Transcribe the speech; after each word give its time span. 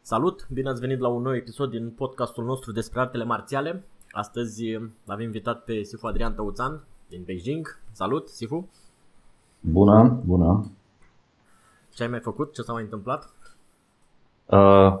Salut! 0.00 0.46
Bine 0.52 0.68
ați 0.68 0.80
venit 0.80 0.98
la 0.98 1.08
un 1.08 1.22
nou 1.22 1.34
episod 1.34 1.70
din 1.70 1.90
podcastul 1.90 2.44
nostru 2.44 2.72
despre 2.72 3.00
artele 3.00 3.24
marțiale. 3.24 3.84
Astăzi 4.10 4.64
l-avem 5.04 5.24
invitat 5.24 5.64
pe 5.64 5.82
Sifu 5.82 6.06
Adrian 6.06 6.34
Tăuțan 6.34 6.84
din 7.08 7.22
Beijing. 7.24 7.78
Salut, 7.92 8.28
Sifu! 8.28 8.68
Bună, 9.60 10.20
bună! 10.24 10.70
Ce 11.94 12.02
ai 12.02 12.08
mai 12.08 12.20
făcut? 12.20 12.52
Ce 12.52 12.62
s-a 12.62 12.72
mai 12.72 12.82
întâmplat? 12.82 13.32
Uh, 14.46 14.98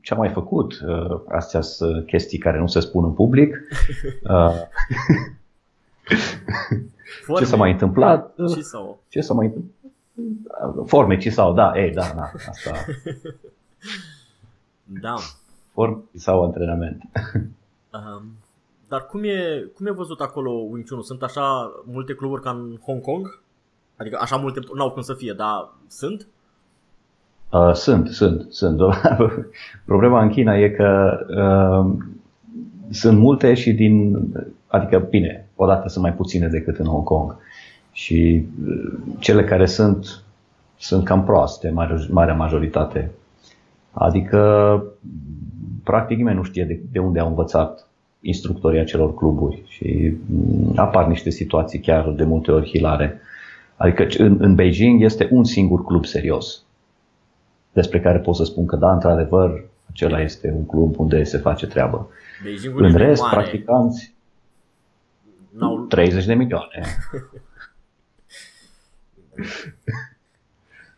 ce 0.00 0.12
am 0.12 0.18
mai 0.18 0.30
făcut? 0.30 0.80
Uh, 0.86 1.20
astea 1.28 1.60
sunt 1.60 2.06
chestii 2.06 2.38
care 2.38 2.58
nu 2.58 2.66
se 2.66 2.80
spun 2.80 3.04
în 3.04 3.12
public. 3.12 3.56
Uh, 4.22 4.54
ce 7.38 7.44
s-a 7.44 7.56
mai 7.56 7.70
întâmplat? 7.70 8.34
Ce 8.54 8.60
sau? 8.60 9.02
Ce 9.08 9.20
s-a 9.20 9.34
mai 9.34 9.46
întâmplat? 9.46 9.74
Forme, 10.86 11.16
ce 11.16 11.30
sau, 11.30 11.54
da, 11.54 11.72
ei, 11.74 11.92
da, 11.92 12.12
da, 12.16 12.30
asta. 12.48 12.70
Da. 15.00 15.14
Forme 15.72 16.02
sau 16.14 16.44
antrenament. 16.44 17.02
Um, 17.92 18.22
dar 18.88 19.06
cum 19.06 19.24
e, 19.24 19.70
cum 19.74 19.86
e 19.86 19.90
văzut 19.90 20.20
acolo 20.20 20.50
Wing 20.50 20.88
Chun? 20.88 21.02
Sunt 21.02 21.22
așa 21.22 21.72
multe 21.84 22.14
cluburi 22.14 22.42
ca 22.42 22.50
în 22.50 22.78
Hong 22.84 23.00
Kong? 23.00 23.40
Adică 23.96 24.18
așa 24.20 24.36
multe, 24.36 24.60
n-au 24.74 24.90
cum 24.90 25.02
să 25.02 25.14
fie, 25.14 25.32
dar 25.32 25.68
sunt? 25.88 26.26
Uh, 27.52 27.72
sunt, 27.72 28.08
sunt, 28.08 28.52
sunt. 28.52 28.80
Problema 29.84 30.22
în 30.22 30.28
China 30.28 30.56
e 30.56 30.70
că 30.70 31.18
uh, 31.28 31.92
sunt 32.90 33.18
multe 33.18 33.54
și 33.54 33.72
din, 33.72 34.16
adică 34.66 34.98
bine, 34.98 35.45
odată 35.56 35.88
sunt 35.88 36.04
mai 36.04 36.12
puține 36.12 36.48
decât 36.48 36.76
în 36.78 36.86
Hong 36.86 37.04
Kong. 37.04 37.36
Și 37.92 38.46
uh, 38.66 38.92
cele 39.18 39.44
care 39.44 39.66
sunt, 39.66 40.22
sunt 40.78 41.04
cam 41.04 41.24
proaste, 41.24 41.70
mare, 41.70 42.06
marea 42.10 42.34
majoritate. 42.34 43.10
Adică, 43.92 44.82
practic 45.84 46.16
nimeni 46.16 46.36
nu 46.36 46.42
știe 46.42 46.64
de, 46.64 46.80
de 46.92 46.98
unde 46.98 47.18
au 47.18 47.28
învățat 47.28 47.88
instructorii 48.20 48.80
acelor 48.80 49.14
cluburi 49.14 49.62
și 49.66 50.14
mm, 50.26 50.72
apar 50.76 51.06
niște 51.06 51.30
situații 51.30 51.80
chiar 51.80 52.10
de 52.10 52.24
multe 52.24 52.50
ori 52.50 52.68
hilare. 52.68 53.20
Adică 53.76 54.06
în, 54.18 54.36
în 54.40 54.54
Beijing 54.54 55.02
este 55.02 55.28
un 55.30 55.44
singur 55.44 55.84
club 55.84 56.04
serios 56.04 56.64
despre 57.72 58.00
care 58.00 58.18
pot 58.18 58.36
să 58.36 58.44
spun 58.44 58.66
că 58.66 58.76
da, 58.76 58.92
într-adevăr, 58.92 59.64
acela 59.90 60.20
este 60.20 60.52
un 60.56 60.66
club 60.66 60.98
unde 60.98 61.22
se 61.22 61.38
face 61.38 61.66
treabă. 61.66 62.08
Beijingul 62.42 62.84
În 62.84 62.94
e 62.94 62.96
rest, 62.96 63.22
mare. 63.22 63.36
practicanți, 63.36 64.14
N-au... 65.58 65.78
30 65.78 66.24
de 66.24 66.34
milioane. 66.34 66.82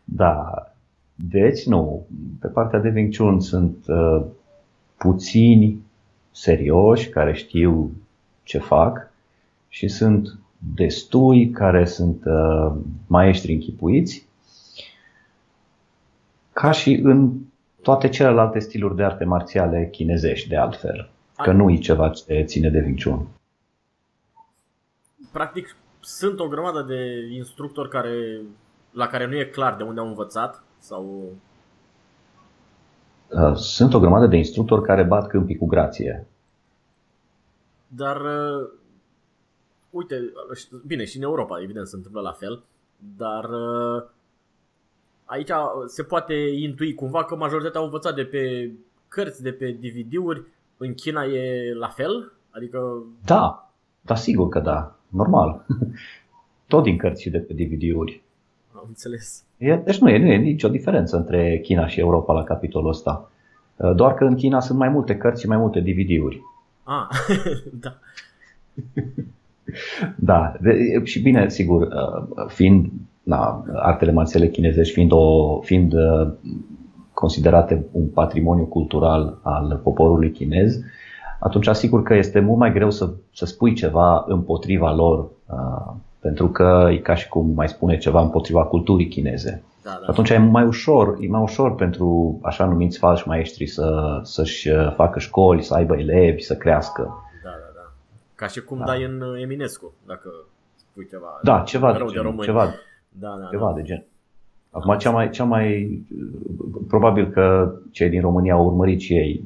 da, 0.04 0.66
deci 1.14 1.66
nu. 1.66 2.06
Pe 2.40 2.48
partea 2.48 2.78
de 2.78 2.92
Wing 2.94 3.16
Chun 3.16 3.40
sunt 3.40 3.76
uh, 3.86 4.24
puțini 4.96 5.80
serioși 6.30 7.08
care 7.08 7.32
știu 7.32 7.90
ce 8.42 8.58
fac 8.58 9.10
și 9.68 9.88
sunt 9.88 10.38
destui 10.74 11.50
care 11.50 11.84
sunt 11.84 12.22
uh, 12.24 12.72
maestri 13.06 13.52
închipuiți 13.52 14.26
ca 16.52 16.70
și 16.70 17.00
în 17.02 17.32
toate 17.82 18.08
celelalte 18.08 18.58
stiluri 18.58 18.96
de 18.96 19.02
arte 19.02 19.24
marțiale 19.24 19.88
chinezești 19.90 20.48
de 20.48 20.56
altfel. 20.56 21.10
Că 21.36 21.52
nu 21.52 21.70
e 21.70 21.76
ceva 21.76 22.08
ce 22.08 22.42
ține 22.42 22.70
de 22.70 22.80
Wing 22.80 23.02
Chun. 23.02 23.26
Practic 25.38 25.76
sunt 26.00 26.40
o 26.40 26.48
grămadă 26.48 26.82
de 26.82 27.28
instructori 27.32 27.88
care, 27.88 28.42
la 28.90 29.06
care 29.06 29.26
nu 29.26 29.36
e 29.36 29.44
clar 29.44 29.76
de 29.76 29.82
unde 29.82 30.00
au 30.00 30.06
învățat 30.06 30.62
sau... 30.78 31.32
Uh, 33.28 33.54
Sunt 33.54 33.94
o 33.94 34.00
grămadă 34.00 34.26
de 34.26 34.36
instructori 34.36 34.82
care 34.82 35.02
bat 35.02 35.26
câmpii 35.26 35.56
cu 35.56 35.66
grație. 35.66 36.26
Dar, 37.86 38.20
uh, 38.20 38.68
uite, 39.90 40.32
bine, 40.86 41.04
și 41.04 41.16
în 41.16 41.22
Europa, 41.22 41.62
evident, 41.62 41.86
se 41.86 41.96
întâmplă 41.96 42.20
la 42.20 42.32
fel, 42.32 42.62
dar 43.16 43.44
uh, 43.44 44.02
aici 45.24 45.50
se 45.86 46.02
poate 46.02 46.34
intui 46.34 46.94
cumva 46.94 47.24
că 47.24 47.36
majoritatea 47.36 47.80
au 47.80 47.86
învățat 47.86 48.14
de 48.14 48.24
pe 48.24 48.72
cărți, 49.08 49.42
de 49.42 49.52
pe 49.52 49.70
DVD-uri. 49.70 50.44
În 50.76 50.94
China 50.94 51.24
e 51.24 51.74
la 51.74 51.88
fel? 51.88 52.32
Adică, 52.50 53.02
Da, 53.24 53.70
da, 54.00 54.14
sigur 54.14 54.48
că 54.48 54.60
da. 54.60 54.97
Normal. 55.08 55.66
Tot 56.66 56.82
din 56.82 56.96
cărți 56.96 57.22
și 57.22 57.30
de 57.30 57.38
pe 57.38 57.52
DVD-uri. 57.52 58.22
am 58.74 58.84
înțeles. 58.88 59.44
E, 59.56 59.76
deci 59.76 59.98
nu 59.98 60.08
e, 60.08 60.18
nu 60.18 60.26
e 60.26 60.36
nicio 60.36 60.68
diferență 60.68 61.16
între 61.16 61.58
China 61.58 61.86
și 61.86 62.00
Europa 62.00 62.32
la 62.32 62.44
capitolul 62.44 62.88
ăsta. 62.88 63.30
Uh, 63.76 63.94
Doar 63.94 64.14
că 64.14 64.24
în 64.24 64.34
China 64.34 64.60
sunt 64.60 64.78
mai 64.78 64.88
multe 64.88 65.16
cărți 65.16 65.40
și 65.40 65.48
mai 65.48 65.56
multe 65.56 65.80
DVD-uri. 65.80 66.40
Ah, 66.82 67.08
da. 67.84 67.98
Da, 70.16 70.54
de, 70.60 71.00
și 71.04 71.22
bine, 71.22 71.48
sigur, 71.48 71.82
uh, 71.82 72.46
fiind 72.46 72.90
na, 73.22 73.64
artele 73.74 74.12
marțiale 74.12 74.48
chinezești 74.48 74.92
fiind, 74.94 75.12
o, 75.12 75.60
fiind 75.60 75.92
uh, 75.92 76.32
considerate 77.12 77.86
un 77.92 78.06
patrimoniu 78.06 78.64
cultural 78.64 79.38
al 79.42 79.80
poporului 79.82 80.30
chinez, 80.30 80.80
atunci 81.38 81.68
sigur 81.68 82.02
că 82.02 82.14
este 82.14 82.40
mult 82.40 82.58
mai 82.58 82.72
greu 82.72 82.90
să, 82.90 83.10
să 83.34 83.46
spui 83.46 83.74
ceva 83.74 84.24
împotriva 84.26 84.92
lor, 84.92 85.18
uh, 85.46 85.92
pentru 86.20 86.48
că 86.48 86.88
e 86.92 86.96
ca 86.96 87.14
și 87.14 87.28
cum 87.28 87.52
mai 87.54 87.68
spune 87.68 87.98
ceva 87.98 88.20
împotriva 88.20 88.64
culturii 88.64 89.08
chineze. 89.08 89.62
Da, 89.82 89.90
da. 90.00 90.06
Atunci 90.06 90.30
e 90.30 90.38
mai 90.38 90.64
ușor, 90.64 91.16
e 91.20 91.28
mai 91.28 91.42
ușor 91.42 91.74
pentru 91.74 92.38
așa 92.42 92.64
numiți 92.64 92.98
falși 92.98 93.28
maestri 93.28 93.66
să, 93.66 94.20
să-și 94.22 94.68
uh, 94.68 94.92
facă 94.94 95.18
școli, 95.18 95.62
să 95.62 95.74
aibă 95.74 95.94
elevi, 95.98 96.40
să 96.42 96.56
crească. 96.56 97.02
Da, 97.44 97.50
da, 97.50 97.72
da. 97.74 97.90
Ca 98.34 98.46
și 98.46 98.60
cum 98.60 98.78
Da. 98.78 98.84
dai 98.84 99.04
în 99.04 99.20
uh, 99.20 99.42
Eminescu, 99.42 99.92
dacă 100.06 100.30
spui 100.74 101.06
ceva 101.10 101.40
Da, 101.42 101.62
ceva 101.66 101.92
de 101.92 101.98
rău 101.98 102.06
de 102.06 102.12
genul, 102.12 102.26
români. 102.28 102.46
ceva, 102.46 102.64
Da, 103.08 103.36
da, 103.40 103.48
ceva 103.50 103.66
da. 103.66 103.72
de 103.72 103.82
gen. 103.82 104.04
Acum, 104.70 104.96
cea 104.98 105.10
mai, 105.10 105.30
cea 105.30 105.44
mai, 105.44 105.98
probabil 106.88 107.30
că 107.30 107.72
cei 107.90 108.08
din 108.08 108.20
România 108.20 108.54
au 108.54 108.64
urmărit 108.66 109.00
și 109.00 109.12
ei 109.14 109.42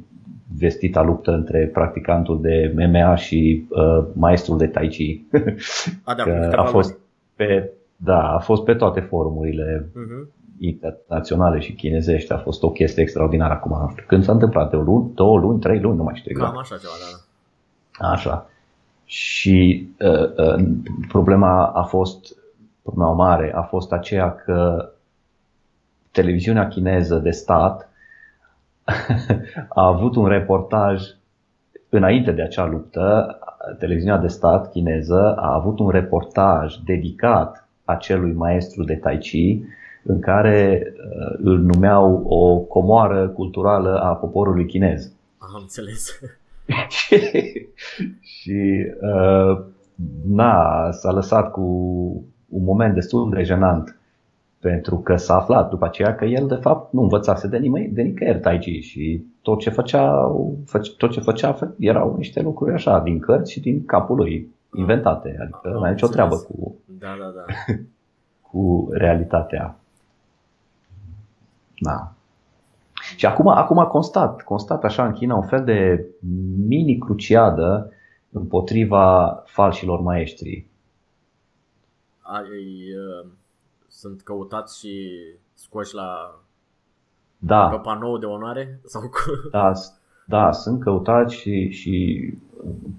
vestita 0.58 1.02
luptă 1.02 1.30
între 1.30 1.70
practicantul 1.72 2.40
de 2.40 2.74
MMA 2.76 3.14
și 3.14 3.66
uh, 3.68 4.06
maestrul 4.12 4.58
de 4.58 4.66
Tai 4.66 4.88
Chi. 4.88 5.24
A, 6.04 6.14
de 6.14 6.22
acum 6.22 6.32
Că 6.32 6.38
câteva 6.42 6.62
a 6.62 6.64
fost 6.64 6.98
pe, 7.36 7.70
da, 7.96 8.34
a 8.34 8.38
fost 8.38 8.64
pe 8.64 8.74
toate 8.74 9.00
forumurile 9.00 9.90
luni. 9.94 10.04
Mhm. 10.04 10.30
internaționale 10.58 11.60
și 11.60 11.72
chinezești. 11.72 12.32
A 12.32 12.38
fost 12.38 12.62
o 12.62 12.70
chestie 12.70 13.02
extraordinară 13.02 13.52
acum. 13.52 13.78
Nu 13.80 13.88
știu 13.90 14.04
când 14.06 14.24
s-a 14.24 14.32
întâmplat, 14.32 14.70
de 14.70 14.76
o 14.76 14.80
lună, 14.80 15.10
două 15.14 15.38
luni, 15.38 15.60
trei 15.60 15.80
luni, 15.80 15.96
nu 15.96 16.02
mai 16.02 16.14
știu 16.16 16.30
exact. 16.30 16.50
Cam 16.50 16.60
așa 16.60 16.76
ceva, 16.76 16.92
da. 17.00 18.06
da. 18.06 18.12
Așa. 18.12 18.46
Și 19.04 19.88
uh, 20.00 20.56
uh, 20.56 20.64
problema 21.08 21.66
a 21.66 21.82
fost, 21.82 22.36
problema 22.82 23.12
mare 23.12 23.52
a 23.54 23.62
fost 23.62 23.92
aceea 23.92 24.34
că 24.34 24.88
televiziunea 26.10 26.68
chineză 26.68 27.16
de 27.16 27.30
stat 27.30 27.91
a 29.68 29.86
avut 29.86 30.16
un 30.16 30.26
reportaj 30.26 31.02
înainte 31.88 32.32
de 32.32 32.42
acea 32.42 32.66
luptă, 32.66 33.38
televiziunea 33.78 34.18
de 34.18 34.26
stat 34.26 34.70
chineză 34.70 35.34
a 35.36 35.54
avut 35.54 35.78
un 35.78 35.88
reportaj 35.88 36.74
dedicat 36.84 37.68
acelui 37.84 38.32
maestru 38.32 38.84
de 38.84 38.94
Tai 38.94 39.18
Chi 39.18 39.62
în 40.04 40.20
care 40.20 40.82
uh, 40.86 41.38
îl 41.42 41.58
numeau 41.58 42.22
o 42.24 42.58
comoară 42.58 43.28
culturală 43.28 43.98
a 43.98 44.14
poporului 44.14 44.66
chinez. 44.66 45.12
Am 45.38 45.58
înțeles. 45.60 46.20
și 46.88 47.16
și 48.34 48.86
uh, 49.00 49.64
na, 50.26 50.88
s-a 50.90 51.12
lăsat 51.12 51.50
cu 51.50 51.62
un 52.48 52.64
moment 52.64 52.94
destul 52.94 53.30
de 53.30 53.42
jenant 53.42 53.96
pentru 54.62 54.98
că 54.98 55.16
s-a 55.16 55.36
aflat 55.36 55.68
după 55.68 55.84
aceea 55.84 56.14
că 56.14 56.24
el 56.24 56.46
de 56.46 56.54
fapt 56.54 56.92
nu 56.92 57.02
învățase 57.02 57.48
de, 57.48 57.58
nimeni, 57.58 57.88
de 57.88 58.02
nicăieri 58.02 58.40
Tai 58.40 58.58
Chi 58.58 58.80
și 58.80 59.24
tot 59.40 59.58
ce 59.58 59.70
făcea, 59.70 60.32
tot 60.96 61.10
ce 61.10 61.20
făcea 61.20 61.74
erau 61.78 62.16
niște 62.16 62.42
lucruri 62.42 62.72
așa 62.72 63.00
din 63.00 63.18
cărți 63.18 63.52
și 63.52 63.60
din 63.60 63.84
capul 63.84 64.16
lui 64.16 64.54
inventate, 64.74 65.36
adică 65.40 65.68
nu 65.72 65.78
mai 65.78 65.90
nicio 65.90 66.06
treabă 66.06 66.36
cu, 66.36 66.76
da, 66.98 67.16
da, 67.20 67.32
da. 67.36 67.74
cu 68.50 68.88
realitatea. 68.92 69.76
Da. 71.78 72.12
Și 73.16 73.26
acum, 73.26 73.48
acum 73.48 73.84
constat, 73.84 74.42
constat 74.42 74.84
așa 74.84 75.06
în 75.06 75.12
China 75.12 75.34
un 75.34 75.46
fel 75.46 75.64
de 75.64 76.06
mini 76.66 76.98
cruciadă 76.98 77.92
împotriva 78.30 79.36
falșilor 79.46 80.00
maestri. 80.00 80.66
Ai, 82.20 82.42
uh, 83.22 83.30
sunt 83.92 84.22
căutați 84.22 84.78
și 84.78 85.08
scoși 85.54 85.94
la 85.94 86.40
da. 87.38 87.68
pe 87.68 87.76
panou 87.76 88.18
de 88.18 88.26
onoare? 88.26 88.80
Sau... 88.84 89.02
Da, 89.50 89.72
da, 90.24 90.52
sunt 90.52 90.80
căutați 90.80 91.34
și, 91.34 91.70
și 91.70 92.28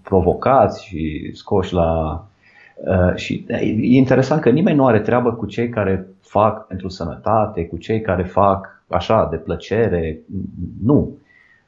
provocați 0.03 0.85
și 0.85 1.31
scoși 1.33 1.73
la... 1.73 2.23
Uh, 2.75 3.15
și 3.15 3.45
e 3.47 3.97
interesant 3.97 4.41
că 4.41 4.49
nimeni 4.49 4.77
nu 4.77 4.85
are 4.85 4.99
treabă 4.99 5.33
cu 5.33 5.45
cei 5.45 5.69
care 5.69 6.07
fac 6.19 6.67
pentru 6.67 6.87
sănătate, 6.87 7.65
cu 7.65 7.77
cei 7.77 8.01
care 8.01 8.23
fac 8.23 8.83
așa 8.87 9.27
de 9.31 9.37
plăcere. 9.37 10.19
Nu. 10.83 11.17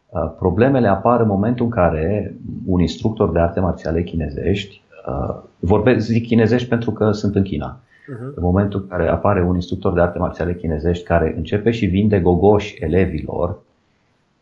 Uh, 0.10 0.32
problemele 0.38 0.88
apar 0.88 1.20
în 1.20 1.28
momentul 1.28 1.66
în 1.66 1.72
care 1.72 2.36
un 2.66 2.80
instructor 2.80 3.32
de 3.32 3.40
arte 3.40 3.60
marțiale 3.60 4.04
chinezești, 4.04 4.82
uh, 5.08 5.36
vorbesc, 5.60 6.06
zic 6.06 6.28
chinezești 6.28 6.68
pentru 6.68 6.92
că 6.92 7.12
sunt 7.12 7.36
în 7.36 7.44
China, 7.44 7.80
uh-huh. 8.14 8.34
în 8.36 8.44
momentul 8.44 8.82
în 8.82 8.88
care 8.88 9.10
apare 9.10 9.44
un 9.44 9.56
instructor 9.56 9.94
de 9.94 10.02
arte 10.02 10.18
marțiale 10.18 10.56
chinezești 10.56 11.04
care 11.04 11.34
începe 11.38 11.72
și 11.72 11.86
vinde 11.86 12.20
gogoși 12.20 12.84
elevilor 12.84 13.60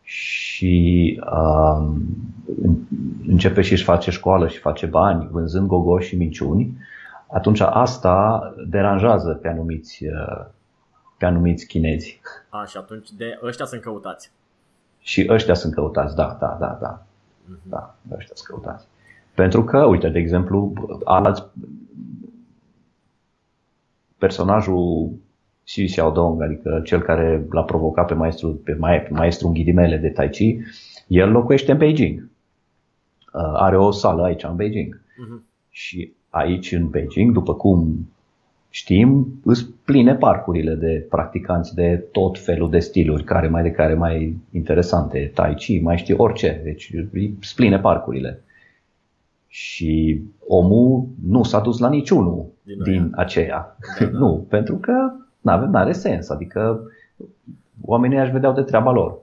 și 0.02 1.20
um, 1.32 2.02
începe 3.26 3.60
și 3.60 3.72
își 3.72 3.84
face 3.84 4.10
școală 4.10 4.48
și 4.48 4.58
face 4.58 4.86
bani 4.86 5.28
vânzând 5.30 5.66
gogoși 5.66 6.08
și 6.08 6.16
minciuni, 6.16 6.76
atunci 7.26 7.60
asta 7.60 8.42
deranjează 8.68 9.32
pe 9.32 9.48
anumiți, 9.48 10.04
uh, 10.04 10.44
pe 11.18 11.24
anumiți 11.24 11.66
chinezi. 11.66 12.20
A, 12.48 12.64
și 12.64 12.76
atunci 12.76 13.10
de 13.12 13.38
ăștia 13.42 13.64
sunt 13.64 13.80
căutați. 13.80 14.30
Și 15.00 15.26
ăștia 15.30 15.54
sunt 15.54 15.74
căutați, 15.74 16.16
da, 16.16 16.36
da, 16.40 16.56
da, 16.60 16.78
da. 16.80 17.02
Uh-huh. 17.02 17.62
Da, 17.62 17.94
ăștia 18.16 18.34
sunt 18.34 18.48
căutați. 18.48 18.86
Pentru 19.34 19.64
că, 19.64 19.84
uite, 19.84 20.08
de 20.08 20.18
exemplu, 20.18 20.72
alți 21.04 21.44
personajul 24.24 25.10
Xi 25.64 25.84
Xiaodong, 25.86 26.42
adică 26.42 26.80
cel 26.84 27.00
care 27.00 27.46
l-a 27.50 27.62
provocat 27.62 28.06
pe 28.06 28.14
maestru, 28.14 28.48
pe 28.48 28.76
maestru 29.10 29.46
în 29.46 29.52
ghidimele 29.52 29.96
de 29.96 30.08
Tai 30.08 30.30
Chi, 30.30 30.58
el 31.06 31.30
locuiește 31.30 31.72
în 31.72 31.78
Beijing. 31.78 32.18
Uh, 32.20 33.40
are 33.54 33.76
o 33.76 33.90
sală 33.90 34.22
aici 34.22 34.42
în 34.42 34.56
Beijing. 34.56 35.00
Uh-huh. 35.00 35.42
Și 35.70 36.12
aici 36.30 36.72
în 36.72 36.88
Beijing, 36.88 37.32
după 37.32 37.54
cum 37.54 38.08
știm, 38.70 39.40
îți 39.44 39.66
pline 39.84 40.14
parcurile 40.14 40.74
de 40.74 41.06
practicanți 41.10 41.74
de 41.74 42.04
tot 42.12 42.38
felul 42.38 42.70
de 42.70 42.78
stiluri, 42.78 43.24
care 43.24 43.48
mai 43.48 43.62
de 43.62 43.70
care 43.70 43.94
mai 43.94 44.36
interesante, 44.50 45.30
tai 45.34 45.54
chi, 45.54 45.78
mai 45.78 45.96
știu 45.96 46.16
orice, 46.18 46.60
deci 46.64 46.92
îți 47.40 47.54
pline 47.54 47.78
parcurile. 47.78 48.42
Și 49.54 50.22
omul 50.46 51.06
nu 51.28 51.42
s-a 51.42 51.60
dus 51.60 51.78
la 51.78 51.88
niciunul 51.88 52.46
din, 52.62 52.82
din 52.82 53.12
aceea. 53.16 53.76
Da, 53.98 54.04
da. 54.04 54.10
nu, 54.18 54.46
pentru 54.48 54.76
că 54.76 55.12
nu 55.40 55.70
are 55.72 55.92
sens, 55.92 56.28
adică 56.28 56.80
oamenii 57.84 58.18
aș 58.18 58.30
vedeau 58.30 58.52
de 58.52 58.62
treaba 58.62 58.90
lor. 58.90 59.18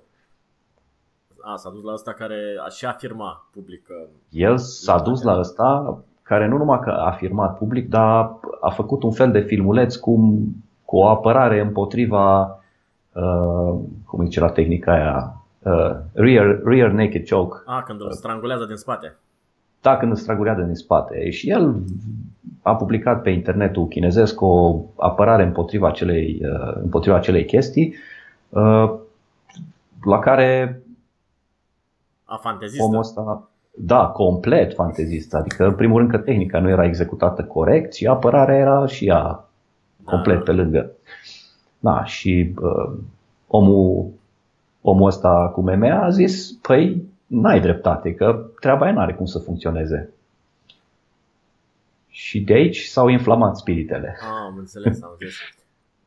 A, 1.41 1.55
s-a 1.55 1.69
dus 1.69 1.83
la 1.83 1.93
ăsta 1.93 2.13
care 2.13 2.35
a 2.65 2.69
și 2.69 2.85
afirma 2.85 3.49
public 3.53 3.83
că... 3.83 3.93
El 4.29 4.57
s-a 4.57 4.99
dus 4.99 5.21
la 5.21 5.39
ăsta 5.39 5.99
care 6.21 6.47
nu 6.47 6.57
numai 6.57 6.79
că 6.79 6.89
a 6.89 7.05
afirmat 7.05 7.57
public, 7.57 7.89
dar 7.89 8.39
a 8.61 8.69
făcut 8.69 9.03
un 9.03 9.11
fel 9.11 9.31
de 9.31 9.39
filmuleț 9.39 9.95
cum, 9.95 10.49
cu 10.85 10.97
o 10.97 11.07
apărare 11.07 11.59
împotriva, 11.59 12.41
uh, 13.11 13.79
cum 14.05 14.23
zice 14.23 14.39
la 14.39 14.49
tehnica 14.49 14.93
aia, 14.93 15.43
uh, 15.59 15.97
rear, 16.13 16.61
rear 16.63 16.91
naked 16.91 17.29
choke. 17.29 17.57
A, 17.65 17.83
când 17.83 18.01
îl 18.01 18.11
strangulează 18.11 18.65
din 18.65 18.75
spate. 18.75 19.15
Da, 19.81 19.97
când 19.97 20.11
îl 20.11 20.17
strangulează 20.17 20.61
din 20.61 20.75
spate. 20.75 21.29
Și 21.29 21.49
el 21.49 21.83
a 22.61 22.75
publicat 22.75 23.21
pe 23.21 23.29
internetul 23.29 23.87
chinezesc 23.87 24.41
o 24.41 24.83
apărare 24.97 25.43
împotriva 25.43 25.87
acelei, 25.87 26.41
uh, 26.41 26.75
împotriva 26.81 27.15
acelei 27.15 27.45
chestii, 27.45 27.95
uh, 28.49 28.93
la 30.03 30.19
care 30.19 30.81
a 32.25 32.35
fantezistă. 32.35 32.83
omul 32.83 32.99
ăsta 32.99 33.51
da, 33.77 34.05
complet 34.05 34.73
fantezist. 34.73 35.33
Adică, 35.33 35.65
în 35.65 35.75
primul 35.75 35.97
rând, 35.97 36.11
că 36.11 36.17
tehnica 36.17 36.59
nu 36.59 36.69
era 36.69 36.85
executată 36.85 37.43
corect 37.43 37.93
și 37.93 38.07
apărarea 38.07 38.55
era 38.55 38.85
și 38.85 39.07
ea 39.07 39.45
complet 40.03 40.37
da. 40.37 40.43
pe 40.43 40.51
lângă. 40.51 40.91
Da, 41.79 42.03
și 42.05 42.53
uh, 42.61 42.93
omul, 43.47 44.09
omul 44.81 45.07
ăsta 45.07 45.51
cu 45.53 45.61
meme 45.61 45.91
a 45.91 46.09
zis, 46.09 46.51
păi, 46.51 47.03
n-ai 47.31 47.59
dreptate, 47.59 48.13
că 48.13 48.49
treaba 48.59 48.83
aia 48.83 48.93
n-are 48.93 49.13
cum 49.13 49.25
să 49.25 49.39
funcționeze. 49.39 50.13
Și 52.07 52.41
de 52.41 52.53
aici 52.53 52.77
s-au 52.77 53.07
inflamat 53.07 53.57
spiritele. 53.57 54.17
Ah, 54.21 54.27
am 54.45 54.57
înțeles, 54.57 55.01
am 55.01 55.09
înțeles. 55.11 55.33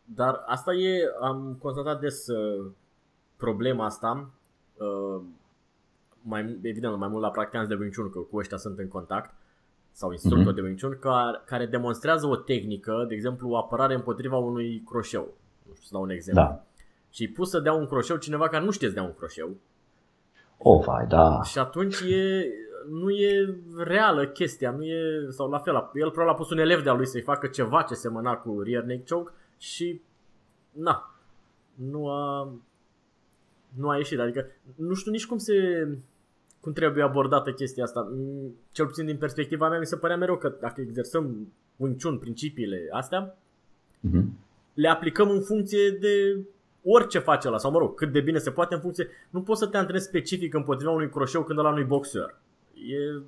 Dar 0.05 0.43
asta 0.47 0.73
e, 0.73 1.03
am 1.21 1.57
constatat 1.61 2.01
des 2.01 2.27
uh, 2.27 2.71
problema 3.37 3.85
asta. 3.85 4.31
Uh, 4.77 5.23
mai, 6.23 6.59
evident, 6.63 6.99
mai 6.99 7.09
mult 7.09 7.23
la 7.23 7.31
practicanți 7.31 7.69
de 7.69 7.75
Wing 7.75 7.95
Chun, 7.95 8.11
că 8.11 8.19
cu 8.19 8.37
ăștia 8.37 8.57
sunt 8.57 8.79
în 8.79 8.89
contact, 8.89 9.35
sau 9.93 10.11
instructori 10.11 10.53
mm-hmm. 10.53 10.55
de 10.55 10.61
Wing 10.61 10.81
Chun, 10.81 10.99
care, 11.01 11.41
care 11.45 11.67
demonstrează 11.67 12.27
o 12.27 12.37
tehnică, 12.37 13.05
de 13.09 13.15
exemplu, 13.15 13.55
apărare 13.55 13.95
împotriva 13.95 14.37
unui 14.37 14.83
croșeu. 14.87 15.35
Nu 15.67 15.73
știu 15.73 15.85
să 15.85 15.93
dau 15.93 16.03
un 16.03 16.11
exemplu. 16.11 16.43
Da. 16.43 16.65
Și 17.11 17.29
pus 17.29 17.51
să 17.51 17.61
dea 17.61 17.73
un 17.73 17.87
croșeu 17.87 18.17
cineva 18.17 18.49
care 18.49 18.65
nu 18.65 18.71
știe 18.71 18.89
să 18.89 18.95
dea 18.95 19.03
un 19.03 19.15
croșeu. 19.15 19.57
Oh, 20.67 20.85
vai, 20.85 21.07
da. 21.07 21.43
Și 21.43 21.59
atunci 21.59 22.01
e, 22.01 22.47
nu 22.91 23.11
e 23.11 23.59
reală 23.77 24.27
chestia, 24.27 24.71
nu 24.71 24.85
e, 24.85 25.27
sau 25.29 25.51
la 25.51 25.59
fel, 25.59 25.75
el 25.75 26.11
probabil 26.11 26.33
a 26.33 26.35
pus 26.35 26.51
un 26.51 26.59
elev 26.59 26.83
de-a 26.83 26.93
lui 26.93 27.07
să-i 27.07 27.21
facă 27.21 27.47
ceva 27.47 27.83
ce 27.83 27.95
semăna 27.95 28.37
cu 28.37 28.61
rear 28.61 28.83
neck 28.83 29.09
choke 29.09 29.33
și, 29.59 30.01
na, 30.71 31.15
nu 31.75 32.09
a, 32.09 32.53
nu 33.75 33.89
a 33.89 33.97
ieșit, 33.97 34.19
adică 34.19 34.47
nu 34.75 34.95
știu 34.95 35.11
nici 35.11 35.27
cum 35.27 35.39
se, 35.39 35.89
cum 36.61 36.73
trebuie 36.73 37.05
abordată 37.05 37.53
chestia 37.53 37.85
asta. 37.85 38.09
Mm, 38.13 38.55
cel 38.73 38.87
puțin 38.87 39.07
din 39.07 39.17
perspectiva 39.17 39.69
mea 39.69 39.79
mi 39.79 39.87
se 39.87 39.97
părea 39.97 40.17
mereu 40.17 40.37
că 40.37 40.55
dacă 40.61 40.81
exersăm 40.81 41.53
Wing 41.77 42.03
Chun, 42.03 42.19
principiile 42.19 42.89
astea, 42.91 43.37
uh-huh. 44.09 44.25
le 44.75 44.89
aplicăm 44.89 45.31
în 45.31 45.41
funcție 45.41 45.91
de 45.91 46.45
orice 46.85 47.19
face 47.19 47.49
la 47.49 47.59
sau 47.59 47.71
mă 47.71 47.79
rog, 47.79 47.95
cât 47.95 48.13
de 48.13 48.21
bine 48.21 48.39
se 48.39 48.51
poate 48.51 48.75
în 48.75 48.81
funcție. 48.81 49.09
Nu 49.31 49.43
poți 49.43 49.61
să 49.61 49.67
te 49.67 49.77
antrenezi 49.77 50.07
specific 50.07 50.55
împotriva 50.55 50.91
unui 50.91 51.09
croșeu 51.09 51.43
când 51.43 51.59
ăla 51.59 51.71
nu-i 51.71 51.85
boxer. 51.85 52.35
E... 52.75 53.23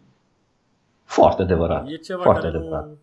Foarte 1.04 1.42
adevărat. 1.42 1.88
E 1.88 1.96
ceva 1.96 2.22
Foarte 2.22 2.46
care 2.46 2.56
adevărat. 2.56 2.86
nu... 2.86 2.98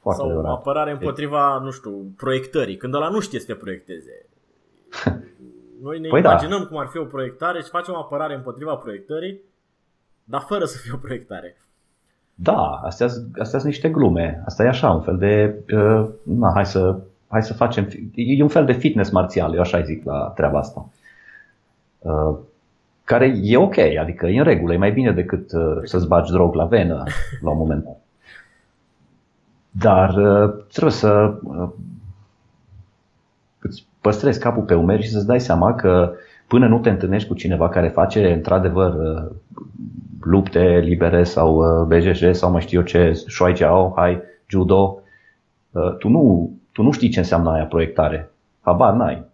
Foarte 0.00 0.20
sau 0.20 0.30
adevărat. 0.30 0.56
apărare 0.56 0.90
împotriva, 0.90 1.58
nu 1.58 1.70
știu, 1.70 2.12
proiectării. 2.16 2.76
Când 2.76 2.94
ăla 2.94 3.08
nu 3.08 3.20
știe 3.20 3.40
să 3.40 3.46
te 3.46 3.54
proiecteze. 3.54 4.26
Noi 5.82 6.00
ne 6.00 6.08
păi 6.08 6.22
da. 6.22 6.30
imaginăm 6.30 6.60
da. 6.60 6.66
cum 6.66 6.78
ar 6.78 6.86
fi 6.86 6.98
o 6.98 7.04
proiectare 7.04 7.62
și 7.62 7.68
facem 7.68 7.94
o 7.94 7.98
apărare 7.98 8.34
împotriva 8.34 8.74
proiectării, 8.74 9.40
dar 10.24 10.40
fără 10.40 10.64
să 10.64 10.78
fie 10.78 10.92
o 10.94 10.98
proiectare. 10.98 11.56
Da, 12.34 12.80
astea, 12.84 13.06
astea 13.38 13.58
sunt 13.58 13.64
niște 13.72 13.88
glume. 13.88 14.42
Asta 14.46 14.64
e 14.64 14.68
așa, 14.68 14.90
un 14.90 15.02
fel 15.02 15.16
de, 15.16 15.62
uh, 15.74 16.08
na, 16.22 16.50
hai 16.54 16.66
să, 16.66 17.00
hai 17.30 17.42
să 17.42 17.54
facem, 17.54 17.88
e 18.14 18.42
un 18.42 18.48
fel 18.48 18.64
de 18.64 18.72
fitness 18.72 19.10
marțial, 19.10 19.54
eu 19.54 19.60
așa 19.60 19.80
zic 19.80 20.04
la 20.04 20.32
treaba 20.34 20.58
asta. 20.58 20.88
Uh, 21.98 22.36
care 23.04 23.34
e 23.42 23.56
ok, 23.56 23.78
adică 23.78 24.26
e 24.26 24.38
în 24.38 24.44
regulă, 24.44 24.72
e 24.72 24.76
mai 24.76 24.92
bine 24.92 25.12
decât 25.12 25.52
uh, 25.52 25.78
să-ți 25.84 26.08
bagi 26.08 26.32
drog 26.32 26.54
la 26.54 26.64
venă 26.64 27.04
la 27.44 27.50
un 27.50 27.58
moment 27.58 27.84
dat. 27.84 28.00
Dar 29.70 30.14
uh, 30.14 30.64
trebuie 30.68 30.92
să 30.92 31.34
uh, 31.42 31.68
îți 33.58 33.86
păstrezi 34.00 34.40
capul 34.40 34.62
pe 34.62 34.74
umeri 34.74 35.02
și 35.02 35.10
să-ți 35.10 35.26
dai 35.26 35.40
seama 35.40 35.74
că 35.74 36.12
până 36.46 36.68
nu 36.68 36.78
te 36.78 36.90
întâlnești 36.90 37.28
cu 37.28 37.34
cineva 37.34 37.68
care 37.68 37.88
face 37.88 38.32
într-adevăr 38.32 38.94
uh, 38.94 39.30
lupte 40.20 40.80
libere 40.84 41.24
sau 41.24 41.56
uh, 41.56 41.86
BJJ 41.86 42.30
sau 42.30 42.50
mai 42.50 42.60
știu 42.60 42.78
eu 42.78 42.84
ce, 42.84 43.12
Shuai 43.12 43.56
Jiao, 43.56 43.92
Hai, 43.96 44.20
Judo, 44.48 45.00
uh, 45.70 45.96
tu 45.98 46.08
nu, 46.08 46.52
tu 46.72 46.82
nu 46.82 46.90
știi 46.90 47.08
ce 47.08 47.18
înseamnă 47.18 47.50
aia 47.50 47.66
proiectare. 47.66 48.30
Habar 48.60 48.94
n-ai. 48.94 49.26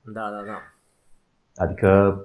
Da, 0.00 0.30
da, 0.30 0.42
da. 0.46 0.58
Adică 1.56 2.20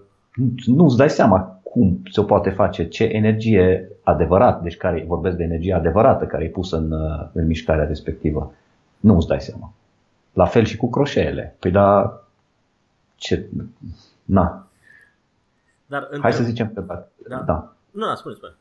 nu-ți 0.66 0.98
dai 0.98 1.10
seama 1.10 1.60
cum 1.64 2.02
se 2.12 2.24
poate 2.24 2.50
face, 2.50 2.88
ce 2.88 3.04
energie 3.04 3.90
adevărată, 4.04 4.64
deci 4.64 4.78
care 4.78 5.06
vorbesc 5.08 5.36
de 5.36 5.44
energie 5.44 5.74
adevărată 5.74 6.26
care 6.26 6.44
e 6.44 6.50
pusă 6.50 6.78
în, 6.78 6.92
uh, 6.92 7.28
în 7.34 7.46
mișcarea 7.46 7.86
respectivă. 7.86 8.54
Nu 9.00 9.16
îți 9.16 9.28
dai 9.28 9.42
seama. 9.42 9.74
La 10.34 10.46
fel 10.46 10.64
și 10.64 10.78
cu 10.78 10.90
croșeele. 10.90 11.56
Păi 11.60 11.72
da, 11.72 12.22
ce... 13.16 13.50
Na. 14.24 14.68
Dar 15.86 16.08
Hai 16.22 16.34
să 16.34 16.44
zicem 16.44 16.72
că 16.74 16.82
da. 16.82 17.08
da. 17.30 17.38
da. 17.38 17.74
Nu, 17.92 18.06
da, 18.06 18.16
spune, 18.16 18.36
spune. 18.36 18.54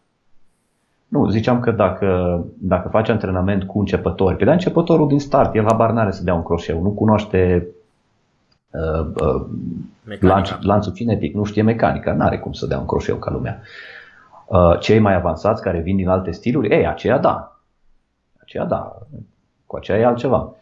Nu, 1.08 1.28
ziceam 1.28 1.60
că 1.60 1.70
dacă, 1.70 2.40
dacă 2.58 2.88
faci 2.88 3.08
antrenament 3.08 3.64
cu 3.64 3.78
începători, 3.78 4.36
pe 4.36 4.44
de 4.44 4.50
începătorul 4.50 5.08
din 5.08 5.20
start, 5.20 5.54
el 5.54 5.64
habar 5.64 5.90
n-are 5.90 6.10
să 6.10 6.22
dea 6.22 6.34
un 6.34 6.42
croșeu, 6.42 6.82
nu 6.82 6.90
cunoaște 6.90 7.68
uh, 8.70 9.06
uh, 9.20 9.46
lanț, 10.20 10.50
lanțul 10.60 10.92
cinetic, 10.92 11.34
nu 11.34 11.44
știe 11.44 11.62
mecanica, 11.62 12.12
nu 12.12 12.24
are 12.24 12.38
cum 12.38 12.52
să 12.52 12.66
dea 12.66 12.78
un 12.78 12.86
croșeu 12.86 13.16
ca 13.16 13.30
lumea. 13.30 13.60
Uh, 14.46 14.78
cei 14.78 14.98
mai 14.98 15.14
avansați 15.14 15.62
care 15.62 15.80
vin 15.80 15.96
din 15.96 16.08
alte 16.08 16.30
stiluri, 16.30 16.68
ei, 16.68 16.86
aceea 16.86 17.18
da. 17.18 17.60
Aceea 18.40 18.64
da. 18.64 18.98
Cu 19.66 19.76
aceea 19.76 19.98
e 19.98 20.04
altceva. 20.04 20.54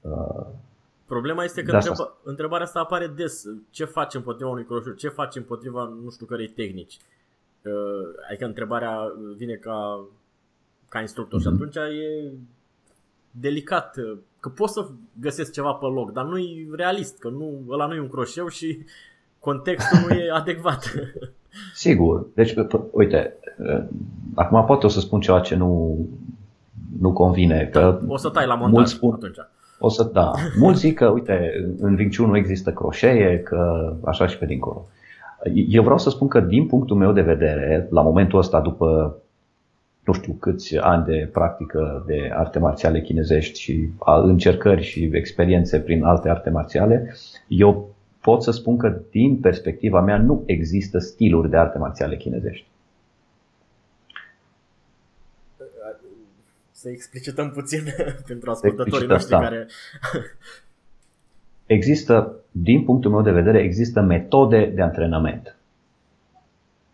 Uh, 0.00 0.46
Problema 1.06 1.44
este 1.44 1.62
că 1.62 1.72
întreba, 1.72 2.14
întrebarea 2.22 2.64
asta 2.64 2.80
apare 2.80 3.06
des. 3.06 3.44
Ce 3.70 3.84
faci 3.84 4.14
împotriva 4.14 4.50
unui 4.50 4.64
croșeu? 4.64 4.92
Ce 4.92 5.08
faci 5.08 5.36
împotriva 5.36 5.92
nu 6.04 6.10
știu 6.10 6.26
cărei 6.26 6.48
tehnici? 6.48 6.94
Uh, 6.94 7.21
adică 8.28 8.44
întrebarea 8.44 8.96
vine 9.36 9.54
ca, 9.54 10.06
ca 10.88 11.00
instructor 11.00 11.38
mm-hmm. 11.38 11.42
și 11.42 11.48
mhm. 11.48 11.56
atunci 11.56 11.76
e 11.76 12.32
delicat. 13.30 13.94
Că 14.40 14.48
poți 14.48 14.72
să 14.72 14.88
găsesc 15.20 15.52
ceva 15.52 15.72
pe 15.72 15.86
loc, 15.86 16.12
dar 16.12 16.24
nu 16.24 16.38
e 16.38 16.68
realist, 16.72 17.18
că 17.18 17.28
nu, 17.28 17.64
ăla 17.68 17.86
nu 17.86 17.94
e 17.94 18.00
un 18.00 18.08
croșeu 18.08 18.48
și 18.48 18.84
contextul 19.38 19.98
nu 20.08 20.14
e 20.14 20.30
adecvat. 20.30 20.92
Sigur. 21.74 22.26
Deci, 22.34 22.54
uite, 22.90 23.38
acum 24.34 24.64
pot 24.64 24.84
o 24.84 24.88
să 24.88 25.00
spun 25.00 25.20
ceva 25.20 25.40
ce 25.40 25.54
nu, 25.54 25.98
nu 27.00 27.12
convine. 27.12 27.68
Că 27.72 28.00
o 28.06 28.16
să 28.16 28.28
tai 28.28 28.46
la 28.46 28.54
montaj 28.54 28.88
spun, 28.88 29.12
atunci. 29.12 29.36
O 29.78 29.88
să, 29.88 30.10
da. 30.12 30.32
Mulți 30.58 30.80
zic 30.80 30.96
că, 30.96 31.08
uite, 31.08 31.64
în 31.78 31.94
Wing 31.94 32.14
nu 32.14 32.36
există 32.36 32.70
croșee, 32.70 33.38
că 33.38 33.92
așa 34.04 34.26
și 34.26 34.38
pe 34.38 34.46
dincolo. 34.46 34.88
Eu 35.68 35.82
vreau 35.82 35.98
să 35.98 36.10
spun 36.10 36.28
că, 36.28 36.40
din 36.40 36.66
punctul 36.66 36.96
meu 36.96 37.12
de 37.12 37.20
vedere, 37.20 37.86
la 37.90 38.02
momentul 38.02 38.38
ăsta, 38.38 38.60
după 38.60 39.16
nu 40.04 40.12
știu 40.12 40.32
câți 40.32 40.76
ani 40.76 41.04
de 41.04 41.28
practică 41.32 42.04
de 42.06 42.30
arte 42.34 42.58
marțiale 42.58 43.00
chinezești 43.00 43.60
și 43.60 43.88
a 43.98 44.20
încercări 44.20 44.82
și 44.82 45.10
experiențe 45.12 45.80
prin 45.80 46.04
alte 46.04 46.28
arte 46.28 46.50
marțiale, 46.50 47.14
eu 47.48 47.94
pot 48.20 48.42
să 48.42 48.50
spun 48.50 48.76
că 48.76 49.00
din 49.10 49.40
perspectiva 49.40 50.00
mea 50.00 50.18
nu 50.18 50.42
există 50.46 50.98
stiluri 50.98 51.50
de 51.50 51.56
arte 51.56 51.78
marțiale 51.78 52.16
chinezești. 52.16 52.66
Să 56.70 56.88
explicităm 56.88 57.50
puțin 57.50 57.80
pentru 58.26 58.50
ascultătorii 58.50 59.06
noștri 59.06 59.30
da. 59.30 59.40
care... 59.40 59.66
există, 61.72 62.34
din 62.50 62.84
punctul 62.84 63.10
meu 63.10 63.22
de 63.22 63.30
vedere, 63.30 63.58
există 63.58 64.00
metode 64.00 64.72
de 64.74 64.82
antrenament. 64.82 65.56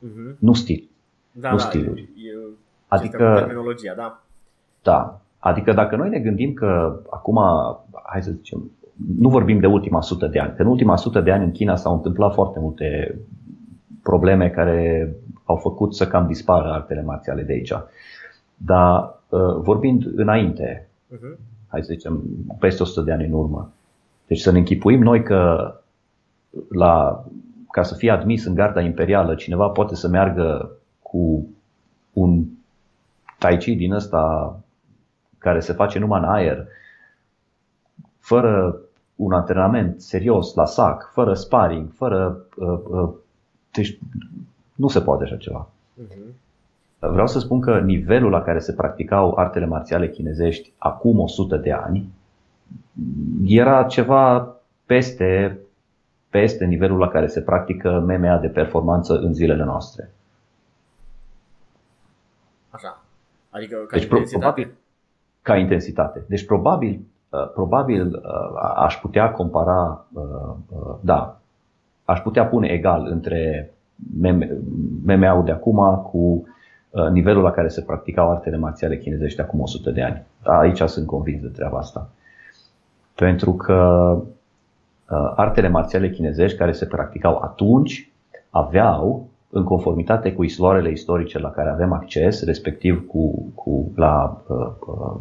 Uh-huh. 0.06 0.38
Nu 0.38 0.52
stil. 0.52 0.88
Da, 1.32 1.50
nu 1.50 1.56
da, 1.56 1.62
stiluri. 1.62 2.00
E, 2.00 2.38
adică, 2.86 3.34
terminologia, 3.36 3.94
da. 3.96 4.22
Da. 4.82 5.20
Adică 5.38 5.72
dacă 5.72 5.96
noi 5.96 6.08
ne 6.08 6.18
gândim 6.18 6.52
că 6.52 7.00
acum, 7.10 7.38
hai 8.02 8.22
să 8.22 8.30
zicem, 8.30 8.70
nu 9.18 9.28
vorbim 9.28 9.60
de 9.60 9.66
ultima 9.66 10.00
sută 10.00 10.26
de 10.26 10.38
ani, 10.38 10.54
că 10.56 10.62
în 10.62 10.68
ultima 10.68 10.96
sută 10.96 11.20
de 11.20 11.30
ani 11.30 11.44
în 11.44 11.52
China 11.52 11.76
s-au 11.76 11.94
întâmplat 11.94 12.32
foarte 12.34 12.58
multe 12.60 13.18
probleme 14.02 14.50
care 14.50 15.12
au 15.44 15.56
făcut 15.56 15.94
să 15.94 16.06
cam 16.06 16.26
dispară 16.26 16.72
artele 16.72 17.02
marțiale 17.02 17.42
de 17.42 17.52
aici. 17.52 17.72
Dar 18.56 19.14
uh, 19.28 19.56
vorbind 19.56 20.10
înainte, 20.14 20.88
uh-huh. 21.14 21.38
hai 21.68 21.82
să 21.82 21.92
zicem 21.92 22.22
peste 22.58 22.82
100 22.82 23.00
de 23.00 23.12
ani 23.12 23.26
în 23.26 23.32
urmă, 23.32 23.72
deci 24.28 24.38
să 24.38 24.50
ne 24.50 24.58
închipuim 24.58 25.02
noi 25.02 25.22
că 25.22 25.72
la, 26.68 27.24
ca 27.70 27.82
să 27.82 27.94
fie 27.94 28.10
admis 28.10 28.44
în 28.44 28.54
garda 28.54 28.80
imperială, 28.80 29.34
cineva 29.34 29.68
poate 29.68 29.94
să 29.94 30.08
meargă 30.08 30.70
cu 31.02 31.48
un 32.12 32.44
tai 33.38 33.56
chi 33.56 33.74
din 33.74 33.92
ăsta 33.92 34.56
care 35.38 35.60
se 35.60 35.72
face 35.72 35.98
numai 35.98 36.20
în 36.20 36.28
aer, 36.28 36.66
fără 38.18 38.80
un 39.16 39.32
antrenament 39.32 40.00
serios 40.00 40.54
la 40.54 40.64
sac, 40.64 41.10
fără 41.12 41.34
sparring, 41.34 41.92
fără. 41.92 42.44
Uh, 42.56 42.80
uh, 42.90 43.10
deci 43.72 43.98
nu 44.74 44.88
se 44.88 45.00
poate 45.00 45.22
așa 45.24 45.36
ceva. 45.36 45.68
Uh-huh. 46.02 46.34
Vreau 46.98 47.26
să 47.26 47.38
spun 47.38 47.60
că 47.60 47.80
nivelul 47.80 48.30
la 48.30 48.42
care 48.42 48.58
se 48.58 48.72
practicau 48.72 49.34
artele 49.36 49.66
marțiale 49.66 50.10
chinezești 50.10 50.72
acum 50.78 51.18
100 51.18 51.56
de 51.56 51.72
ani 51.72 52.08
era 53.46 53.82
ceva 53.82 54.56
peste, 54.86 55.58
peste 56.30 56.64
nivelul 56.64 56.98
la 56.98 57.08
care 57.08 57.26
se 57.26 57.40
practică 57.40 58.04
MMA 58.06 58.38
de 58.38 58.48
performanță 58.48 59.18
în 59.18 59.34
zilele 59.34 59.64
noastre. 59.64 60.10
Așa. 62.70 63.02
Adică 63.50 63.76
ca 63.76 63.96
deci, 63.96 64.02
intensitate? 64.02 64.38
Probabil, 64.38 64.74
ca 65.42 65.56
intensitate. 65.56 66.24
Deci 66.28 66.46
probabil 66.46 67.00
Uh, 67.30 67.50
probabil 67.54 68.06
uh, 68.06 68.72
aș 68.76 68.96
putea 68.96 69.30
compara, 69.30 70.06
uh, 70.12 70.54
da, 71.00 71.40
aș 72.04 72.20
putea 72.20 72.46
pune 72.46 72.68
egal 72.68 73.06
între 73.10 73.70
MMA-ul 75.04 75.44
de 75.44 75.50
acum 75.50 75.96
cu 75.96 76.46
nivelul 77.12 77.42
la 77.42 77.50
care 77.50 77.68
se 77.68 77.82
practicau 77.82 78.30
artele 78.30 78.56
marțiale 78.56 78.98
chinezești 78.98 79.40
acum 79.40 79.60
100 79.60 79.90
de 79.90 80.02
ani. 80.02 80.26
Aici 80.42 80.80
sunt 80.80 81.06
convins 81.06 81.40
de 81.40 81.48
treaba 81.48 81.78
asta. 81.78 82.08
Pentru 83.18 83.52
că 83.52 84.22
artele 85.36 85.68
marțiale 85.68 86.10
chinezești 86.10 86.58
care 86.58 86.72
se 86.72 86.86
practicau 86.86 87.38
atunci 87.42 88.10
aveau, 88.50 89.28
în 89.50 89.64
conformitate 89.64 90.32
cu 90.32 90.44
isloarele 90.44 90.90
istorice 90.90 91.38
la 91.38 91.50
care 91.50 91.70
avem 91.70 91.92
acces, 91.92 92.44
respectiv 92.44 93.06
cu, 93.06 93.52
cu 93.54 93.92
la 93.94 94.42
uh, 94.46 95.16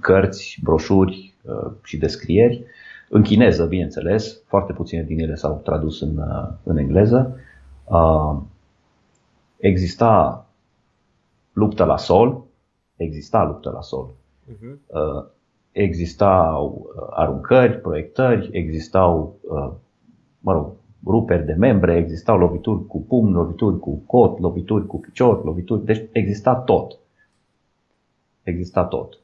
cărți, 0.00 0.58
broșuri 0.62 1.34
uh, 1.42 1.72
și 1.82 1.96
descrieri, 1.96 2.64
în 3.08 3.22
chineză, 3.22 3.66
bineînțeles, 3.66 4.40
foarte 4.46 4.72
puține 4.72 5.02
din 5.02 5.20
ele 5.20 5.34
s-au 5.34 5.60
tradus 5.64 6.00
în, 6.00 6.18
uh, 6.18 6.48
în 6.62 6.76
engleză. 6.76 7.36
Uh, 7.84 8.36
exista 9.56 10.46
luptă 11.52 11.84
la 11.84 11.96
sol, 11.96 12.42
exista 12.96 13.44
luptă 13.44 13.70
la 13.70 13.80
sol. 13.80 14.08
Uh-huh. 14.52 15.34
Existau 15.76 16.86
aruncări, 17.10 17.80
proiectări, 17.80 18.48
existau, 18.52 19.36
mă 20.40 20.52
rog, 20.52 20.72
ruperi 21.06 21.46
de 21.46 21.52
membre, 21.52 21.96
existau 21.96 22.38
lovituri 22.38 22.86
cu 22.86 23.00
pumn, 23.00 23.32
lovituri 23.32 23.78
cu 23.78 24.02
cot, 24.06 24.38
lovituri 24.38 24.86
cu 24.86 24.98
picior, 24.98 25.44
lovituri, 25.44 25.84
deci 25.84 26.02
exista 26.12 26.54
tot. 26.54 26.98
Exista 28.42 28.84
tot. 28.84 29.18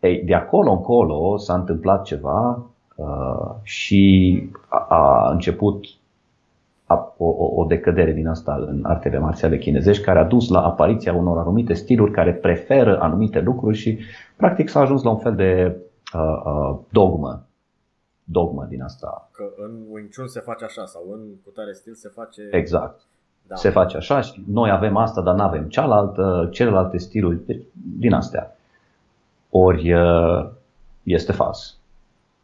Ei, 0.00 0.22
de 0.24 0.34
acolo 0.34 0.70
încolo 0.70 1.36
s-a 1.36 1.54
întâmplat 1.54 2.04
ceva 2.04 2.66
uh, 2.96 3.54
și 3.62 4.42
a, 4.68 4.86
a 4.88 5.30
început 5.30 5.86
a, 6.86 7.14
o, 7.16 7.26
o 7.60 7.64
decădere 7.64 8.12
din 8.12 8.26
asta 8.26 8.64
în 8.66 8.80
artele 8.82 9.18
marțiale 9.18 9.58
chinezești 9.58 10.04
care 10.04 10.18
a 10.18 10.24
dus 10.24 10.48
la 10.48 10.60
apariția 10.60 11.14
unor 11.14 11.38
anumite 11.38 11.72
stiluri 11.72 12.10
care 12.10 12.32
preferă 12.32 13.00
anumite 13.00 13.40
lucruri 13.40 13.76
și 13.76 13.98
practic 14.36 14.68
s-a 14.68 14.80
ajuns 14.80 15.02
la 15.02 15.10
un 15.10 15.18
fel 15.18 15.34
de 15.34 15.76
uh, 16.14 16.42
uh, 16.44 16.78
dogmă. 16.90 17.46
Dogmă 18.24 18.64
din 18.64 18.82
asta. 18.82 19.28
Că 19.32 19.52
în 19.56 19.84
Wing 19.90 20.14
Chun 20.14 20.28
se 20.28 20.40
face 20.40 20.64
așa 20.64 20.84
sau 20.84 21.12
în 21.12 21.20
cutare 21.44 21.72
stil 21.72 21.94
se 21.94 22.08
face... 22.08 22.48
Exact. 22.50 23.00
Da. 23.46 23.54
Se 23.54 23.70
face 23.70 23.96
așa 23.96 24.20
și 24.20 24.44
noi 24.48 24.70
avem 24.70 24.96
asta, 24.96 25.22
dar 25.22 25.34
nu 25.34 25.42
avem 25.42 25.68
cealaltă, 25.68 26.48
celelalte 26.52 26.98
stiluri, 26.98 27.46
deci, 27.46 27.64
din 27.98 28.12
astea. 28.12 28.56
Ori 29.50 29.94
este 31.02 31.32
fals. 31.32 31.78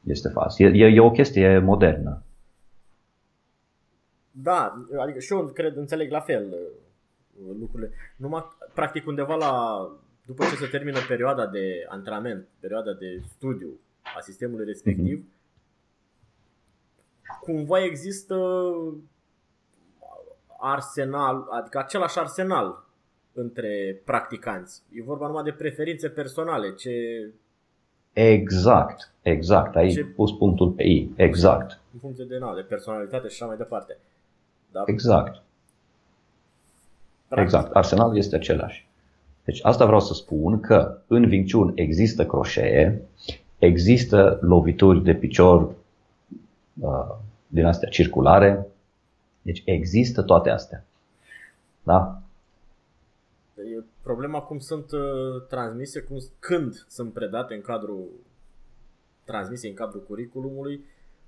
Este 0.02 0.28
fals. 0.28 0.59
E, 0.59 0.64
e, 0.64 0.87
e 0.87 1.00
o 1.00 1.11
chestie 1.11 1.59
modernă. 1.59 2.23
Da, 4.31 4.87
adică 5.00 5.19
și 5.19 5.33
eu 5.33 5.45
cred, 5.45 5.76
înțeleg 5.76 6.11
la 6.11 6.21
fel 6.21 6.54
lucrurile. 7.59 7.90
Numai, 8.16 8.45
practic, 8.75 9.07
undeva 9.07 9.35
la, 9.35 9.87
după 10.26 10.45
ce 10.45 10.57
se 10.57 10.67
termină 10.67 10.99
perioada 11.09 11.47
de 11.47 11.87
antrenament, 11.88 12.49
perioada 12.61 12.93
de 12.93 13.23
studiu 13.29 13.81
a 14.17 14.21
sistemului 14.21 14.64
respectiv, 14.64 15.25
mm-hmm. 15.25 15.41
cumva 17.41 17.85
există 17.85 18.37
arsenal, 20.59 21.47
adică 21.50 21.79
același 21.79 22.19
arsenal 22.19 22.87
între 23.33 24.00
practicanți. 24.05 24.83
E 24.93 25.02
vorba 25.02 25.26
numai 25.26 25.43
de 25.43 25.52
preferințe 25.52 26.09
personale, 26.09 26.75
ce, 26.75 26.91
Exact, 28.12 29.12
exact. 29.23 29.76
Ai 29.76 29.88
Ce... 29.88 30.05
pus 30.05 30.33
punctul 30.33 30.71
pe 30.71 30.83
I. 30.83 31.12
Exact. 31.17 31.81
În 31.93 31.99
funcție 32.00 32.25
de, 32.25 32.38
na, 32.38 32.55
de 32.55 32.61
personalitate 32.61 33.29
și 33.29 33.35
așa 33.35 33.47
mai 33.47 33.57
departe. 33.57 33.97
Da? 34.73 34.83
Exact. 34.87 35.43
Practic. 37.29 37.55
Exact. 37.55 37.75
Arsenalul 37.75 38.17
este 38.17 38.37
același. 38.37 38.88
Deci 39.45 39.59
asta 39.63 39.85
vreau 39.85 40.01
să 40.01 40.15
spun 40.15 40.61
că 40.61 40.99
în 41.07 41.25
Wing 41.25 41.73
există 41.75 42.27
croșee, 42.27 43.03
există 43.59 44.39
lovituri 44.43 45.03
de 45.03 45.15
picior 45.15 45.75
uh, 46.81 47.15
din 47.47 47.65
astea 47.65 47.89
circulare, 47.89 48.67
deci 49.43 49.63
există 49.65 50.23
toate 50.23 50.51
astea. 50.51 50.85
Da? 51.83 52.21
E 53.55 53.83
problema 54.03 54.41
cum 54.41 54.59
sunt 54.59 54.93
uh, 54.93 55.43
transmise, 55.49 56.01
cum, 56.01 56.19
când 56.39 56.85
sunt 56.89 57.13
predate 57.13 57.55
în 57.55 57.61
cadrul 57.61 58.05
transmise 59.25 59.69
în 59.69 59.75
cadrul 59.75 60.03
curriculumului, 60.09 60.85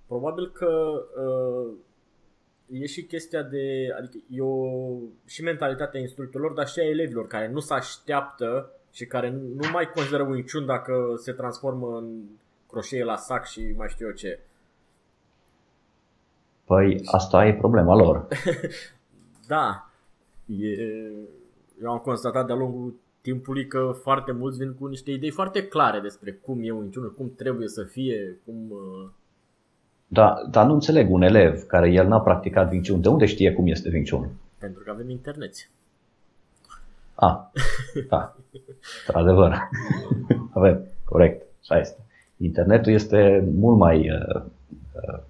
probabil 0.06 0.50
că 0.50 1.02
uh, 1.20 1.72
e 2.80 2.86
și 2.86 3.04
chestia 3.04 3.42
de, 3.42 3.94
adică 3.98 4.24
e 4.28 4.40
o, 4.40 4.68
și 5.26 5.42
mentalitatea 5.42 6.00
instructorilor, 6.00 6.52
dar 6.52 6.66
și 6.68 6.78
a 6.80 6.88
elevilor 6.88 7.26
care 7.26 7.48
nu 7.48 7.60
se 7.60 7.74
așteaptă 7.74 8.70
și 8.92 9.06
care 9.06 9.30
nu 9.30 9.70
mai 9.72 9.90
consideră 9.94 10.22
Wing 10.22 10.50
Chun 10.50 10.66
dacă 10.66 11.14
se 11.16 11.32
transformă 11.32 11.96
în 11.96 12.22
croșee 12.70 13.04
la 13.04 13.16
sac 13.16 13.46
și 13.46 13.74
mai 13.76 13.88
știu 13.88 14.06
eu 14.06 14.12
ce. 14.12 14.40
Păi 16.64 17.00
asta 17.04 17.46
e 17.46 17.54
problema 17.54 17.94
lor. 17.94 18.28
da. 19.54 19.90
E, 20.46 20.76
eu 21.82 21.90
am 21.90 21.98
constatat 21.98 22.46
de-a 22.46 22.54
lungul 22.54 22.94
timpului 23.20 23.66
că 23.66 23.94
foarte 24.02 24.32
mulți 24.32 24.58
vin 24.58 24.74
cu 24.74 24.86
niște 24.86 25.10
idei 25.10 25.30
foarte 25.30 25.66
clare 25.66 26.00
despre 26.00 26.32
cum 26.32 26.62
e 26.62 26.70
Wing 26.70 26.94
Chun, 26.94 27.12
cum 27.16 27.32
trebuie 27.36 27.68
să 27.68 27.84
fie, 27.84 28.40
cum... 28.44 28.70
Uh, 28.70 29.10
da, 30.06 30.42
dar 30.50 30.66
nu 30.66 30.72
înțeleg 30.72 31.10
un 31.10 31.22
elev 31.22 31.62
care 31.62 31.90
el 31.90 32.06
n-a 32.06 32.20
practicat 32.20 32.70
Wing 32.70 32.86
Chun. 32.86 33.00
De 33.00 33.08
unde 33.08 33.26
știe 33.26 33.52
cum 33.52 33.66
este 33.66 33.90
Wing 33.92 34.08
Chun? 34.08 34.30
Pentru 34.58 34.82
că 34.82 34.90
avem 34.90 35.10
internet. 35.10 35.52
A, 37.14 37.52
da, 38.08 38.36
într-adevăr. 39.06 39.68
avem, 40.54 40.86
corect, 41.04 41.46
așa 41.60 41.80
este. 41.80 41.98
Internetul 42.36 42.92
este 42.92 43.48
mult 43.54 43.78
mai 43.78 44.10
uh, 44.10 44.42
uh, 44.92 45.20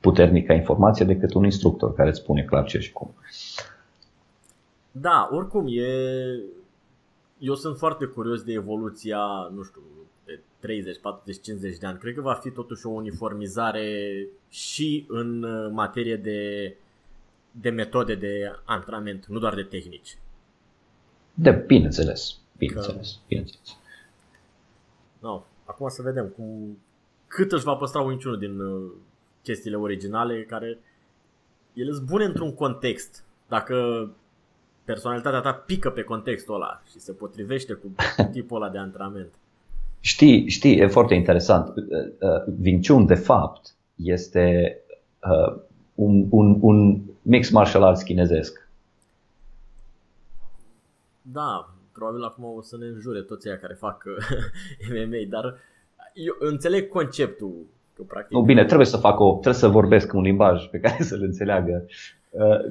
puternic 0.00 0.46
ca 0.46 0.52
informație 0.52 1.04
decât 1.04 1.34
un 1.34 1.44
instructor 1.44 1.94
care 1.94 2.08
îți 2.08 2.18
spune 2.18 2.42
clar 2.42 2.64
ce 2.64 2.78
și 2.78 2.92
cum. 2.92 3.14
Da, 4.90 5.28
oricum 5.32 5.66
e... 5.68 5.88
Eu 7.38 7.54
sunt 7.54 7.76
foarte 7.76 8.04
curios 8.04 8.42
de 8.42 8.52
evoluția, 8.52 9.18
nu 9.54 9.62
știu, 9.62 9.80
de 10.28 10.40
30, 10.60 10.98
40, 10.98 11.42
50 11.42 11.78
de 11.78 11.86
ani. 11.86 11.98
Cred 11.98 12.14
că 12.14 12.20
va 12.20 12.34
fi 12.34 12.50
totuși 12.50 12.86
o 12.86 12.90
uniformizare 12.90 14.26
și 14.48 15.04
în 15.08 15.42
uh, 15.42 15.70
materie 15.72 16.16
de, 16.16 16.74
de 17.50 17.70
metode 17.70 18.14
de 18.14 18.52
antrenament, 18.64 19.26
nu 19.26 19.38
doar 19.38 19.54
de 19.54 19.62
tehnici. 19.62 20.18
De, 21.34 21.50
bineînțeles, 21.50 22.38
bineînțeles, 22.56 23.10
că... 23.10 23.22
bineînțeles. 23.28 23.76
No, 25.18 25.44
acum 25.64 25.88
să 25.88 26.02
vedem 26.02 26.26
cum, 26.26 26.78
cât 27.26 27.52
își 27.52 27.64
va 27.64 27.74
păstra 27.74 28.10
niciunul 28.10 28.38
din 28.38 28.60
uh, 28.60 28.92
chestiile 29.42 29.76
originale 29.76 30.44
care 30.44 30.78
ele 31.72 31.92
sunt 31.92 32.06
bune 32.06 32.24
într-un 32.24 32.54
context. 32.54 33.24
Dacă 33.48 34.08
personalitatea 34.84 35.40
ta 35.40 35.52
pică 35.52 35.90
pe 35.90 36.02
contextul 36.02 36.54
ăla 36.54 36.82
și 36.90 36.98
se 36.98 37.12
potrivește 37.12 37.72
cu 37.72 37.94
tipul 38.32 38.62
ăla 38.62 38.70
de 38.70 38.78
antrenament. 38.78 39.32
Știi, 40.00 40.48
știi, 40.48 40.78
e 40.78 40.86
foarte 40.86 41.14
interesant. 41.14 41.68
Uh, 41.68 41.74
uh, 42.20 42.54
Wing 42.62 42.86
Chun, 42.86 43.06
de 43.06 43.14
fapt, 43.14 43.74
este 43.94 44.76
uh, 45.22 45.60
un, 45.94 46.26
un, 46.30 46.58
un 46.60 47.00
mix 47.22 47.50
martial 47.50 47.82
arts 47.82 48.02
chinezesc. 48.02 48.68
Da, 51.22 51.74
probabil 51.92 52.22
acum 52.22 52.44
o 52.44 52.62
să 52.62 52.76
ne 52.76 52.86
înjure 52.86 53.20
toți 53.20 53.48
aia 53.48 53.58
care 53.58 53.74
fac 53.74 54.04
MMA, 54.90 55.28
dar 55.28 55.54
eu 56.14 56.34
înțeleg 56.38 56.88
conceptul. 56.88 57.54
Că, 57.94 58.02
practic, 58.02 58.36
nu, 58.36 58.42
bine, 58.42 58.64
trebuie 58.64 58.86
să 58.86 58.96
fac 58.96 59.20
o, 59.20 59.30
trebuie 59.30 59.54
să 59.54 59.68
vorbesc 59.68 60.12
un 60.12 60.22
limbaj 60.22 60.66
pe 60.66 60.80
care 60.80 61.02
să-l 61.02 61.22
înțeleagă 61.22 61.84
Uh, 61.84 62.17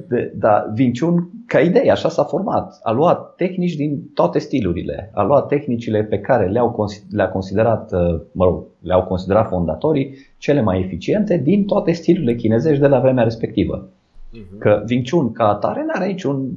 de, 0.08 0.34
da, 0.36 0.74
Wing 0.78 1.00
Chun, 1.00 1.30
ca 1.46 1.60
idee, 1.60 1.92
așa 1.92 2.10
s-a 2.10 2.24
format. 2.24 2.80
A 2.84 2.92
luat 2.92 3.36
tehnici 3.36 3.76
din 3.76 4.10
toate 4.14 4.40
stilurile. 4.40 5.12
A 5.14 5.24
luat 5.24 5.48
tehnicile 5.48 6.04
pe 6.04 6.20
care 6.20 6.48
le-au, 6.48 6.88
le-a 7.12 7.30
considerat, 7.30 7.92
uh, 7.92 8.20
mă 8.32 8.46
rog, 8.46 8.64
le-au 8.80 9.04
considerat 9.04 9.48
fondatorii 9.48 10.16
cele 10.38 10.62
mai 10.62 10.80
eficiente 10.80 11.38
din 11.38 11.66
toate 11.66 11.92
stilurile 11.92 12.36
chinezești 12.36 12.82
de 12.82 12.88
la 12.88 13.00
vremea 13.00 13.24
respectivă. 13.24 13.88
Uh-huh. 13.88 14.58
Că 14.60 14.84
Wing 14.90 15.10
Chun 15.10 15.32
ca 15.32 15.48
atare 15.48 15.86
n-are 15.88 16.08
niciun, 16.08 16.52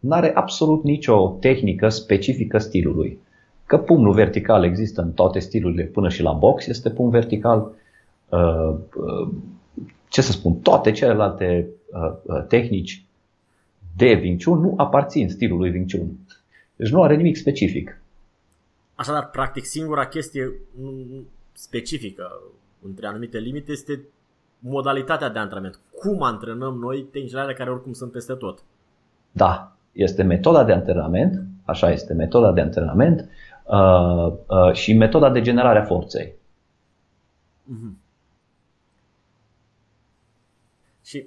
n-are 0.00 0.32
absolut 0.34 0.84
nicio 0.84 1.36
tehnică 1.40 1.88
specifică 1.88 2.58
stilului. 2.58 3.18
Că 3.66 3.78
pumnul 3.78 4.12
vertical 4.12 4.64
există 4.64 5.02
în 5.02 5.12
toate 5.12 5.38
stilurile, 5.38 5.82
până 5.82 6.08
și 6.08 6.22
la 6.22 6.32
box 6.32 6.66
este 6.66 6.90
pumn 6.90 7.10
vertical. 7.10 7.72
Uh, 8.28 8.74
ce 10.12 10.22
să 10.22 10.32
spun, 10.32 10.60
toate 10.60 10.90
celelalte 10.90 11.68
Uh, 11.92 12.12
uh, 12.22 12.44
tehnici 12.48 13.04
de 13.96 14.18
Wing 14.22 14.42
Chun 14.42 14.60
nu 14.60 14.74
aparțin 14.76 15.28
stilului 15.28 15.70
Wing 15.70 15.90
Chun. 15.90 16.08
Deci 16.76 16.90
nu 16.90 17.02
are 17.02 17.16
nimic 17.16 17.36
specific. 17.36 18.00
Așadar, 18.94 19.30
practic, 19.30 19.64
singura 19.64 20.06
chestie 20.06 20.52
specifică 21.52 22.42
între 22.82 23.06
anumite 23.06 23.38
limite 23.38 23.72
este 23.72 24.00
modalitatea 24.58 25.28
de 25.28 25.38
antrenament. 25.38 25.80
Cum 25.98 26.22
antrenăm 26.22 26.78
noi 26.78 27.02
tehnicile 27.02 27.54
care 27.54 27.70
oricum 27.70 27.92
sunt 27.92 28.12
peste 28.12 28.32
tot. 28.32 28.62
Da, 29.32 29.76
este 29.92 30.22
metoda 30.22 30.64
de 30.64 30.72
antrenament, 30.72 31.42
așa 31.64 31.90
este, 31.90 32.12
metoda 32.12 32.52
de 32.52 32.60
antrenament 32.60 33.28
uh, 33.64 34.32
uh, 34.46 34.72
și 34.72 34.92
metoda 34.92 35.30
de 35.30 35.40
generare 35.40 35.78
a 35.78 35.84
forței. 35.84 36.34
Mm-hmm. 37.70 38.00
Și 41.04 41.26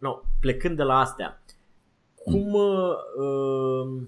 no, 0.00 0.22
plecând 0.40 0.76
de 0.76 0.82
la 0.82 0.98
astea, 0.98 1.42
cum, 2.14 2.48
mm. 2.48 2.54
uh, 2.54 4.02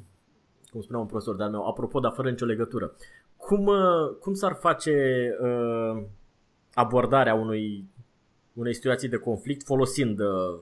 cum 0.70 0.80
spunea 0.80 1.00
un 1.00 1.06
profesor 1.06 1.36
de-al 1.36 1.50
meu, 1.50 1.66
apropo, 1.66 2.00
dar 2.00 2.12
fără 2.12 2.30
nicio 2.30 2.44
legătură, 2.44 2.94
cum, 3.36 3.66
uh, 3.66 4.16
cum 4.20 4.34
s-ar 4.34 4.54
face 4.54 5.28
uh, 5.40 6.02
abordarea 6.74 7.34
unui, 7.34 7.88
unei 8.52 8.74
situații 8.74 9.08
de 9.08 9.16
conflict 9.16 9.66
folosind 9.66 10.20
uh, 10.20 10.58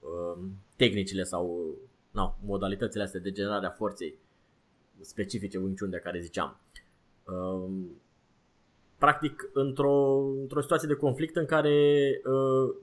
uh, 0.00 0.42
tehnicile 0.76 1.22
sau 1.22 1.74
no, 2.10 2.34
modalitățile 2.44 3.02
astea 3.02 3.20
de 3.20 3.32
generare 3.32 3.66
a 3.66 3.70
forței 3.70 4.18
specifice 5.00 5.58
Wing 5.58 5.78
Chun 5.78 5.90
de 5.90 5.96
care 5.96 6.20
ziceam. 6.20 6.60
Uh, 7.24 7.70
practic, 8.98 9.50
într-o, 9.52 10.18
într-o 10.40 10.60
situație 10.60 10.88
de 10.88 10.94
conflict 10.94 11.36
în 11.36 11.46
care 11.46 12.06
uh, 12.24 12.74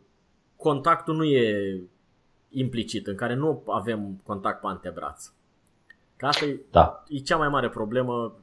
contactul 0.64 1.16
nu 1.16 1.24
e 1.24 1.82
implicit, 2.50 3.08
în 3.08 3.16
care 3.16 3.36
nu 3.36 3.64
avem 3.68 4.22
contact 4.26 4.62
pe 4.62 4.68
antebraț. 4.68 5.32
Că 6.18 6.26
asta 6.26 6.46
e, 6.46 6.60
da. 6.72 7.04
e 7.08 7.18
cea 7.18 7.38
mai 7.38 7.48
mare 7.48 7.70
problemă 7.70 8.34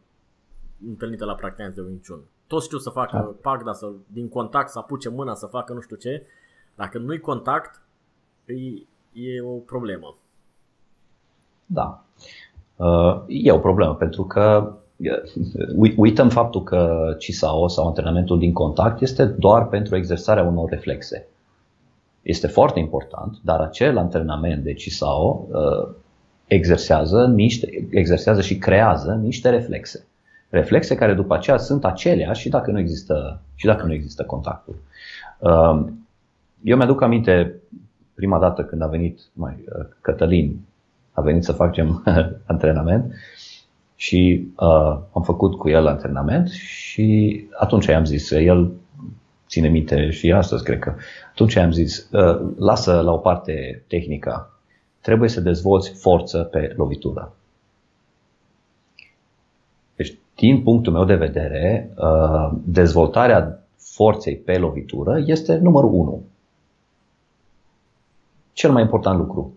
întâlnită 0.88 1.24
la 1.24 1.34
practicanți 1.34 1.76
de 1.76 1.82
Wing 1.82 2.00
Chun. 2.06 2.20
Toți 2.46 2.64
știu 2.64 2.78
să 2.78 2.90
facă 2.90 3.16
da. 3.16 3.50
pagda, 3.50 3.72
să, 3.72 3.90
din 4.06 4.28
contact 4.28 4.68
să 4.68 4.78
apuce 4.78 5.08
mâna, 5.08 5.34
să 5.34 5.46
facă 5.46 5.72
nu 5.72 5.80
știu 5.80 5.96
ce. 5.96 6.26
Dacă 6.74 6.98
nu-i 6.98 7.20
contact, 7.20 7.82
e, 8.44 8.54
e 9.12 9.42
o 9.42 9.56
problemă. 9.56 10.16
Da. 11.66 12.04
Uh, 12.76 13.22
e 13.26 13.52
o 13.52 13.58
problemă 13.58 13.94
pentru 13.94 14.24
că 14.24 14.74
uităm 15.96 16.28
faptul 16.28 16.62
că 16.62 17.14
CISAO 17.18 17.68
sau 17.68 17.86
antrenamentul 17.86 18.38
din 18.38 18.52
contact 18.52 19.00
este 19.00 19.24
doar 19.24 19.68
pentru 19.68 19.96
exersarea 19.96 20.42
unor 20.44 20.68
reflexe 20.68 21.28
este 22.22 22.46
foarte 22.46 22.78
important, 22.78 23.38
dar 23.42 23.60
acel 23.60 23.98
antrenament 23.98 24.62
de 24.62 24.74
CISAO 24.74 25.46
uh, 25.50 25.94
exersează, 26.46 27.26
niște, 27.26 27.88
exersează 27.90 28.40
și 28.40 28.58
creează 28.58 29.20
niște 29.22 29.50
reflexe. 29.50 30.06
Reflexe 30.48 30.94
care 30.94 31.14
după 31.14 31.34
aceea 31.34 31.56
sunt 31.56 31.84
aceleași 31.84 32.40
și 32.40 32.48
dacă 32.48 32.70
nu 32.70 32.78
există, 32.78 33.40
și 33.54 33.66
dacă 33.66 33.86
nu 33.86 33.92
există 33.92 34.24
contactul. 34.24 34.74
Uh, 35.38 35.84
eu 36.62 36.76
mi-aduc 36.76 37.02
aminte 37.02 37.54
prima 38.14 38.38
dată 38.38 38.64
când 38.64 38.82
a 38.82 38.86
venit 38.86 39.20
mai, 39.32 39.64
uh, 39.78 39.86
Cătălin, 40.00 40.60
a 41.12 41.20
venit 41.20 41.44
să 41.44 41.52
facem 41.52 42.02
antrenament 42.52 43.12
și 43.94 44.48
uh, 44.56 44.98
am 45.12 45.22
făcut 45.22 45.54
cu 45.54 45.68
el 45.68 45.86
antrenament 45.86 46.48
și 46.48 47.40
atunci 47.58 47.86
i-am 47.86 48.04
zis, 48.04 48.30
el 48.30 48.72
ține 49.50 49.68
minte 49.68 50.10
și 50.10 50.32
astăzi, 50.32 50.64
cred 50.64 50.78
că. 50.78 50.94
Atunci 51.30 51.56
am 51.56 51.72
zis, 51.72 52.08
uh, 52.12 52.52
lasă 52.56 53.00
la 53.00 53.12
o 53.12 53.18
parte 53.18 53.84
tehnica, 53.86 54.50
trebuie 55.00 55.28
să 55.28 55.40
dezvolți 55.40 55.90
forță 55.90 56.42
pe 56.42 56.74
lovitură. 56.76 57.34
Deci 59.96 60.18
din 60.34 60.62
punctul 60.62 60.92
meu 60.92 61.04
de 61.04 61.14
vedere, 61.14 61.90
uh, 61.96 62.50
dezvoltarea 62.64 63.64
forței 63.76 64.36
pe 64.36 64.58
lovitură 64.58 65.22
este 65.26 65.56
numărul 65.56 65.92
1. 65.92 66.22
Cel 68.52 68.72
mai 68.72 68.82
important 68.82 69.18
lucru. 69.18 69.54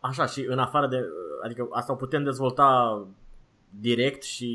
Așa, 0.00 0.26
și 0.26 0.44
în 0.48 0.58
afară 0.58 0.86
de. 0.86 0.96
Adică 1.44 1.68
asta 1.70 1.92
o 1.92 1.96
putem 1.96 2.24
dezvolta 2.24 3.00
direct 3.80 4.22
și 4.22 4.48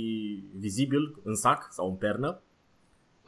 vizibil 0.58 1.16
în 1.24 1.36
sac 1.36 1.68
sau 1.72 1.88
în 1.88 1.96
pernă? 1.96 2.40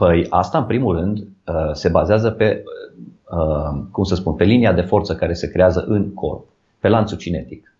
Păi 0.02 0.28
asta, 0.30 0.58
în 0.58 0.66
primul 0.66 0.96
rând, 0.96 1.18
uh, 1.20 1.72
se 1.74 1.90
bazează 1.90 2.32
pe, 2.32 2.64
uh, 3.30 3.84
cum 3.92 4.04
să 4.04 4.16
spun, 4.16 4.34
pe 4.34 4.44
linia 4.44 4.74
de 4.74 4.82
forță 4.82 5.16
care 5.16 5.34
se 5.34 5.50
creează 5.50 5.86
în 5.88 6.14
corp, 6.14 6.46
pe 6.80 6.88
lanțul 6.88 7.18
cinetic. 7.18 7.76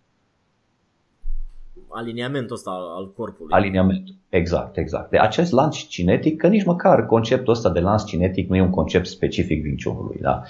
Aliniamentul 1.88 2.56
ăsta 2.56 2.70
al 2.96 3.12
corpului. 3.16 3.52
Aliniamentul, 3.52 4.14
exact, 4.28 4.76
exact. 4.76 5.10
De 5.10 5.18
acest 5.18 5.52
lanț 5.52 5.76
cinetic, 5.76 6.36
că 6.36 6.46
nici 6.46 6.64
măcar 6.64 7.06
conceptul 7.06 7.52
ăsta 7.52 7.70
de 7.70 7.80
lanț 7.80 8.04
cinetic 8.04 8.48
nu 8.48 8.56
e 8.56 8.62
un 8.62 8.70
concept 8.70 9.06
specific 9.06 9.62
vinciunului, 9.62 10.18
da? 10.20 10.42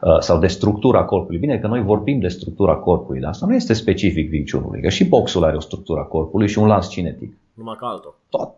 Uh, 0.00 0.18
sau 0.18 0.38
de 0.38 0.46
structura 0.46 1.04
corpului. 1.04 1.38
Bine 1.38 1.58
că 1.58 1.66
noi 1.66 1.82
vorbim 1.82 2.18
de 2.18 2.28
structura 2.28 2.74
corpului, 2.74 3.20
dar 3.20 3.30
asta 3.30 3.46
nu 3.46 3.54
este 3.54 3.72
specific 3.72 4.28
vinciunului, 4.28 4.80
că 4.80 4.88
și 4.88 5.08
boxul 5.08 5.44
are 5.44 5.56
o 5.56 5.60
structură 5.60 6.00
a 6.00 6.04
corpului 6.04 6.48
și 6.48 6.58
un 6.58 6.66
lans 6.66 6.88
cinetic. 6.88 7.36
Numai 7.54 7.76
ca 7.78 7.86
altul. 7.86 8.14
Tot. 8.28 8.50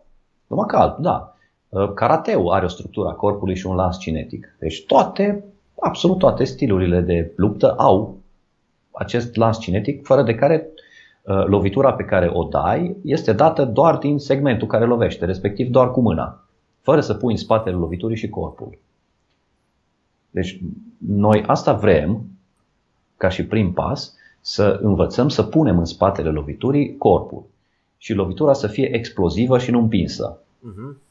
Numai 0.47 0.65
ca 0.67 0.79
altul, 0.79 1.03
da. 1.03 1.35
Uh, 1.71 1.93
Karateu 1.93 2.49
are 2.49 2.65
o 2.65 2.67
structură 2.67 3.09
a 3.09 3.13
corpului 3.13 3.55
și 3.55 3.65
un 3.65 3.75
lans 3.75 3.99
cinetic. 3.99 4.55
Deci 4.59 4.85
toate, 4.85 5.43
absolut 5.79 6.17
toate 6.17 6.43
stilurile 6.43 7.01
de 7.01 7.31
luptă 7.35 7.73
au 7.77 8.17
acest 8.91 9.35
lans 9.35 9.59
cinetic, 9.59 10.05
fără 10.05 10.23
de 10.23 10.35
care 10.35 10.67
uh, 11.21 11.45
lovitura 11.45 11.93
pe 11.93 12.03
care 12.03 12.29
o 12.33 12.43
dai 12.43 12.95
este 13.03 13.33
dată 13.33 13.65
doar 13.65 13.97
din 13.97 14.19
segmentul 14.19 14.67
care 14.67 14.85
lovește, 14.85 15.25
respectiv 15.25 15.69
doar 15.69 15.91
cu 15.91 16.01
mâna, 16.01 16.43
fără 16.81 17.01
să 17.01 17.13
pui 17.13 17.31
în 17.31 17.37
spatele 17.37 17.75
loviturii 17.75 18.17
și 18.17 18.29
corpul. 18.29 18.77
Deci 20.29 20.61
noi 20.97 21.43
asta 21.47 21.73
vrem, 21.73 22.25
ca 23.17 23.29
și 23.29 23.45
prim 23.45 23.73
pas, 23.73 24.15
să 24.41 24.79
învățăm 24.81 25.29
să 25.29 25.43
punem 25.43 25.77
în 25.77 25.85
spatele 25.85 26.29
loviturii 26.29 26.97
corpul 26.97 27.43
și 27.97 28.13
lovitura 28.13 28.53
să 28.53 28.67
fie 28.67 28.95
explozivă 28.95 29.57
și 29.57 29.71
nu 29.71 29.79
împinsă. 29.79 30.37
Uh-huh. 30.39 31.09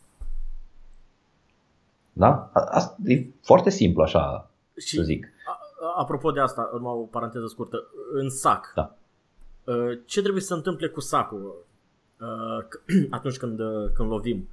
Da? 2.12 2.50
Asta 2.52 2.96
e 3.04 3.26
foarte 3.42 3.70
simplu 3.70 4.02
așa 4.02 4.50
și 4.76 4.96
să 4.96 5.02
zic. 5.02 5.28
Apropo 5.96 6.30
de 6.30 6.40
asta, 6.40 6.70
urma 6.72 6.92
o 6.92 7.02
paranteză 7.02 7.46
scurtă, 7.46 7.86
în 8.12 8.30
sac. 8.30 8.72
Da. 8.74 8.96
Uh, 9.64 9.98
ce 10.04 10.20
trebuie 10.20 10.42
să 10.42 10.46
se 10.46 10.54
întâmple 10.54 10.88
cu 10.88 11.00
sacul 11.00 11.64
uh, 12.20 13.06
atunci 13.10 13.36
când, 13.36 13.60
uh, 13.60 13.90
când 13.94 14.10
lovim? 14.10 14.48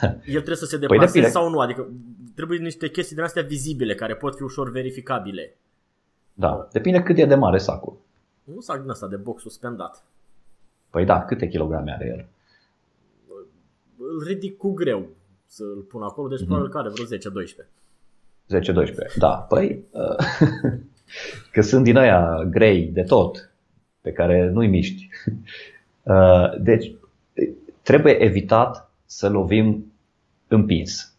El 0.02 0.18
trebuie 0.20 0.56
să 0.56 0.64
se 0.64 0.78
păi 0.78 0.88
deplaseze 0.88 1.20
păi 1.20 1.30
sau 1.30 1.48
nu? 1.48 1.60
Adică 1.60 1.88
trebuie 2.34 2.58
niște 2.58 2.88
chestii 2.90 3.16
din 3.16 3.24
astea 3.24 3.42
vizibile 3.42 3.94
care 3.94 4.14
pot 4.14 4.36
fi 4.36 4.42
ușor 4.42 4.70
verificabile. 4.70 5.56
Da, 6.34 6.68
depinde 6.72 7.02
cât 7.02 7.18
e 7.18 7.24
de 7.24 7.34
mare 7.34 7.58
sacul. 7.58 7.96
Nu 8.44 8.60
sac 8.60 8.80
din 8.80 8.90
asta 8.90 9.06
de 9.06 9.16
box 9.16 9.42
suspendat. 9.42 10.04
Păi 10.90 11.04
da, 11.04 11.24
câte 11.24 11.48
kilograme 11.48 11.92
are 11.92 12.06
el? 12.06 12.28
Îl 13.96 14.22
ridic 14.26 14.56
cu 14.56 14.72
greu 14.72 15.08
să-l 15.52 15.84
pun 15.88 16.02
acolo, 16.02 16.28
deci 16.28 16.40
mm-hmm. 16.42 16.46
probabil 16.46 16.70
că 16.70 16.78
are 16.78 16.88
vreo 16.88 17.06
10-12. 17.06 18.84
10-12, 19.14 19.16
da. 19.18 19.28
Păi, 19.28 19.84
că 21.52 21.60
sunt 21.60 21.84
din 21.84 21.96
aia 21.96 22.44
grei 22.50 22.86
de 22.86 23.02
tot, 23.02 23.50
pe 24.00 24.12
care 24.12 24.50
nu-i 24.50 24.68
miști. 24.68 25.08
Deci, 26.60 26.94
trebuie 27.82 28.12
evitat 28.12 28.90
să 29.04 29.28
lovim 29.28 29.92
împins. 30.48 31.14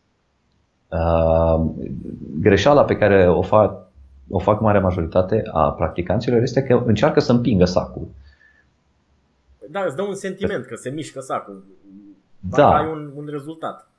Greșeala 2.39 2.85
pe 2.85 2.97
care 2.97 3.29
o 3.29 3.41
fac, 3.41 3.87
o 4.29 4.39
fac 4.39 4.61
marea 4.61 4.81
majoritate 4.81 5.43
a 5.51 5.71
practicanților 5.71 6.41
este 6.41 6.63
că 6.63 6.83
încearcă 6.85 7.19
să 7.19 7.31
împingă 7.31 7.65
sacul. 7.65 8.07
Da, 9.69 9.83
îți 9.83 9.95
dă 9.95 10.01
un 10.01 10.15
sentiment 10.15 10.65
că 10.65 10.75
se 10.75 10.89
mișcă 10.89 11.19
sacul. 11.19 11.63
Da. 12.39 12.75
ai 12.75 12.91
un, 12.91 13.11
un 13.15 13.27
rezultat. 13.27 13.90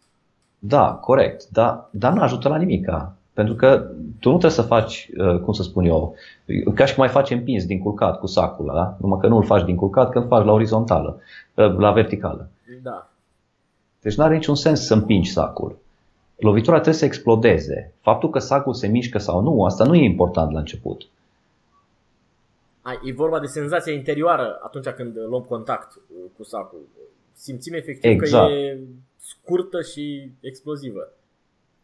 Da, 0.64 0.92
corect, 0.92 1.48
da, 1.48 1.88
dar 1.90 2.12
nu 2.12 2.20
ajută 2.20 2.48
la 2.48 2.56
nimic. 2.56 2.88
Pentru 3.32 3.54
că 3.54 3.78
tu 4.20 4.30
nu 4.30 4.38
trebuie 4.38 4.50
să 4.50 4.62
faci, 4.62 5.10
uh, 5.18 5.40
cum 5.40 5.52
să 5.52 5.62
spun 5.62 5.84
eu, 5.84 6.14
ca 6.74 6.84
și 6.84 6.94
cum 6.94 7.02
mai 7.02 7.12
faci 7.12 7.30
împins 7.30 7.64
din 7.66 7.78
culcat 7.78 8.18
cu 8.18 8.26
sacul, 8.26 8.70
da? 8.74 8.96
numai 9.00 9.18
că 9.20 9.26
nu 9.26 9.36
îl 9.36 9.44
faci 9.44 9.64
din 9.64 9.76
culcat, 9.76 10.10
că 10.10 10.18
îl 10.18 10.26
faci 10.26 10.44
la 10.44 10.52
orizontală, 10.52 11.20
uh, 11.54 11.76
la 11.76 11.92
verticală. 11.92 12.48
Da. 12.82 13.10
Deci 14.00 14.14
nu 14.14 14.24
are 14.24 14.34
niciun 14.34 14.54
sens 14.54 14.86
să 14.86 14.94
împingi 14.94 15.30
sacul. 15.30 15.76
Lovitura 16.36 16.74
trebuie 16.74 16.94
să 16.94 17.04
explodeze. 17.04 17.92
Faptul 18.00 18.30
că 18.30 18.38
sacul 18.38 18.74
se 18.74 18.86
mișcă 18.86 19.18
sau 19.18 19.40
nu, 19.40 19.64
asta 19.64 19.84
nu 19.84 19.94
e 19.94 20.04
important 20.04 20.52
la 20.52 20.58
început. 20.58 21.08
Ai, 22.82 22.98
e 23.04 23.12
vorba 23.12 23.40
de 23.40 23.46
senzația 23.46 23.92
interioară 23.92 24.58
atunci 24.62 24.88
când 24.88 25.16
luăm 25.28 25.42
contact 25.42 25.94
uh, 25.96 26.16
cu 26.36 26.44
sacul. 26.44 26.78
Simțim 27.32 27.74
efectiv 27.74 28.10
exact. 28.10 28.46
că 28.46 28.52
e 28.52 28.78
scurtă 29.38 29.82
și 29.82 30.30
explozivă. 30.40 31.12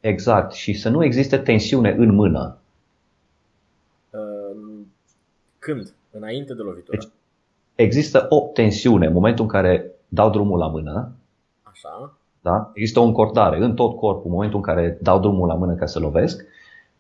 Exact. 0.01 0.53
Și 0.53 0.73
să 0.73 0.89
nu 0.89 1.05
existe 1.05 1.39
tensiune 1.39 1.91
în 1.91 2.15
mână. 2.15 2.59
Când? 5.59 5.95
Înainte 6.11 6.55
de 6.55 6.63
lovitură? 6.63 6.99
Deci, 6.99 7.09
există 7.75 8.27
o 8.29 8.51
tensiune 8.53 9.07
în 9.07 9.13
momentul 9.13 9.45
în 9.45 9.51
care 9.51 9.91
dau 10.09 10.31
drumul 10.31 10.59
la 10.59 10.67
mână. 10.67 11.13
Așa. 11.63 12.13
Da? 12.41 12.71
Există 12.75 13.01
o 13.01 13.05
încordare 13.05 13.65
în 13.65 13.75
tot 13.75 13.97
corpul 13.97 14.25
în 14.25 14.33
momentul 14.33 14.57
în 14.57 14.65
care 14.65 14.99
dau 15.01 15.21
drumul 15.21 15.49
la 15.49 15.55
mână 15.55 15.75
ca 15.75 15.87
să 15.87 15.99
lovesc. 15.99 16.45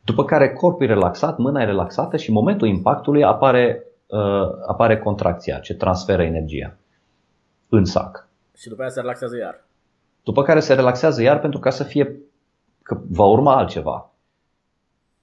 După 0.04 0.24
care 0.24 0.52
corpul 0.52 0.84
e 0.84 0.86
relaxat, 0.86 1.38
mâna 1.38 1.62
e 1.62 1.64
relaxată 1.64 2.16
și 2.16 2.28
în 2.28 2.34
momentul 2.34 2.68
impactului 2.68 3.24
apare, 3.24 3.84
uh, 4.06 4.50
apare 4.66 4.98
contracția 4.98 5.58
ce 5.58 5.74
transferă 5.74 6.22
energia 6.22 6.76
în 7.68 7.84
sac. 7.84 8.28
Și 8.56 8.68
după 8.68 8.80
aia 8.80 8.90
se 8.90 9.00
relaxează 9.00 9.36
iar. 9.36 9.66
După 10.28 10.42
care 10.42 10.60
se 10.60 10.74
relaxează 10.74 11.22
iar 11.22 11.40
pentru 11.40 11.60
ca 11.60 11.70
să 11.70 11.84
fie 11.84 12.16
că 12.82 13.00
va 13.08 13.24
urma 13.24 13.56
altceva. 13.56 14.10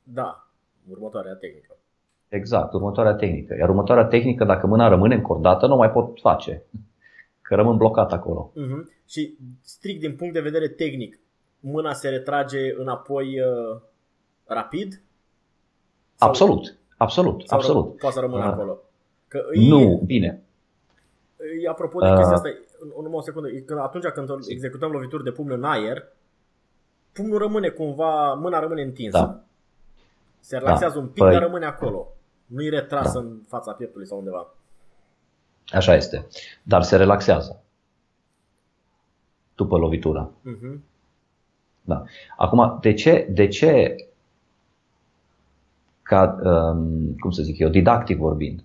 Da, 0.03 0.47
următoarea 0.89 1.33
tehnică. 1.33 1.77
Exact, 2.27 2.73
următoarea 2.73 3.13
tehnică. 3.13 3.55
Iar 3.59 3.69
următoarea 3.69 4.05
tehnică, 4.05 4.43
dacă 4.43 4.67
mâna 4.67 4.87
rămâne 4.87 5.15
încordată, 5.15 5.67
nu 5.67 5.75
mai 5.75 5.91
pot 5.91 6.19
face. 6.19 6.63
Că 7.41 7.55
rămân 7.55 7.77
blocat 7.77 8.11
acolo. 8.11 8.51
Uh-huh. 8.51 9.03
Și 9.07 9.37
strict 9.61 9.99
din 9.99 10.15
punct 10.15 10.33
de 10.33 10.39
vedere 10.39 10.67
tehnic, 10.67 11.19
mâna 11.59 11.93
se 11.93 12.09
retrage 12.09 12.75
înapoi 12.77 13.39
uh, 13.39 13.81
rapid? 14.45 15.01
Sau... 16.15 16.27
Absolut, 16.29 16.77
absolut, 16.97 17.47
sau 17.47 17.57
absolut. 17.57 17.95
Ră- 17.95 17.99
poate 17.99 18.15
să 18.15 18.21
rămână 18.21 18.45
uh, 18.45 18.51
acolo. 18.51 18.79
Că 19.27 19.41
nu, 19.53 19.81
e, 19.81 19.99
bine. 20.05 20.43
E, 21.63 21.69
apropo 21.69 21.99
de 21.99 22.09
uh, 22.09 22.15
chestia 22.15 22.35
asta, 22.35 22.49
numai 23.01 23.17
o 23.17 23.21
secundă, 23.21 23.49
că 23.65 23.79
atunci 23.83 24.05
când 24.05 24.29
executăm 24.47 24.91
lovituri 24.91 25.23
de 25.23 25.31
pumn 25.31 25.51
în 25.51 25.63
aer, 25.63 26.07
pumnul 27.13 27.37
rămâne 27.37 27.69
cumva, 27.69 28.33
mâna 28.33 28.59
rămâne 28.59 28.81
întinsă. 28.81 29.17
Da. 29.17 29.43
Se 30.39 30.57
relaxează 30.57 30.93
da. 30.93 30.99
un 30.99 31.07
pic, 31.07 31.23
păi... 31.23 31.31
dar 31.31 31.41
rămâne 31.41 31.65
acolo. 31.65 32.07
Nu 32.45 32.63
e 32.63 32.69
retras 32.69 33.13
da. 33.13 33.19
în 33.19 33.37
fața 33.47 33.71
pieptului 33.71 34.07
sau 34.07 34.17
undeva. 34.17 34.53
Așa 35.67 35.95
este. 35.95 36.27
Dar 36.63 36.81
se 36.83 36.95
relaxează. 36.95 37.63
După 39.55 39.77
lovitura. 39.77 40.29
Uh-huh. 40.29 40.79
Da. 41.81 42.03
Acum, 42.37 42.77
de 42.81 42.93
ce, 42.93 43.27
de 43.29 43.47
ce 43.47 43.95
ca, 46.01 46.39
um, 46.43 47.15
cum 47.19 47.31
să 47.31 47.41
zic 47.41 47.59
eu, 47.59 47.69
didactic 47.69 48.17
vorbind, 48.17 48.63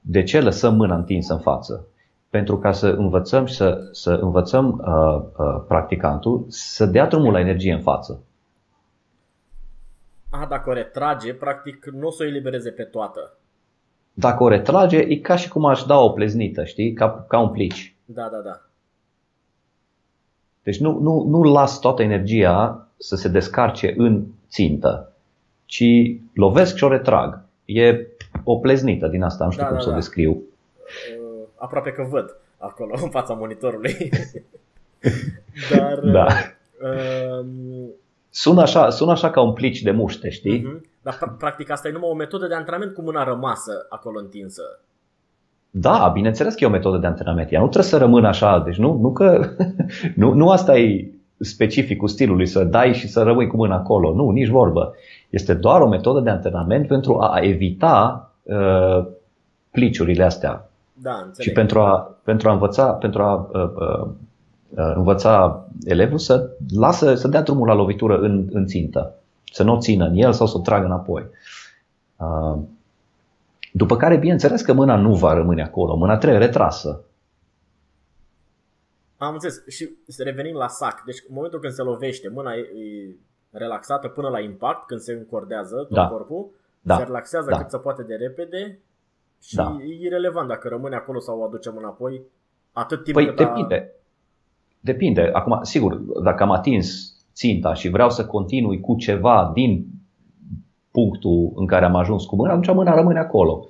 de 0.00 0.22
ce 0.22 0.40
lăsăm 0.40 0.74
mâna 0.74 0.94
întinsă 0.94 1.32
în 1.32 1.40
față? 1.40 1.86
Pentru 2.30 2.58
ca 2.58 2.72
să 2.72 2.88
învățăm 2.88 3.44
și 3.44 3.54
să, 3.54 3.88
să 3.92 4.10
învățăm 4.10 4.82
uh, 4.86 5.44
uh, 5.46 5.62
practicantul 5.68 6.44
să 6.48 6.86
dea 6.86 7.06
drumul 7.06 7.32
la 7.32 7.40
energie 7.40 7.72
în 7.72 7.80
față. 7.80 8.22
Ah, 10.30 10.46
dacă 10.48 10.70
o 10.70 10.72
retrage, 10.72 11.34
practic 11.34 11.84
nu 11.84 12.06
o 12.06 12.10
să 12.10 12.22
o 12.22 12.26
elibereze 12.26 12.70
pe 12.70 12.82
toată. 12.82 13.34
Dacă 14.12 14.42
o 14.42 14.48
retrage, 14.48 14.98
e 14.98 15.16
ca 15.16 15.36
și 15.36 15.48
cum 15.48 15.64
aș 15.64 15.82
da 15.82 15.98
o 15.98 16.10
pleznită, 16.10 16.64
știi? 16.64 16.92
Ca, 16.92 17.24
ca 17.28 17.38
un 17.38 17.48
plici. 17.48 17.94
Da, 18.04 18.28
da, 18.32 18.38
da. 18.38 18.60
Deci 20.62 20.80
nu, 20.80 20.98
nu, 20.98 21.24
nu 21.28 21.42
las 21.42 21.78
toată 21.78 22.02
energia 22.02 22.88
să 22.96 23.16
se 23.16 23.28
descarce 23.28 23.94
în 23.96 24.24
țintă, 24.48 25.12
ci 25.64 25.84
lovesc 26.34 26.76
și 26.76 26.84
o 26.84 26.88
retrag. 26.88 27.42
E 27.64 28.06
o 28.44 28.58
pleznită 28.58 29.06
din 29.06 29.22
asta, 29.22 29.44
nu 29.44 29.50
știu 29.50 29.62
da, 29.62 29.68
cum 29.68 29.76
da, 29.76 29.82
să 29.82 29.88
o 29.88 29.92
da. 29.92 29.96
descriu 29.96 30.42
aproape 31.60 31.90
că 31.90 32.06
văd 32.10 32.36
acolo 32.58 32.98
în 33.02 33.10
fața 33.10 33.34
monitorului. 33.34 33.94
Dar 35.76 35.98
da. 35.98 36.26
uh, 36.80 37.46
sună, 38.30 38.60
așa, 38.60 38.90
sună 38.90 39.10
așa 39.10 39.30
ca 39.30 39.40
un 39.40 39.52
plici 39.52 39.82
de 39.82 39.90
muște, 39.90 40.30
știi? 40.30 40.60
Uh-huh. 40.60 40.88
Dar 41.02 41.34
practic 41.38 41.70
asta 41.70 41.88
e 41.88 41.92
numai 41.92 42.10
o 42.10 42.14
metodă 42.14 42.46
de 42.46 42.54
antrenament 42.54 42.94
cu 42.94 43.02
mâna 43.02 43.24
rămasă 43.24 43.86
acolo 43.88 44.18
întinsă. 44.18 44.62
Da, 45.70 46.10
bineînțeles 46.14 46.54
că 46.54 46.64
e 46.64 46.66
o 46.66 46.70
metodă 46.70 46.96
de 46.96 47.06
antrenament. 47.06 47.52
Ea 47.52 47.60
nu 47.60 47.68
trebuie 47.68 47.90
să 47.90 47.98
rămână 47.98 48.28
așa, 48.28 48.58
deci 48.58 48.76
nu, 48.76 48.98
nu 49.00 49.12
că 49.12 49.48
nu, 50.16 50.32
nu 50.32 50.48
asta 50.48 50.78
e 50.78 51.10
specificul 51.38 52.08
stilului, 52.08 52.46
să 52.46 52.64
dai 52.64 52.94
și 52.94 53.08
să 53.08 53.22
rămâi 53.22 53.46
cu 53.46 53.56
mâna 53.56 53.74
acolo. 53.74 54.14
Nu, 54.14 54.30
nici 54.30 54.48
vorbă. 54.48 54.94
Este 55.30 55.54
doar 55.54 55.80
o 55.80 55.88
metodă 55.88 56.20
de 56.20 56.30
antrenament 56.30 56.86
pentru 56.86 57.18
a 57.18 57.38
evita 57.40 58.30
uh, 58.42 59.06
pliciurile 59.70 60.24
astea. 60.24 60.69
Da, 61.02 61.14
înțeleg. 61.14 61.48
Și 61.48 61.52
pentru 61.52 61.80
a, 61.80 62.16
pentru 62.22 62.48
a 62.48 62.52
învăța, 62.52 62.92
pentru 62.92 63.22
a 63.22 63.48
uh, 63.52 63.62
uh, 63.62 64.08
uh, 64.68 64.92
învăța 64.94 65.64
elevul 65.84 66.18
să 66.18 66.50
lasă, 66.76 67.14
să 67.14 67.28
dea 67.28 67.42
drumul 67.42 67.66
la 67.66 67.74
lovitură 67.74 68.18
în, 68.18 68.48
în 68.52 68.66
țintă. 68.66 69.14
Să 69.52 69.62
nu 69.62 69.74
o 69.74 69.78
țină 69.78 70.04
în 70.04 70.14
el 70.16 70.32
sau 70.32 70.46
să 70.46 70.56
o 70.56 70.60
tragă 70.60 70.84
înapoi. 70.84 71.26
Uh, 72.16 72.58
după 73.72 73.96
care, 73.96 74.16
bineînțeles 74.16 74.62
că 74.62 74.72
mâna 74.72 74.96
nu 74.96 75.14
va 75.14 75.32
rămâne 75.32 75.62
acolo, 75.62 75.96
mâna 75.96 76.16
trebuie 76.16 76.40
retrasă. 76.40 77.00
Am 79.16 79.32
înțeles. 79.32 79.66
Și 79.68 79.90
să 80.06 80.22
revenim 80.22 80.54
la 80.54 80.68
sac. 80.68 81.02
Deci 81.04 81.22
în 81.28 81.34
momentul 81.34 81.60
când 81.60 81.72
se 81.72 81.82
lovește, 81.82 82.28
mâna 82.28 82.52
e, 82.52 82.58
e 82.58 83.14
relaxată 83.50 84.08
până 84.08 84.28
la 84.28 84.40
impact, 84.40 84.86
când 84.86 85.00
se 85.00 85.12
încordează 85.12 85.76
tot 85.76 85.90
Da. 85.90 86.08
corpul, 86.08 86.50
Da. 86.80 86.96
se 86.96 87.02
relaxează 87.02 87.50
Da. 87.50 87.56
cât 87.56 87.70
se 87.70 87.76
poate 87.76 88.02
de 88.02 88.14
repede 88.14 88.78
și 89.42 89.54
Da. 89.54 89.76
e 89.80 90.04
irrelevant 90.04 90.48
dacă 90.48 90.68
rămâne 90.68 90.96
acolo 90.96 91.18
sau 91.18 91.40
o 91.40 91.44
aducem 91.44 91.76
înapoi, 91.76 92.22
atât 92.72 93.04
timp 93.04 93.16
Păi 93.16 93.26
cât 93.26 93.38
a... 93.38 93.44
depinde. 93.44 93.92
Depinde. 94.80 95.30
Acum, 95.32 95.58
sigur, 95.62 95.94
dacă 96.22 96.42
am 96.42 96.50
atins 96.50 97.16
ținta 97.32 97.74
și 97.74 97.88
vreau 97.88 98.10
să 98.10 98.26
continui 98.26 98.80
cu 98.80 98.96
ceva 98.96 99.50
din 99.54 99.86
punctul 100.90 101.52
în 101.54 101.66
care 101.66 101.84
am 101.84 101.94
ajuns 101.94 102.24
cu 102.24 102.36
mâna, 102.36 102.50
atunci 102.50 102.74
mâna 102.74 102.94
rămâne 102.94 103.18
acolo. 103.18 103.66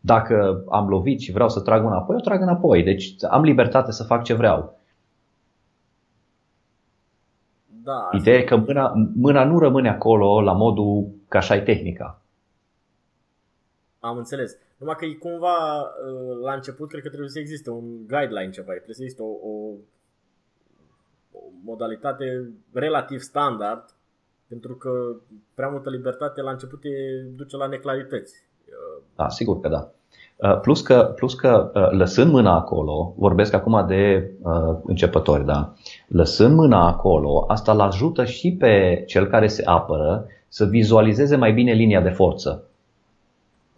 Dacă 0.00 0.64
am 0.68 0.88
lovit 0.88 1.20
și 1.20 1.32
vreau 1.32 1.48
să 1.48 1.60
trag 1.60 1.82
mâna 1.82 1.94
înapoi, 1.94 2.16
o 2.16 2.20
trag 2.20 2.40
înapoi. 2.40 2.82
Deci 2.82 3.14
am 3.30 3.42
libertate 3.42 3.92
să 3.92 4.04
fac 4.04 4.22
ce 4.22 4.34
vreau. 4.34 4.78
Da, 7.82 8.08
Ideea 8.12 8.38
e 8.38 8.42
că 8.42 8.56
mâna, 8.56 8.92
mâna 9.16 9.44
nu 9.44 9.58
rămâne 9.58 9.88
acolo 9.88 10.40
la 10.40 10.52
modul 10.52 11.08
că 11.28 11.36
așa 11.36 11.54
e 11.54 11.60
tehnica. 11.60 12.20
Am 14.00 14.16
înțeles. 14.16 14.56
Numai 14.76 14.94
că 14.98 15.04
e 15.04 15.14
cumva 15.14 15.80
uh, 15.80 16.38
la 16.42 16.52
început 16.52 16.88
cred 16.88 17.02
că 17.02 17.08
trebuie 17.08 17.30
să 17.30 17.38
existe 17.38 17.70
un 17.70 18.06
guideline 18.06 18.50
ceva, 18.50 18.72
trebuie 18.72 18.94
să 18.94 19.02
existe 19.02 19.22
o, 19.22 19.26
o, 19.50 19.74
o 21.32 21.40
modalitate 21.64 22.50
relativ 22.72 23.20
standard 23.20 23.84
pentru 24.48 24.74
că 24.74 24.90
prea 25.54 25.68
multă 25.68 25.90
libertate 25.90 26.40
la 26.40 26.50
început 26.50 26.80
te 26.80 26.88
duce 27.36 27.56
la 27.56 27.66
neclarități. 27.66 28.34
Uh, 28.66 29.02
Da, 29.16 29.28
sigur 29.28 29.60
că 29.60 29.68
da. 29.68 29.90
Uh, 30.36 30.60
Plus 30.60 30.80
că, 30.80 31.12
plus 31.14 31.34
că 31.34 31.70
uh, 31.74 31.90
lăsând 31.90 32.32
mâna 32.32 32.54
acolo, 32.54 33.14
vorbesc 33.16 33.52
acum 33.52 33.86
de 33.86 34.30
uh, 34.42 34.76
începători, 34.84 35.44
da? 35.44 35.72
Lăsând 36.08 36.54
mâna 36.54 36.86
acolo, 36.86 37.44
asta 37.48 37.72
îl 37.72 37.80
ajută 37.80 38.24
și 38.24 38.56
pe 38.58 39.04
cel 39.06 39.26
care 39.26 39.46
se 39.46 39.62
apără 39.64 40.26
să 40.48 40.64
vizualizeze 40.64 41.36
mai 41.36 41.52
bine 41.52 41.72
linia 41.72 42.00
de 42.00 42.10
forță. 42.10 42.69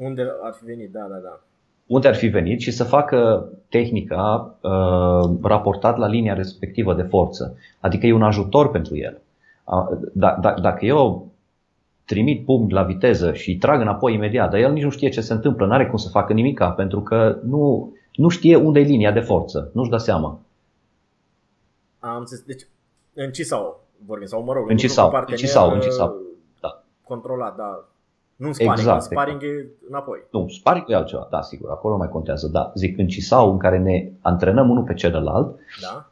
Unde 0.05 0.23
ar 0.43 0.53
fi 0.53 0.65
venit, 0.65 0.93
da, 0.93 1.01
da, 1.01 1.17
da. 1.17 1.41
Unde 1.87 2.09
ar 2.09 2.15
fi 2.15 2.27
venit 2.27 2.61
și 2.61 2.71
să 2.71 2.85
facă 2.85 3.49
tehnica 3.69 4.57
uh, 4.61 5.31
raportat 5.43 5.97
la 5.97 6.07
linia 6.07 6.35
respectivă 6.35 6.95
de 6.95 7.03
forță. 7.03 7.57
Adică 7.81 8.07
e 8.07 8.13
un 8.13 8.23
ajutor 8.23 8.71
pentru 8.71 8.97
el. 8.97 9.21
Uh, 9.65 9.99
da, 10.13 10.39
da, 10.41 10.55
dacă 10.55 10.85
eu 10.85 11.31
trimit 12.05 12.45
pumn 12.45 12.73
la 12.73 12.83
viteză 12.83 13.33
și 13.33 13.51
îi 13.51 13.57
trag 13.57 13.81
înapoi 13.81 14.15
imediat, 14.15 14.51
dar 14.51 14.61
el 14.61 14.73
nici 14.73 14.83
nu 14.83 14.91
știe 14.91 15.09
ce 15.09 15.21
se 15.21 15.33
întâmplă, 15.33 15.67
nu 15.67 15.73
are 15.73 15.87
cum 15.87 15.97
să 15.97 16.09
facă 16.09 16.33
nimica, 16.33 16.71
pentru 16.71 17.01
că 17.01 17.39
nu, 17.43 17.93
nu 18.15 18.29
știe 18.29 18.57
unde 18.57 18.81
e 18.81 18.83
linia 18.83 19.13
de 19.13 19.21
forță, 19.21 19.71
nu-și 19.75 19.91
dă 19.91 19.97
seama. 19.97 20.41
Am 21.99 22.19
înțeles. 22.19 22.45
Deci, 22.45 22.67
în 23.15 23.31
Cisau 23.31 23.81
vorbim, 24.07 24.27
sau 24.27 24.43
mă 24.43 24.53
rog, 24.53 24.71
În 24.71 24.77
Cisau, 24.77 25.07
cu 25.07 25.13
partener, 25.13 25.41
în 25.41 25.47
Cisau, 25.47 25.71
în 25.71 25.77
uh, 25.77 25.83
Cisau, 25.83 26.17
da. 26.61 26.83
Controlat, 27.05 27.57
da. 27.57 27.89
Nu 28.43 28.49
în 28.49 28.53
sparing, 28.55 28.79
Exact, 28.79 29.01
în 29.01 29.07
sparing 29.11 29.43
e 29.43 29.67
înapoi. 29.89 30.19
Nu, 30.31 30.49
sparing 30.49 30.85
e 30.91 30.95
altceva, 30.95 31.27
da, 31.31 31.43
sigur, 31.43 31.71
acolo 31.71 31.93
nu 31.93 31.99
mai 31.99 32.09
contează, 32.09 32.49
da. 32.49 32.73
Zic, 32.75 32.99
în 32.99 33.07
Cisau, 33.09 33.51
în 33.51 33.59
care 33.59 33.79
ne 33.79 34.11
antrenăm 34.21 34.71
unul 34.71 34.83
pe 34.85 34.95
celălalt, 34.95 35.59
Da? 35.81 36.11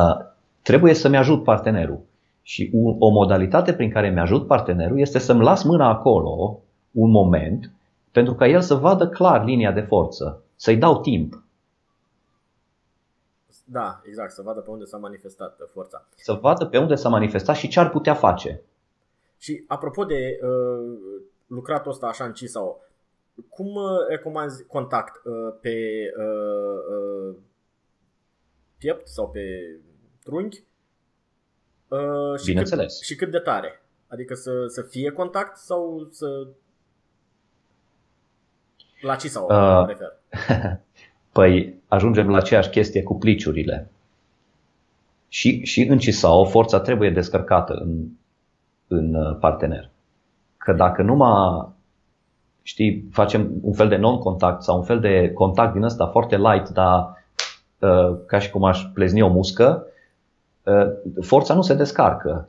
uh, 0.00 0.26
trebuie 0.62 0.94
să-mi 0.94 1.16
ajut 1.16 1.44
partenerul. 1.44 2.00
Și 2.42 2.70
o, 2.74 3.06
o 3.06 3.08
modalitate 3.10 3.74
prin 3.74 3.90
care 3.90 4.10
mi-ajut 4.10 4.46
partenerul 4.46 4.98
este 4.98 5.18
să-mi 5.18 5.42
las 5.42 5.62
mâna 5.62 5.88
acolo 5.88 6.58
un 6.90 7.10
moment 7.10 7.70
pentru 8.10 8.34
ca 8.34 8.46
el 8.46 8.60
să 8.60 8.74
vadă 8.74 9.08
clar 9.08 9.44
linia 9.44 9.72
de 9.72 9.80
forță, 9.80 10.42
să-i 10.56 10.76
dau 10.76 11.00
timp, 11.00 11.42
Da, 13.64 14.00
exact, 14.06 14.32
să 14.32 14.42
vadă 14.42 14.60
pe 14.60 14.70
unde 14.70 14.84
s-a 14.84 14.96
manifestat 14.96 15.58
uh, 15.60 15.66
forța. 15.72 16.06
să 16.16 16.32
vadă 16.32 16.66
pe 16.66 16.78
unde 16.78 16.94
s-a 16.94 17.08
manifestat 17.08 17.56
și 17.56 17.68
ce 17.68 17.80
ar 17.80 17.90
putea 17.90 18.14
face. 18.14 18.60
Și 19.38 19.64
apropo 19.66 20.04
de 20.04 20.38
uh, 20.42 20.98
lucratul 21.46 21.90
ăsta 21.90 22.06
așa 22.06 22.24
în 22.24 22.32
Cisau, 22.32 22.84
cum 23.48 23.66
uh, 23.66 24.06
recomanzi 24.08 24.66
contact 24.66 25.24
uh, 25.24 25.54
pe 25.60 25.76
uh, 26.18 26.78
uh, 26.96 27.36
piept 28.78 29.08
sau 29.08 29.30
pe 29.30 29.40
trunchi? 30.22 30.62
Uh, 31.88 32.38
și 32.38 32.46
Bineînțeles. 32.46 32.96
Cât, 32.96 33.06
și 33.06 33.14
cât 33.14 33.30
de 33.30 33.38
tare? 33.38 33.82
Adică 34.06 34.34
să, 34.34 34.66
să 34.66 34.82
fie 34.82 35.10
contact 35.10 35.56
sau 35.56 36.08
să... 36.10 36.46
La 39.00 39.16
Cisau 39.16 39.44
Uh, 39.44 39.50
mă 39.50 39.86
refer. 39.86 40.18
Păi 41.32 41.82
ajungem 41.88 42.30
la 42.30 42.36
aceeași 42.36 42.70
chestie 42.70 43.02
cu 43.02 43.14
pliciurile. 43.14 43.90
Și, 45.28 45.64
și 45.64 45.82
în 45.82 45.98
CISAO 45.98 46.44
forța 46.44 46.80
trebuie 46.80 47.10
descărcată 47.10 47.72
în, 47.72 48.08
în 48.88 49.14
uh, 49.14 49.36
partener. 49.40 49.90
Că 50.64 50.72
dacă 50.72 51.02
numai 51.02 51.68
știi, 52.62 53.08
facem 53.10 53.50
un 53.62 53.72
fel 53.72 53.88
de 53.88 53.96
non-contact 53.96 54.62
sau 54.62 54.76
un 54.76 54.84
fel 54.84 55.00
de 55.00 55.32
contact 55.32 55.72
din 55.72 55.82
ăsta 55.82 56.06
foarte 56.06 56.36
light, 56.36 56.68
dar 56.68 57.24
uh, 57.78 58.16
ca 58.26 58.38
și 58.38 58.50
cum 58.50 58.64
aș 58.64 58.82
plezni 58.94 59.22
o 59.22 59.28
muscă, 59.28 59.86
uh, 60.62 60.86
forța 61.20 61.54
nu 61.54 61.62
se 61.62 61.74
descarcă. 61.74 62.48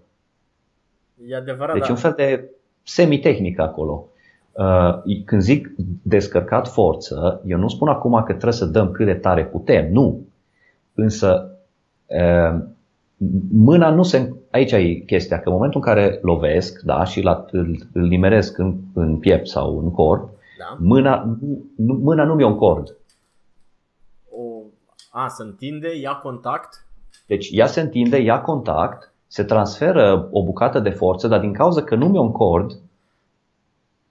E 1.27 1.35
adevărat, 1.35 1.73
Deci 1.73 1.85
da. 1.85 1.91
un 1.91 1.95
fel 1.95 2.13
de 2.15 2.49
semitehnică 2.83 3.61
acolo. 3.61 4.07
Uh, 4.51 5.23
Când 5.25 5.41
zic 5.41 5.71
descărcat 6.01 6.67
forță, 6.67 7.41
eu 7.45 7.57
nu 7.57 7.67
spun 7.67 7.87
acum 7.87 8.13
că 8.13 8.31
trebuie 8.31 8.53
să 8.53 8.65
dăm 8.65 8.91
cât 8.91 9.05
de 9.05 9.13
tare 9.13 9.45
putem, 9.45 9.91
nu. 9.91 10.25
Însă 10.93 11.51
uh, 12.05 12.63
mâna 13.51 13.89
nu 13.89 14.03
se... 14.03 14.33
Aici 14.51 14.71
e 14.71 14.93
chestia, 14.93 15.39
că 15.39 15.49
în 15.49 15.53
momentul 15.53 15.81
în 15.85 15.93
care 15.93 16.19
lovesc 16.21 16.81
da, 16.81 17.03
și 17.03 17.21
la, 17.21 17.45
îl, 17.51 17.77
îl 17.93 18.07
nimeresc 18.07 18.57
în, 18.57 18.77
în 18.93 19.17
piept 19.17 19.47
sau 19.47 19.79
în 19.79 19.91
corp, 19.91 20.29
da? 20.57 20.77
mâna, 20.79 21.37
nu, 21.75 21.93
mâna 21.93 22.23
nu 22.23 22.33
mi-e 22.33 22.45
un 22.45 22.57
cord. 22.57 22.97
O, 24.29 24.61
a, 25.11 25.27
se 25.27 25.43
întinde, 25.43 25.99
ia 25.99 26.13
contact. 26.15 26.85
Deci 27.27 27.49
ea 27.51 27.65
se 27.65 27.81
întinde, 27.81 28.17
ia 28.17 28.41
contact, 28.41 29.13
se 29.27 29.43
transferă 29.43 30.27
o 30.31 30.43
bucată 30.43 30.79
de 30.79 30.89
forță, 30.89 31.27
dar 31.27 31.39
din 31.39 31.53
cauza 31.53 31.83
că 31.83 31.95
nu 31.95 32.07
mi-e 32.07 32.19
un 32.19 32.31
cord, 32.31 32.79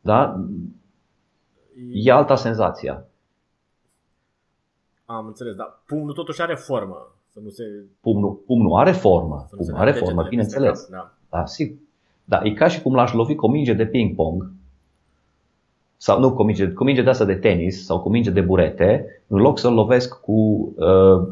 da, 0.01 0.45
e 1.93 2.13
alta 2.13 2.37
senzația. 2.37 3.05
Am 5.05 5.27
înțeles, 5.27 5.55
dar 5.55 5.83
pumnul 5.87 6.15
totuși 6.15 6.43
are 6.43 6.55
formă. 6.55 7.15
Să 7.35 7.41
nu 7.43 7.49
se, 7.49 7.65
Pumnul, 8.01 8.33
pumnul 8.47 8.79
are 8.79 8.93
formă, 8.93 9.45
să 9.49 9.55
nu 9.57 9.63
se 9.63 9.71
pumnul 9.71 9.89
are 9.89 9.91
dea 9.91 10.01
formă, 10.01 10.23
degetele 10.23 10.43
peste 10.43 10.59
bineînțeles. 10.59 10.89
cap, 10.89 11.15
Da. 11.31 11.39
Da, 11.39 11.47
sigur. 11.47 11.77
Da, 12.25 12.41
e 12.43 12.53
ca 12.53 12.69
și 12.69 12.83
cum 12.83 12.95
l-aș 12.95 13.13
lovi 13.13 13.35
cu 13.35 13.47
o 13.47 13.51
minge 13.51 13.73
de 13.73 13.87
ping-pong, 13.87 14.51
sau 15.97 16.21
nu 16.21 16.35
cu 16.35 16.43
o 16.43 16.45
minge, 16.45 16.69
cu 16.69 16.83
o 16.83 16.85
minge 16.85 17.03
de 17.03 17.11
asta 17.11 17.25
de 17.25 17.35
tenis 17.35 17.85
sau 17.85 18.01
cu 18.01 18.09
o 18.09 18.11
minge 18.11 18.31
de 18.31 18.41
burete, 18.41 19.23
în 19.27 19.39
loc 19.39 19.59
să-l 19.59 19.75
lovesc 19.75 20.21
cu 20.21 20.33
uh, 20.77 21.29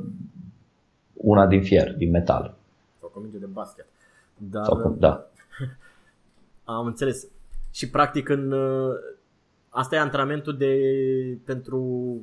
una 1.13 1.47
din 1.47 1.63
fier, 1.63 1.95
din 1.97 2.11
metal. 2.11 2.55
Sau 3.01 3.09
cu 3.09 3.19
o 3.19 3.23
minge 3.23 3.39
de 3.39 3.47
basket. 3.47 3.87
Dar 4.37 4.65
Sau 4.65 4.77
cu, 4.77 4.97
da. 4.99 5.27
am 6.65 6.87
înțeles. 6.87 7.27
Și 7.71 7.91
practic 7.91 8.29
în 8.29 8.53
uh, 8.53 8.95
asta 9.69 9.97
e 9.97 9.99
antrenamentul 9.99 10.57
de 10.57 10.77
pentru 11.45 12.15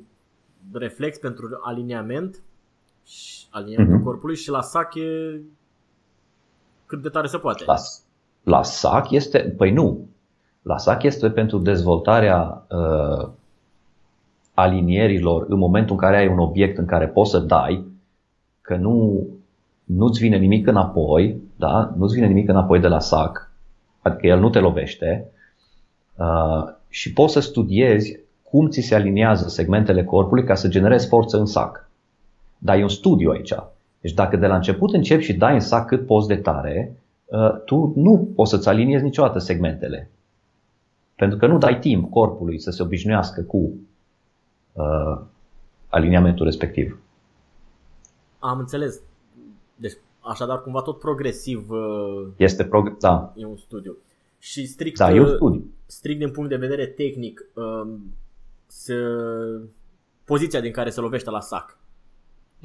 reflex, 0.72 1.18
pentru 1.18 1.60
aliniament 1.62 2.42
și 3.10 3.45
aliniamentul 3.50 3.95
Mhm. 3.95 4.04
corpului 4.04 4.36
și 4.36 4.50
la 4.50 4.62
sac 4.62 4.95
e 4.95 5.39
cât 6.86 7.02
de 7.02 7.10
tare 7.10 7.28
se 7.28 7.38
poate. 7.38 7.63
La, 7.65 7.76
la 8.43 8.63
SAC 8.63 9.12
este, 9.12 9.39
păi 9.58 9.72
nu, 9.72 10.08
la 10.62 10.78
SAC 10.78 11.04
este 11.04 11.30
pentru 11.30 11.58
dezvoltarea 11.58 12.65
uh, 12.69 13.30
alinierilor 14.54 15.45
în 15.50 15.58
momentul 15.58 15.91
în 15.95 16.02
care 16.02 16.17
ai 16.17 16.28
un 16.28 16.39
obiect 16.39 16.78
în 16.78 16.86
care 16.86 17.08
poți 17.08 17.32
să 17.32 17.39
dai, 17.39 17.86
că 18.62 18.76
nu, 18.76 19.26
nu-ți 19.84 20.19
vine 20.19 20.38
nimic 20.38 20.67
înapoi, 20.67 21.41
da? 21.56 21.93
nu-ți 21.98 22.13
vine 22.13 22.28
nimic 22.28 22.50
înapoi 22.50 22.80
de 22.80 22.88
la 22.88 23.00
SAC, 23.00 23.52
adică 24.02 24.28
el 24.28 24.39
nu 24.39 24.50
te 24.50 24.60
lovește 24.60 25.32
uh, 26.15 26.63
și 26.89 27.13
poți 27.13 27.34
să 27.34 27.39
studiezi 27.39 28.19
cum 28.43 28.69
ți 28.69 28.82
se 28.82 28.95
aliniază 28.95 29.48
segmentele 29.48 30.04
corpului 30.04 30.43
ca 30.43 30.56
să 30.56 30.67
generezi 30.67 31.08
forță 31.08 31.38
în 31.38 31.45
sac. 31.45 31.88
Dar 32.62 32.78
e 32.78 32.82
un 32.84 32.89
studiu 32.89 33.30
aici. 33.30 33.54
Deci 34.02 34.13
dacă 34.13 34.38
de 34.38 34.48
la 34.48 34.56
început 34.56 34.93
începi 34.93 35.24
și 35.24 35.34
dai 35.34 35.54
în 35.54 35.60
sac 35.60 35.88
cât 35.88 36.06
poți 36.06 36.28
de 36.28 36.36
tare, 36.36 36.98
uh, 37.26 37.63
tu 37.65 37.93
nu 37.95 38.32
poți 38.36 38.50
să-ți 38.52 38.67
aliniezi 38.67 39.04
niciodată 39.04 39.39
segmentele. 39.39 40.10
Pentru 41.15 41.38
că 41.38 41.48
nu 41.48 41.58
dai 41.58 41.80
timp 41.80 42.10
corpului 42.12 42.60
să 42.60 42.72
se 42.72 42.84
obișnuiască 42.84 43.41
cu 43.41 43.72
uh, 44.74 45.19
aliniamentul 45.89 46.45
respectiv. 46.45 47.00
Am 48.39 48.60
înțeles. 48.60 49.00
Deci, 49.76 49.98
așadar, 50.19 50.62
cumva 50.62 50.82
tot 50.82 51.00
progresiv 51.00 51.69
uh, 51.69 52.28
Este 52.38 52.63
prog- 52.63 52.98
da. 53.00 53.34
e 53.36 53.45
un 53.45 53.58
studiu. 53.58 53.98
Și 54.39 54.65
strict, 54.65 54.98
Da, 54.98 55.12
e 55.12 55.19
un 55.19 55.26
uh, 55.26 55.34
studiu. 55.36 55.63
strict 55.86 56.19
din 56.19 56.32
punct 56.32 56.50
de 56.50 56.56
vedere 56.56 56.86
tehnic, 56.86 57.45
um, 57.54 58.13
se, 58.67 58.93
poziția 60.24 60.60
din 60.60 60.72
care 60.72 60.89
se 60.89 61.00
lovește 61.02 61.30
la 61.30 61.39
sac, 61.39 61.78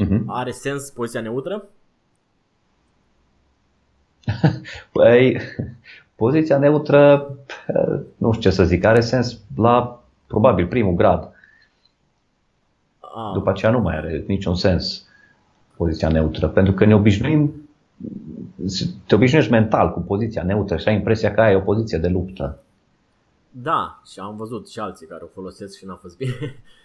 Uh-huh. 0.03 0.23
are 0.27 0.51
sens 0.51 0.91
poziția 0.91 1.21
neutră? 1.21 1.65
Păi, 4.93 5.41
poziția 6.15 6.59
neutră, 6.59 7.31
nu 8.17 8.33
știu 8.33 8.51
ce 8.51 8.57
să 8.57 8.65
zic, 8.65 8.85
are 8.85 9.01
sens 9.01 9.39
la 9.57 10.03
probabil 10.27 10.67
primul 10.67 10.95
grad. 10.95 11.33
A, 13.01 13.31
După 13.35 13.51
aceea 13.51 13.71
nu 13.71 13.81
mai 13.81 13.97
are 13.97 14.25
niciun 14.27 14.55
sens 14.55 15.07
poziția 15.77 16.09
neutră, 16.09 16.49
pentru 16.49 16.73
că 16.73 16.85
ne 16.85 16.95
obișnuim, 16.95 17.69
te 19.07 19.15
obișnuiești 19.15 19.51
mental 19.51 19.93
cu 19.93 20.01
poziția 20.01 20.43
neutră 20.43 20.77
și 20.77 20.89
ai 20.89 20.95
impresia 20.95 21.35
că 21.35 21.41
ai 21.41 21.55
o 21.55 21.61
poziție 21.61 21.99
de 21.99 22.09
luptă. 22.09 22.59
Da, 23.51 24.03
și 24.13 24.19
am 24.19 24.37
văzut 24.37 24.69
și 24.69 24.79
alții 24.79 25.07
care 25.07 25.23
o 25.25 25.27
folosesc 25.27 25.79
și 25.79 25.87
n-a 25.87 25.95
fost 25.95 26.17
bine. 26.17 26.33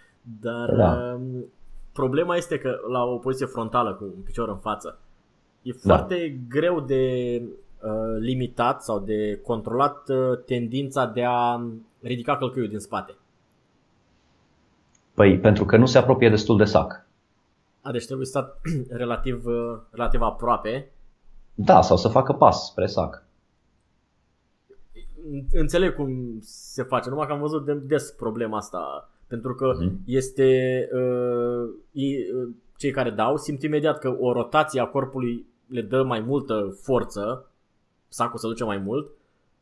Dar 0.42 0.74
Da. 0.74 1.20
Um, 1.90 2.02
problema 2.04 2.36
este 2.36 2.58
că 2.58 2.76
la 2.90 3.02
o 3.04 3.16
poziție 3.18 3.46
frontală 3.46 3.94
cu 3.94 4.04
un 4.04 4.22
picior 4.24 4.48
în 4.48 4.58
față 4.58 4.98
e 5.62 5.70
Da. 5.82 5.96
foarte 5.96 6.40
greu 6.48 6.80
de 6.80 7.42
uh, 7.82 7.90
limitat 8.18 8.82
sau 8.82 8.98
de 8.98 9.40
controlat 9.44 10.08
uh, 10.08 10.38
tendința 10.46 11.06
de 11.06 11.24
a 11.24 11.60
ridica 12.02 12.36
călcâiul 12.36 12.68
din 12.68 12.78
spate. 12.78 13.14
Păi, 15.14 15.38
pentru 15.38 15.64
că 15.64 15.76
nu 15.76 15.86
se 15.86 15.98
apropie 15.98 16.28
destul 16.28 16.56
de 16.56 16.64
sac. 16.64 17.06
A, 17.82 17.90
deci 17.92 18.06
trebuie 18.06 18.26
stat 18.26 18.60
relativ, 18.90 19.46
uh, 19.46 19.78
relativ 19.90 20.20
aproape. 20.22 20.90
Da, 21.54 21.80
sau 21.80 21.96
să 21.96 22.08
facă 22.08 22.32
pas 22.32 22.66
spre 22.66 22.86
sac. 22.86 23.24
Înțeleg 25.52 25.94
cum 25.94 26.38
se 26.40 26.82
face, 26.82 27.08
numai 27.08 27.26
că 27.26 27.32
am 27.32 27.40
văzut 27.40 27.64
de- 27.64 27.74
des 27.74 28.10
problema 28.10 28.56
asta. 28.56 29.10
Pentru 29.30 29.54
că 29.54 29.72
Mhm. 29.80 29.96
este 30.06 30.48
uh, 30.94 31.70
ei, 31.92 32.16
uh, 32.34 32.48
cei 32.76 32.90
care 32.90 33.10
dau 33.10 33.36
simt 33.36 33.62
imediat 33.62 33.98
că 33.98 34.16
o 34.18 34.32
rotație 34.32 34.80
a 34.80 34.84
corpului 34.86 35.46
le 35.66 35.80
dă 35.82 36.02
mai 36.02 36.20
multă 36.20 36.76
forță, 36.82 37.50
sacul 38.08 38.38
se 38.38 38.46
duce 38.46 38.64
mai 38.64 38.78
mult 38.78 39.10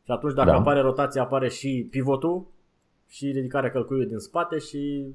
și 0.03 0.11
atunci 0.11 0.33
dacă 0.33 0.49
Da. 0.49 0.55
apare 0.55 0.79
rotația 0.81 1.21
apare 1.21 1.49
și 1.49 1.87
pivotul 1.91 2.45
și 3.07 3.31
ridicarea 3.31 3.71
călcâiului 3.71 4.07
din 4.09 4.17
spate 4.17 4.57
și 4.57 5.13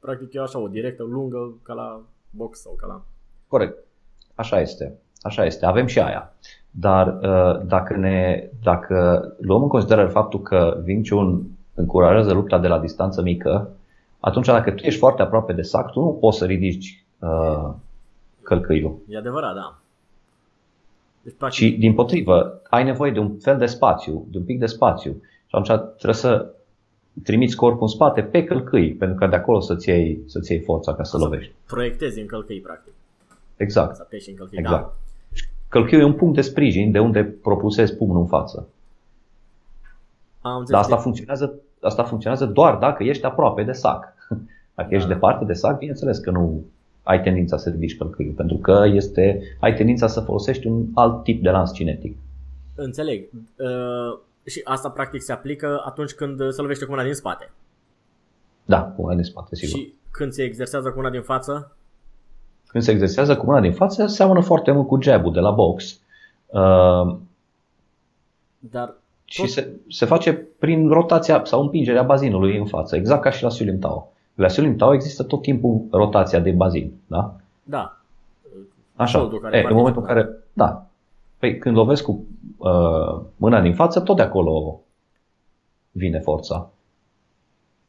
practic 0.00 0.32
e 0.32 0.38
așa 0.40 0.58
o 0.58 0.68
directă 0.68 1.02
lungă 1.02 1.54
ca 1.62 1.72
la 1.72 2.02
box 2.30 2.60
sau 2.60 2.74
ca 2.74 2.86
la... 2.86 3.04
Corect. 3.48 3.78
Așa 4.34 4.60
este. 4.60 4.98
Așa 5.22 5.44
este. 5.44 5.66
Avem 5.66 5.86
și 5.86 6.00
aia. 6.00 6.34
Dar 6.70 7.06
uh, 7.22 7.66
dacă, 7.66 7.96
ne, 7.96 8.48
dacă 8.62 9.26
luăm 9.40 9.62
în 9.62 9.68
considerare 9.68 10.08
faptul 10.08 10.40
că 10.40 10.82
Wing 10.86 11.08
Chun 11.08 11.46
încurajează 11.74 12.32
lupta 12.32 12.58
de 12.58 12.68
la 12.68 12.78
distanță 12.78 13.22
mică, 13.22 13.70
atunci 14.20 14.46
dacă 14.46 14.70
tu 14.70 14.84
ești 14.84 14.98
foarte 14.98 15.22
aproape 15.22 15.52
de 15.52 15.62
sac, 15.62 15.92
tu 15.92 16.00
nu 16.00 16.12
poți 16.20 16.38
să 16.38 16.44
ridici 16.44 17.04
uh, 17.18 17.70
călcâiul. 18.42 18.98
E 19.08 19.16
adevărat, 19.16 19.54
da. 19.54 19.76
Deci 21.22 21.34
practic 21.38 21.58
Și 21.58 21.76
din 21.78 21.94
potrivă, 21.94 22.60
ai 22.70 22.84
nevoie 22.84 23.10
de 23.10 23.18
un 23.18 23.38
fel 23.38 23.58
de 23.58 23.66
spațiu, 23.66 24.26
de 24.30 24.38
un 24.38 24.44
pic 24.44 24.58
de 24.58 24.66
spațiu. 24.66 25.12
Și 25.46 25.54
atunci 25.54 25.80
trebuie 25.96 26.14
să 26.14 26.54
trimiți 27.22 27.56
corpul 27.56 27.82
în 27.82 27.88
spate 27.88 28.22
pe 28.22 28.44
călcâi, 28.44 28.94
pentru 28.94 29.16
că 29.16 29.26
de 29.26 29.36
acolo 29.36 29.60
să-ți 29.60 29.88
iei, 29.88 30.22
să-ți 30.26 30.52
iei 30.52 30.60
forța 30.60 30.94
ca 30.94 31.02
să 31.02 31.16
lovești. 31.18 31.52
proiectezi 31.66 32.20
în 32.20 32.26
călcâi 32.26 32.60
practic. 32.60 32.92
Exact. 33.56 33.96
Să 33.96 34.02
apeși 34.04 34.30
în 34.30 34.36
călcâi. 34.36 34.58
Exact. 34.58 34.82
Da. 34.82 34.92
Călcâiul 35.68 36.02
e 36.02 36.06
un 36.06 36.12
punct 36.12 36.34
de 36.34 36.40
sprijin 36.40 36.90
de 36.90 36.98
unde 36.98 37.24
propulsezi 37.24 37.96
pumnul 37.96 38.20
în 38.20 38.26
față. 38.26 38.68
Am 40.40 40.58
înțeles. 40.58 40.70
Dar 40.70 40.80
asta 40.80 40.94
Deci, 40.94 41.02
funcționează, 41.02 41.54
asta 41.82 42.02
funcționează 42.02 42.46
doar 42.46 42.76
dacă 42.76 43.02
ești 43.02 43.24
aproape 43.24 43.62
de 43.62 43.72
sac. 43.72 44.14
Dacă 44.74 44.88
Da. 44.90 44.96
ești 44.96 45.08
departe 45.08 45.44
de 45.44 45.52
sac, 45.52 45.78
bineînțeles 45.78 46.18
că 46.18 46.30
nu 46.30 46.64
ai 47.02 47.22
tendința 47.22 47.56
să 47.56 47.70
ridici 47.70 47.96
călcâiul, 47.96 48.32
pentru 48.32 48.56
că 48.56 48.84
este, 48.92 49.42
ai 49.60 49.74
tendința 49.74 50.06
să 50.06 50.20
folosești 50.20 50.66
un 50.66 50.86
alt 50.94 51.22
tip 51.22 51.42
de 51.42 51.50
lans 51.50 51.72
cinetic. 51.72 52.16
Înțeleg. 52.74 53.28
Uh, 53.56 54.18
și 54.44 54.60
asta 54.64 54.90
practic 54.90 55.22
se 55.22 55.32
aplică 55.32 55.82
atunci 55.84 56.12
când 56.12 56.52
se 56.52 56.60
lovește 56.60 56.84
cu 56.84 56.92
una 56.92 57.02
din 57.04 57.14
spate. 57.14 57.52
Da, 58.64 58.82
cu 58.82 59.02
mâna 59.02 59.14
din 59.14 59.24
spate, 59.24 59.54
sigur. 59.54 59.78
Și 59.78 59.94
când 60.10 60.32
se 60.32 60.42
exersează 60.42 60.90
cu 60.90 60.98
una 60.98 61.10
din 61.10 61.22
față, 61.22 61.76
Când 62.66 62.84
se 62.84 62.90
exersează 62.90 63.36
cu 63.36 63.46
mâna 63.46 63.60
din 63.60 63.72
față, 63.72 64.06
seamănă 64.06 64.40
foarte 64.40 64.70
mult 64.70 64.86
cu 64.86 65.02
jab 65.02 65.32
din 65.32 65.42
la 65.42 65.50
box. 65.50 66.00
Uh, 66.46 67.16
dar 68.58 68.94
și 69.32 69.40
Tot- 69.42 69.48
se, 69.48 69.76
se 69.88 70.06
face 70.06 70.32
prin 70.34 70.88
rotația 70.88 71.44
sau 71.44 71.62
împingerea 71.62 72.02
bazinului 72.02 72.56
în 72.58 72.66
față, 72.66 72.96
exact 72.96 73.22
ca 73.22 73.30
și 73.30 73.42
la 73.42 73.48
Sulim 73.48 73.78
Tao. 73.78 74.12
La 74.34 74.48
Sulim 74.48 74.76
Tao 74.76 74.94
există 74.94 75.22
tot 75.22 75.42
timpul 75.42 75.86
rotația 75.90 76.40
de 76.40 76.50
bazin, 76.50 76.92
da? 77.06 77.36
da. 77.62 78.00
Așa. 78.96 79.18
Șoldul 79.18 79.40
care 79.40 79.56
E, 79.56 79.60
în 79.60 79.62
participă. 79.64 79.74
momentul 79.74 80.02
în 80.02 80.08
care, 80.08 80.28
da, 80.52 80.86
păi 81.38 81.58
când 81.58 81.76
lovesc 81.76 82.04
cu 82.04 82.24
uh, 82.56 83.20
mâna 83.36 83.60
din 83.60 83.74
față, 83.74 84.00
tot 84.00 84.16
de 84.16 84.22
acolo 84.22 84.80
vine 85.90 86.18
forța. 86.20 86.70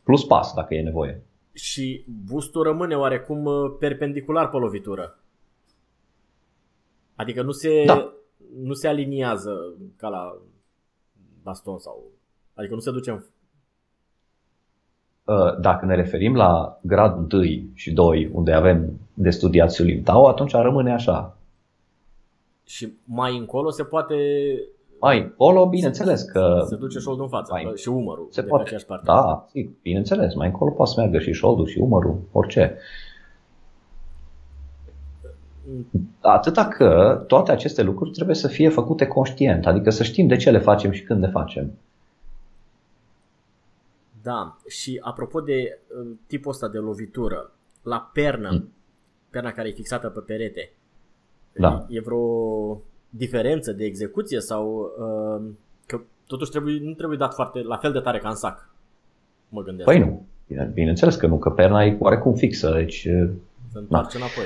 Plus 0.04 0.26
pas, 0.26 0.54
dacă 0.54 0.74
e 0.74 0.82
nevoie. 0.82 1.22
Și 1.54 2.06
bustul 2.26 2.64
rămâne 2.64 2.96
oarecum 2.96 3.46
uh, 3.46 3.76
perpendicular 3.80 4.50
pe 4.50 4.58
lovitură. 4.58 5.18
Adică 7.16 7.42
nu 7.42 7.52
se, 7.52 7.84
Da. 7.86 8.14
nu 8.64 8.74
se 8.74 8.88
aliniază 8.88 9.74
ca 9.98 10.08
la 10.08 10.36
baston 11.44 11.80
sau... 11.80 12.02
Adică 12.54 12.74
nu 12.74 12.80
se 12.80 12.92
duce 12.92 13.10
în... 13.12 13.22
Uh, 15.26 15.60
Dacă 15.60 15.86
ne 15.86 15.96
referim 15.96 16.36
la 16.36 16.80
gradul 16.82 17.28
1 17.32 17.44
și 17.74 17.92
2, 17.92 18.30
unde 18.34 18.52
avem 18.54 19.00
de 19.14 19.30
studiat 19.30 19.72
Sulim 19.72 20.02
Tao, 20.04 20.28
atunci 20.28 20.52
rămâne 20.52 20.94
așa. 20.94 21.38
Și 22.66 22.94
mai 23.04 23.38
încolo 23.38 23.70
se 23.70 23.84
poate... 23.84 24.16
Mai 25.00 25.20
încolo, 25.22 25.70
bineînțeles 25.70 26.22
că 26.22 26.64
Se 26.68 26.76
duce 26.76 27.00
șoldul 27.00 27.24
în 27.24 27.30
față 27.30 27.52
Mai- 27.54 27.64
mai, 27.64 27.74
și 27.76 27.90
umărul 27.90 28.28
se 28.30 28.42
de 28.42 28.48
poate. 28.48 28.64
pe 28.64 28.68
aceeași 28.70 28.86
parte. 28.86 29.04
Da, 29.06 29.46
sigur, 29.50 29.74
bineînțeles, 29.82 30.34
mai 30.36 30.48
încolo 30.48 30.72
poate 30.72 30.92
să 30.92 31.00
meargă 31.00 31.20
și 31.20 31.32
șoldul 31.32 31.68
și 31.68 31.80
umărul, 31.80 32.20
orice. 32.32 32.78
Atâta 36.22 36.68
că 36.68 37.24
toate 37.28 37.52
aceste 37.52 37.82
lucruri 37.84 38.12
trebuie 38.12 38.36
să 38.36 38.48
fie 38.48 38.70
făcute 38.70 39.08
conștient, 39.08 39.66
adică 39.66 39.90
să 39.90 40.04
știm 40.04 40.28
de 40.28 40.36
ce 40.36 40.52
le 40.52 40.60
facem 40.60 40.92
și 40.92 41.04
când 41.04 41.22
le 41.24 41.30
facem. 41.30 41.72
Da, 44.24 44.58
și 44.68 45.00
apropo 45.04 45.42
de 45.42 45.80
uh, 46.02 46.08
tipul 46.28 46.52
ăsta 46.52 46.68
de 46.68 46.78
lovitură, 46.78 47.52
la 47.84 48.10
pernă, 48.14 48.50
Mm. 48.52 48.70
perna 49.30 49.52
care 49.52 49.68
e 49.68 49.72
fixată 49.74 50.08
pe 50.08 50.20
perete, 50.20 50.72
Da. 51.54 51.86
e 51.90 52.00
vreo 52.00 52.82
diferență 53.10 53.72
de 53.72 53.86
execuție 53.86 54.40
sau 54.40 54.92
uh, 54.98 55.42
că 55.86 56.00
totuși 56.28 56.52
trebuie, 56.52 56.80
nu 56.82 56.94
trebuie 56.94 57.18
dat 57.18 57.34
foarte 57.34 57.62
la 57.62 57.78
fel 57.78 57.92
de 57.92 58.00
tare 58.00 58.20
ca 58.20 58.30
în 58.30 58.36
sac, 58.36 58.70
mă 59.50 59.62
gândesc. 59.64 59.86
Păi 59.90 60.00
nu, 60.00 60.26
Bine- 60.48 60.72
bineînțeles 60.74 61.16
că 61.16 61.28
nu, 61.28 61.38
că 61.38 61.50
perna 61.50 61.84
e 61.84 61.98
oarecum 62.00 62.34
fixă, 62.36 62.72
deci 62.72 63.00
Se 63.72 63.78
întoarce 63.78 64.18
înapoi. 64.18 64.46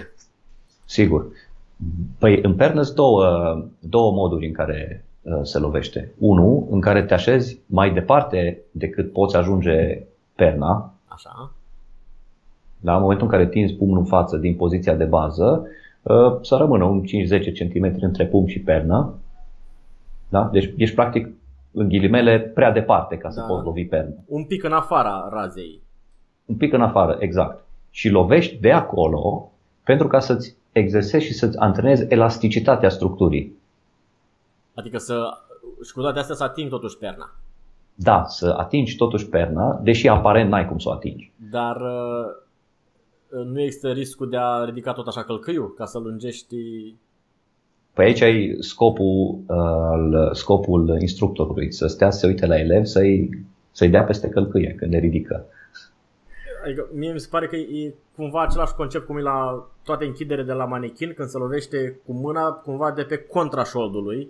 Sigur. 0.87 1.25
Păi 2.19 2.39
în 2.41 2.55
pernă 2.55 2.81
sunt 2.81 2.95
două, 2.95 3.25
două 3.79 4.11
moduri 4.11 4.47
în 4.47 4.53
care 4.53 5.05
uh, 5.21 5.39
se 5.41 5.59
lovește. 5.59 6.11
Unul, 6.17 6.67
în 6.69 6.81
care 6.81 7.03
te 7.03 7.13
așezi 7.13 7.59
mai 7.65 7.93
departe 7.93 8.61
decât 8.71 9.11
poți 9.11 9.35
ajunge 9.35 10.03
perna, 10.35 10.93
Așa. 11.07 11.51
la 12.81 12.95
în 12.95 13.01
momentul 13.01 13.25
în 13.25 13.31
care 13.31 13.47
tinzi 13.47 13.73
pumnul 13.73 13.97
în 13.97 14.05
față 14.05 14.37
din 14.37 14.55
poziția 14.55 14.95
de 14.95 15.05
bază, 15.05 15.67
uh, 16.01 16.37
să 16.41 16.55
rămână 16.55 16.83
un 16.83 17.03
5-10 17.03 17.51
cm 17.53 17.95
între 17.99 18.25
pumn 18.25 18.47
și 18.47 18.59
pernă. 18.59 19.13
Da? 20.29 20.49
Deci 20.51 20.73
ești 20.77 20.95
practic 20.95 21.29
în 21.71 21.87
ghilimele 21.87 22.39
prea 22.39 22.71
departe 22.71 23.17
ca 23.17 23.29
să 23.29 23.39
Da. 23.39 23.45
poți 23.45 23.65
lovi 23.65 23.85
perna. 23.85 24.13
Un 24.25 24.43
pic 24.43 24.63
în 24.63 24.71
afara 24.71 25.29
razei. 25.31 25.81
Un 26.45 26.55
pic 26.55 26.73
în 26.73 26.81
afară, 26.81 27.17
exact. 27.19 27.63
Și 27.89 28.09
lovești 28.09 28.57
de 28.57 28.71
acolo 28.71 29.51
pentru 29.83 30.07
ca 30.07 30.19
să-ți 30.19 30.55
exersezi 30.77 31.25
și 31.25 31.33
să-ți 31.33 31.57
antrenezi 31.57 32.05
elasticitatea 32.09 32.89
structurii. 32.89 33.57
Adică 34.73 34.97
să, 34.97 35.29
și 35.85 35.93
cu 35.93 36.01
toate 36.01 36.19
astea 36.19 36.35
să 36.35 36.43
ating 36.43 36.69
totuși 36.69 36.97
perna. 36.97 37.35
da, 37.95 38.23
să 38.27 38.53
atingi 38.57 38.95
totuși 38.95 39.27
perna, 39.29 39.79
deși 39.83 40.07
aparent 40.07 40.49
n-ai 40.49 40.67
cum 40.67 40.77
să 40.77 40.89
o 40.89 40.91
atingi. 40.91 41.31
Dar 41.51 41.75
uh, 41.75 43.45
nu 43.45 43.61
există 43.61 43.91
riscul 43.91 44.29
de 44.29 44.37
a 44.37 44.63
ridica 44.63 44.93
tot 44.93 45.07
așa 45.07 45.23
călcâiul 45.23 45.73
ca 45.73 45.85
să 45.85 45.99
lungești 45.99 46.55
Păi 47.93 48.05
aici 48.05 48.21
ai 48.21 48.55
scopul, 48.59 49.39
uh, 49.47 50.31
scopul 50.31 50.97
instructorului, 50.99 51.71
să 51.71 51.87
stea 51.87 52.09
să 52.09 52.19
se 52.19 52.27
uite 52.27 52.45
la 52.45 52.59
elev, 52.59 52.83
să-i, 52.83 53.29
să-i 53.71 53.89
dea 53.89 54.03
peste 54.03 54.29
călcâie 54.29 54.75
când 54.77 54.91
le 54.91 54.99
ridică. 54.99 55.45
Adică 56.67 56.87
mie 56.93 57.11
mi 57.11 57.19
se 57.19 57.27
pare 57.29 57.47
că 57.47 57.55
e 57.55 57.93
cumva 58.15 58.41
același 58.41 58.73
concept 58.73 59.05
cum 59.05 59.17
e 59.17 59.21
la 59.21 59.67
toate 59.83 60.05
închidere 60.05 60.43
de 60.43 60.53
la 60.53 60.65
manechin, 60.65 61.13
când 61.13 61.29
se 61.29 61.37
lovește 61.37 61.99
cu 62.05 62.13
mâna 62.13 62.51
cumva 62.51 62.91
de 62.91 63.03
pe 63.03 63.17
contra 63.17 63.63
șoldului. 63.63 64.29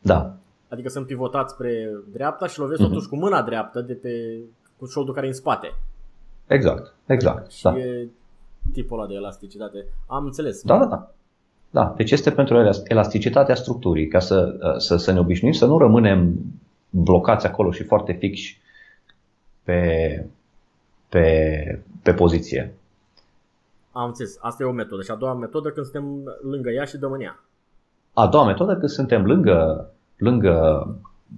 Da. 0.00 0.34
Adică 0.68 0.88
sunt 0.88 1.06
pivotat 1.06 1.50
spre 1.50 1.90
dreapta 2.12 2.46
și 2.46 2.58
lovesc 2.58 2.80
mm-hmm. 2.80 2.84
totuși 2.84 3.08
cu 3.08 3.16
mâna 3.16 3.42
dreaptă 3.42 3.80
de 3.80 3.92
pe 3.92 4.38
cu 4.78 4.86
șoldul 4.86 5.14
care 5.14 5.26
e 5.26 5.28
în 5.28 5.34
spate. 5.34 5.74
Exact, 6.46 6.94
exact. 7.06 7.50
Și 7.50 7.62
da. 7.62 7.78
e 7.78 8.08
tipul 8.72 8.98
ăla 8.98 9.08
de 9.08 9.14
elasticitate. 9.14 9.86
Am 10.06 10.24
înțeles. 10.24 10.62
Da, 10.62 10.78
da, 10.78 10.84
da. 10.84 11.10
Da, 11.70 11.94
deci 11.96 12.10
este 12.10 12.30
pentru 12.30 12.72
elasticitatea 12.84 13.54
structurii, 13.54 14.08
ca 14.08 14.18
să, 14.18 14.56
să, 14.78 14.96
să 14.96 15.12
ne 15.12 15.18
obișnuim 15.18 15.52
să 15.52 15.66
nu 15.66 15.78
rămânem 15.78 16.34
blocați 16.90 17.46
acolo 17.46 17.70
și 17.70 17.84
foarte 17.84 18.12
fixi 18.12 18.60
pe, 19.62 20.26
pe, 21.12 21.82
pe 22.02 22.12
poziție. 22.12 22.74
Am 23.92 24.06
înțeles. 24.06 24.38
Asta 24.40 24.62
e 24.62 24.66
o 24.66 24.72
metodă. 24.72 25.02
Și 25.02 25.10
a 25.10 25.14
doua 25.14 25.34
metodă 25.34 25.68
când 25.68 25.86
suntem 25.86 26.34
lângă 26.50 26.70
ea 26.70 26.84
și 26.84 26.96
dăm 26.96 27.12
în 27.12 27.20
ea. 27.20 27.44
A 28.12 28.26
doua 28.26 28.44
metodă 28.44 28.76
când 28.76 28.90
suntem 28.90 29.24
lângă, 29.24 29.90
lângă, 30.16 30.86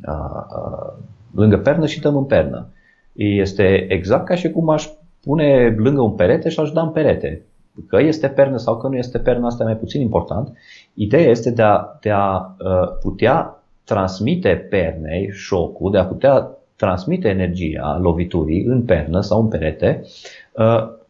a, 0.04 0.12
a, 0.12 0.94
lângă 1.34 1.58
pernă 1.58 1.86
și 1.86 2.00
dăm 2.00 2.16
în 2.16 2.24
pernă. 2.24 2.66
Este 3.12 3.86
exact 3.88 4.26
ca 4.26 4.34
și 4.34 4.50
cum 4.50 4.68
aș 4.68 4.88
pune 5.22 5.74
lângă 5.78 6.00
un 6.00 6.12
perete 6.12 6.48
și 6.48 6.60
aș 6.60 6.70
da 6.70 6.82
în 6.82 6.90
perete. 6.90 7.42
Că 7.86 8.00
este 8.00 8.28
pernă 8.28 8.56
sau 8.56 8.76
că 8.76 8.88
nu 8.88 8.96
este 8.96 9.18
pernă, 9.18 9.46
asta 9.46 9.62
e 9.62 9.66
mai 9.66 9.76
puțin 9.76 10.00
important. 10.00 10.56
Ideea 10.94 11.28
este 11.30 11.50
de 11.50 11.62
a, 11.62 11.96
de 12.00 12.10
a 12.10 12.56
putea 13.02 13.62
transmite 13.84 14.66
pernei 14.70 15.30
șocul, 15.32 15.90
de 15.90 15.98
a 15.98 16.06
putea 16.06 16.50
transmite 16.76 17.28
energia 17.28 17.98
loviturii 17.98 18.64
în 18.64 18.84
pernă 18.84 19.20
sau 19.20 19.40
în 19.40 19.48
perete, 19.48 20.04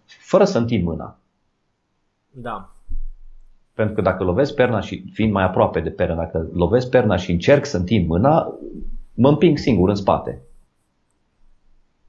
fără 0.05 0.45
să 0.45 0.59
întind 0.59 0.85
mâna. 0.85 1.17
Da. 2.31 2.75
Pentru 3.75 3.95
că 3.95 4.01
dacă 4.01 4.25
lovesc 4.25 4.55
perna 4.55 4.81
și 4.81 5.05
fiind 5.13 5.33
mai 5.33 5.45
aproape 5.45 5.81
de 5.81 5.91
pernă, 5.91 6.15
dacă 6.15 6.49
lovesc 6.53 6.89
perna 6.89 7.17
și 7.17 7.31
încerc 7.31 7.65
să 7.65 7.77
întind 7.77 8.09
mâna, 8.09 8.59
mă 9.15 9.29
împing 9.29 9.59
singur 9.59 9.89
în 9.89 9.95
spate. 9.95 10.43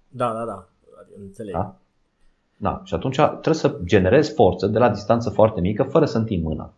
Da, 0.08 0.34
da, 0.34 0.46
da. 0.46 0.68
Înțeleg. 1.20 1.54
Da? 1.54 1.76
Da. 2.58 2.82
Și 2.84 2.94
atunci 2.94 3.16
trebuie 3.16 3.54
să 3.54 3.80
generezi 3.84 4.34
forță 4.34 4.68
de 4.68 4.78
la 4.78 4.90
distanță 4.90 5.30
foarte 5.30 5.62
mică 5.62 5.84
fără 5.84 6.06
să 6.06 6.18
întind 6.18 6.44
mâna. 6.44 6.74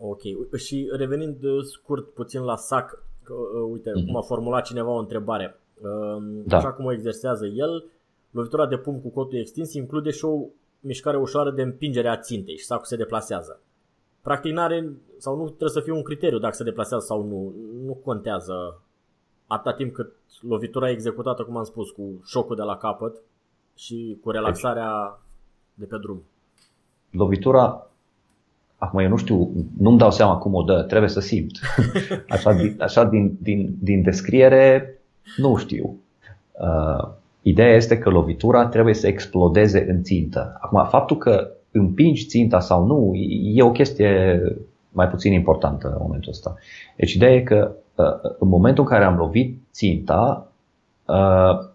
Ok. 0.00 0.20
Și 0.56 0.88
revenind 0.92 1.42
uh, 1.42 1.64
scurt 1.64 2.08
puțin 2.08 2.40
la 2.40 2.56
sac, 2.56 3.04
că, 3.22 3.32
uh, 3.32 3.70
uite, 3.70 3.90
mm-hmm. 3.90 4.06
cum 4.06 4.16
a 4.16 4.20
formulat 4.20 4.64
cineva 4.64 4.90
o 4.90 4.98
întrebare. 4.98 5.60
Um, 5.82 6.42
da. 6.46 6.56
Așa 6.56 6.72
cum 6.72 6.84
o 6.84 6.92
exersează 6.92 7.46
el, 7.46 7.84
lovitura 8.30 8.66
de 8.66 8.76
pumn 8.76 9.00
cu 9.00 9.08
cotul 9.08 9.38
extins 9.38 9.74
include 9.74 10.10
și 10.10 10.24
o 10.24 10.44
mișcare 10.80 11.16
ușoară 11.16 11.50
de 11.50 11.62
împingere 11.62 12.08
a 12.08 12.16
țintei 12.18 12.56
și 12.56 12.64
sacul 12.64 12.84
se 12.84 12.96
deplasează. 12.96 13.60
Practic 14.22 14.52
n-are, 14.52 14.92
sau 15.18 15.36
nu 15.36 15.46
trebuie 15.46 15.70
să 15.70 15.80
fie 15.80 15.92
un 15.92 16.02
criteriu 16.02 16.38
dacă 16.38 16.54
se 16.54 16.64
deplasează 16.64 17.04
sau 17.04 17.22
nu. 17.22 17.54
Nu 17.84 17.92
contează 17.92 18.82
atâta 19.46 19.72
timp 19.72 19.94
cât 19.94 20.12
lovitura 20.40 20.88
e 20.88 20.92
executată, 20.92 21.42
cum 21.44 21.56
am 21.56 21.64
spus, 21.64 21.90
cu 21.90 22.20
șocul 22.24 22.56
de 22.56 22.62
la 22.62 22.76
capăt 22.76 23.22
și 23.74 24.18
cu 24.22 24.30
relaxarea 24.30 25.20
de 25.74 25.84
pe 25.84 25.96
drum. 25.98 26.22
Lovitura, 27.10 27.90
acum 28.82 28.98
eu 28.98 29.08
nu 29.08 29.16
știu, 29.16 29.50
nu-mi 29.78 29.98
dau 29.98 30.10
seama 30.10 30.36
cum 30.36 30.54
o 30.54 30.62
dă, 30.62 30.82
trebuie 30.82 31.10
să 31.10 31.20
simt. 31.20 31.58
Așa, 32.28 32.52
din, 32.52 32.76
așa 32.80 33.04
din, 33.04 33.36
din, 33.40 33.76
din 33.80 34.02
descriere, 34.02 34.98
nu 35.36 35.56
știu. 35.56 35.96
Uh, 36.52 37.08
ideea 37.42 37.74
este 37.74 37.98
că 37.98 38.10
lovitura 38.10 38.66
trebuie 38.66 38.94
să 38.94 39.06
explodeze 39.06 39.86
în 39.88 40.02
țintă. 40.02 40.58
Acum, 40.60 40.86
faptul 40.88 41.16
că 41.16 41.50
împingi 41.70 42.26
ținta 42.26 42.60
sau 42.60 42.86
nu, 42.86 43.14
e 43.54 43.62
o 43.62 43.70
chestie 43.70 44.40
mai 44.88 45.08
puțin 45.08 45.32
importantă 45.32 45.88
în 45.88 45.98
momentul 46.00 46.30
ăsta. 46.30 46.54
Deci 46.96 47.12
ideea 47.12 47.32
e 47.32 47.40
că 47.40 47.72
uh, 47.94 48.30
în 48.38 48.48
momentul 48.48 48.84
în 48.84 48.90
care 48.90 49.04
am 49.04 49.16
lovit 49.16 49.58
ținta, 49.72 50.46
uh, 51.06 51.70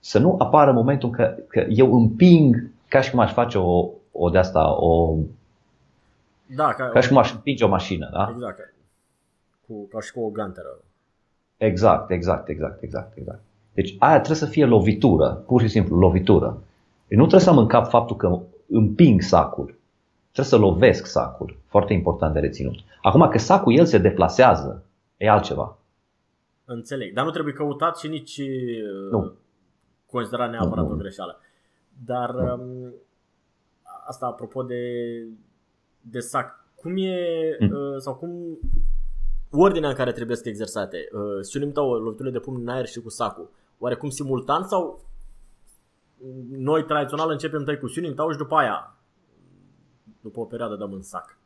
să 0.00 0.18
nu 0.18 0.36
apară 0.38 0.72
momentul 0.72 1.10
că, 1.10 1.34
că 1.48 1.66
eu 1.68 1.94
împing 1.94 2.70
ca 2.88 3.00
și 3.00 3.10
cum 3.10 3.18
aș 3.18 3.32
face 3.32 3.58
o, 3.58 3.88
o 4.12 4.28
de 4.28 4.38
asta, 4.38 4.76
o, 4.80 5.16
da, 6.54 6.74
ca, 6.74 6.88
ca 6.88 7.00
și 7.00 7.08
cum 7.08 7.16
aș 7.16 7.32
împinge 7.32 7.64
o 7.64 7.68
mașină. 7.68 8.10
Da? 8.12 8.30
Exact. 8.32 8.74
Cu, 9.66 9.86
ca 9.86 10.00
și 10.00 10.12
cu 10.12 10.20
o 10.20 10.30
ganteră. 10.30 10.78
Exact, 11.56 12.10
exact, 12.10 12.48
exact, 12.48 12.82
exact, 12.82 13.16
exact. 13.16 13.40
Deci 13.72 13.96
aia 13.98 14.16
trebuie 14.16 14.36
să 14.36 14.46
fie 14.46 14.64
lovitură, 14.64 15.42
pur 15.46 15.60
și 15.60 15.68
simplu 15.68 15.96
lovitură. 15.96 16.62
Deci 17.06 17.18
nu 17.18 17.26
trebuie 17.26 17.48
să 17.48 17.52
mă 17.52 17.60
încap 17.60 17.88
faptul 17.88 18.16
că 18.16 18.40
împing 18.68 19.20
sacul. 19.20 19.78
Trebuie 20.32 20.46
să 20.46 20.56
lovesc 20.56 21.06
sacul. 21.06 21.56
Foarte 21.66 21.92
important 21.92 22.32
de 22.32 22.40
reținut. 22.40 22.78
Acum 23.02 23.28
că 23.28 23.38
sacul 23.38 23.76
el 23.76 23.84
se 23.84 23.98
deplasează, 23.98 24.84
e 25.16 25.30
altceva. 25.30 25.76
Înțeleg. 26.64 27.14
Dar 27.14 27.24
nu 27.24 27.30
trebuie 27.30 27.54
căutat 27.54 27.98
și 27.98 28.08
nici 28.08 28.40
nu 29.10 29.32
considera 30.06 30.46
neapărat 30.46 30.84
o 30.84 30.94
greșeală. 30.94 31.40
Dar 32.04 32.34
um, 32.34 32.94
asta 34.06 34.26
apropo 34.26 34.62
de, 34.62 34.82
de 36.10 36.18
sac, 36.18 36.64
cum 36.74 36.96
e 36.96 37.16
mm. 37.60 37.70
uh, 37.70 37.96
sau 37.98 38.14
cum 38.14 38.58
ordinea 39.50 39.88
în 39.88 39.94
care 39.94 40.12
trebuie 40.12 40.36
să 40.36 40.48
exersate? 40.48 40.96
Uh, 41.12 41.40
Siunim 41.40 41.72
tău 41.72 41.92
loviturile 41.92 42.32
de 42.32 42.44
pumn 42.44 42.60
în 42.60 42.68
aer 42.68 42.86
și 42.86 43.00
cu 43.00 43.08
sacul. 43.08 43.50
Oarecum 43.78 44.08
simultan 44.08 44.62
sau 44.64 45.04
noi 46.50 46.84
tradițional 46.84 47.30
începem 47.30 47.64
tăi 47.64 47.78
cu 47.78 47.86
siunim 47.86 48.14
tău 48.14 48.30
și 48.30 48.38
după 48.38 48.54
aia 48.54 48.94
după 50.20 50.40
o 50.40 50.44
perioadă 50.44 50.76
dăm 50.76 50.92
în 50.92 51.02
sac. 51.02 51.38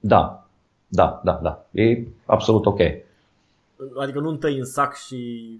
Da, 0.00 0.46
da, 0.88 1.20
da, 1.24 1.40
da. 1.42 1.66
E 1.70 2.06
absolut 2.26 2.66
ok. 2.66 2.80
Adică 4.00 4.20
nu 4.20 4.28
întâi 4.28 4.58
în 4.58 4.64
sac 4.64 4.94
și 4.94 5.50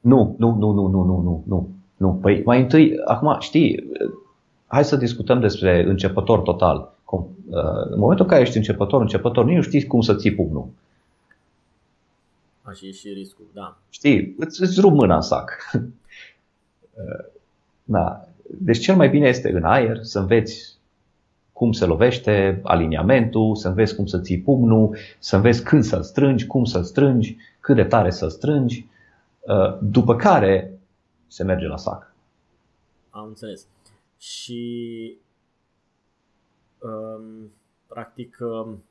nu, 0.00 0.34
nu, 0.38 0.54
nu, 0.54 0.72
nu, 0.72 0.86
nu, 0.86 1.02
nu, 1.04 1.20
nu, 1.20 1.44
nu. 1.46 1.70
Nu. 1.96 2.14
Păi 2.14 2.42
mai 2.44 2.60
întâi, 2.60 2.92
acum 3.04 3.36
știi, 3.38 3.90
hai 4.66 4.84
să 4.84 4.96
discutăm 4.96 5.40
despre 5.40 5.84
începător 5.88 6.40
total. 6.40 6.94
Uh, 7.10 7.24
în 7.90 7.98
momentul 7.98 8.24
în 8.24 8.30
care 8.30 8.42
ești 8.42 8.56
începător, 8.56 9.00
începător, 9.00 9.44
nu 9.44 9.62
știi 9.62 9.86
cum 9.86 10.00
să 10.00 10.14
ții 10.14 10.34
pumnul. 10.34 10.68
Așa 12.62 12.86
e 12.86 12.90
și 12.90 13.08
riscul, 13.08 13.44
da. 13.52 13.78
Știi, 13.90 14.34
îți, 14.38 14.62
îți 14.62 14.80
rup 14.80 14.92
mâna 14.92 15.14
în 15.14 15.20
sac. 15.20 15.50
Uh, 16.98 17.24
da. 17.84 18.28
Deci 18.58 18.78
cel 18.78 18.96
mai 18.96 19.08
bine 19.08 19.28
este 19.28 19.50
în 19.50 19.64
aer 19.64 19.98
să 20.02 20.18
înveți 20.18 20.76
cum 21.52 21.72
se 21.72 21.84
lovește 21.84 22.60
aliniamentul, 22.62 23.56
să 23.56 23.68
înveți 23.68 23.94
cum 23.94 24.06
să 24.06 24.20
ții 24.20 24.38
pumnul, 24.38 24.96
să 25.18 25.36
înveți 25.36 25.64
când 25.64 25.82
să-l 25.82 26.02
strângi, 26.02 26.46
cum 26.46 26.64
să-l 26.64 26.82
strângi, 26.82 27.36
cât 27.60 27.76
de 27.76 27.84
tare 27.84 28.10
să-l 28.10 28.30
strângi 28.30 28.86
Uh, 29.48 29.78
după 29.82 30.16
care 30.16 30.78
se 31.26 31.44
merge 31.44 31.66
la 31.66 31.76
sac. 31.76 32.14
Am 33.10 33.26
înțeles. 33.26 33.66
Și 34.18 35.16
um, 35.16 35.27
practic 37.86 38.36
um, 38.40 38.84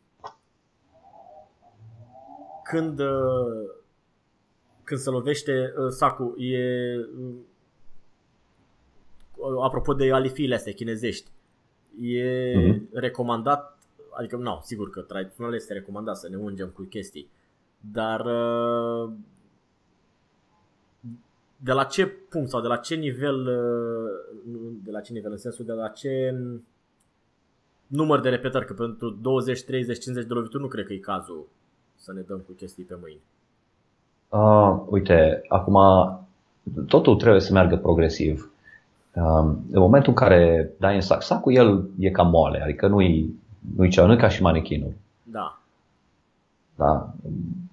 când 2.63 2.99
uh, 2.99 3.69
când 4.83 4.99
se 4.99 5.09
lovește 5.09 5.73
uh, 5.77 5.87
sacul 5.89 6.41
e 6.41 6.95
uh, 9.35 9.63
apropo 9.63 9.93
de 9.93 10.11
alifiile 10.11 10.55
astea 10.55 10.73
chinezești 10.73 11.31
e 12.01 12.53
uh-huh. 12.53 12.81
recomandat 12.93 13.77
adică 14.11 14.35
nu, 14.35 14.59
sigur 14.63 14.89
că 14.89 15.01
tradițional 15.01 15.53
este 15.53 15.73
recomandat 15.73 16.17
să 16.17 16.29
ne 16.29 16.37
ungem 16.37 16.69
cu 16.69 16.81
chestii 16.81 17.29
dar 17.79 18.25
uh, 18.25 19.13
de 21.57 21.71
la 21.71 21.83
ce 21.83 22.07
punct 22.07 22.49
sau 22.49 22.61
de 22.61 22.67
la 22.67 22.77
ce 22.77 22.95
nivel, 22.95 23.47
uh, 23.47 24.71
de 24.83 24.91
la 24.91 25.01
ce 25.01 25.13
nivel 25.13 25.31
în 25.31 25.37
sensul 25.37 25.65
de 25.65 25.71
la 25.71 25.87
ce 25.87 26.35
număr 27.87 28.19
de 28.19 28.29
repetări, 28.29 28.65
că 28.65 28.73
pentru 28.73 29.17
20, 29.21 29.63
30, 29.63 29.99
50 29.99 30.27
de 30.27 30.33
lovituri 30.33 30.63
nu 30.63 30.69
cred 30.69 30.85
că 30.85 30.93
e 30.93 30.97
cazul 30.97 31.47
să 31.95 32.13
ne 32.13 32.21
dăm 32.21 32.37
cu 32.37 32.51
chestii 32.51 32.83
pe 32.83 32.95
mâini. 33.01 33.21
Uh, 34.29 34.85
uite, 34.89 35.41
acum 35.47 35.77
totul 36.87 37.15
trebuie 37.15 37.41
să 37.41 37.53
meargă 37.53 37.77
progresiv. 37.77 38.51
Uh, 39.13 39.53
în 39.71 39.79
momentul 39.79 40.09
în 40.09 40.15
care 40.15 40.71
dai 40.79 40.95
în 40.95 41.01
sac, 41.01 41.21
sacul 41.21 41.53
el 41.53 41.89
e 41.99 42.09
cam 42.09 42.29
moale, 42.29 42.61
adică 42.61 42.87
nu-i, 42.87 43.39
nu-i 43.75 43.89
ceva, 43.89 44.07
nu 44.07 44.15
ca 44.15 44.27
și 44.27 44.41
manechinul. 44.41 44.93
Da. 45.23 45.61
Da. 46.75 47.13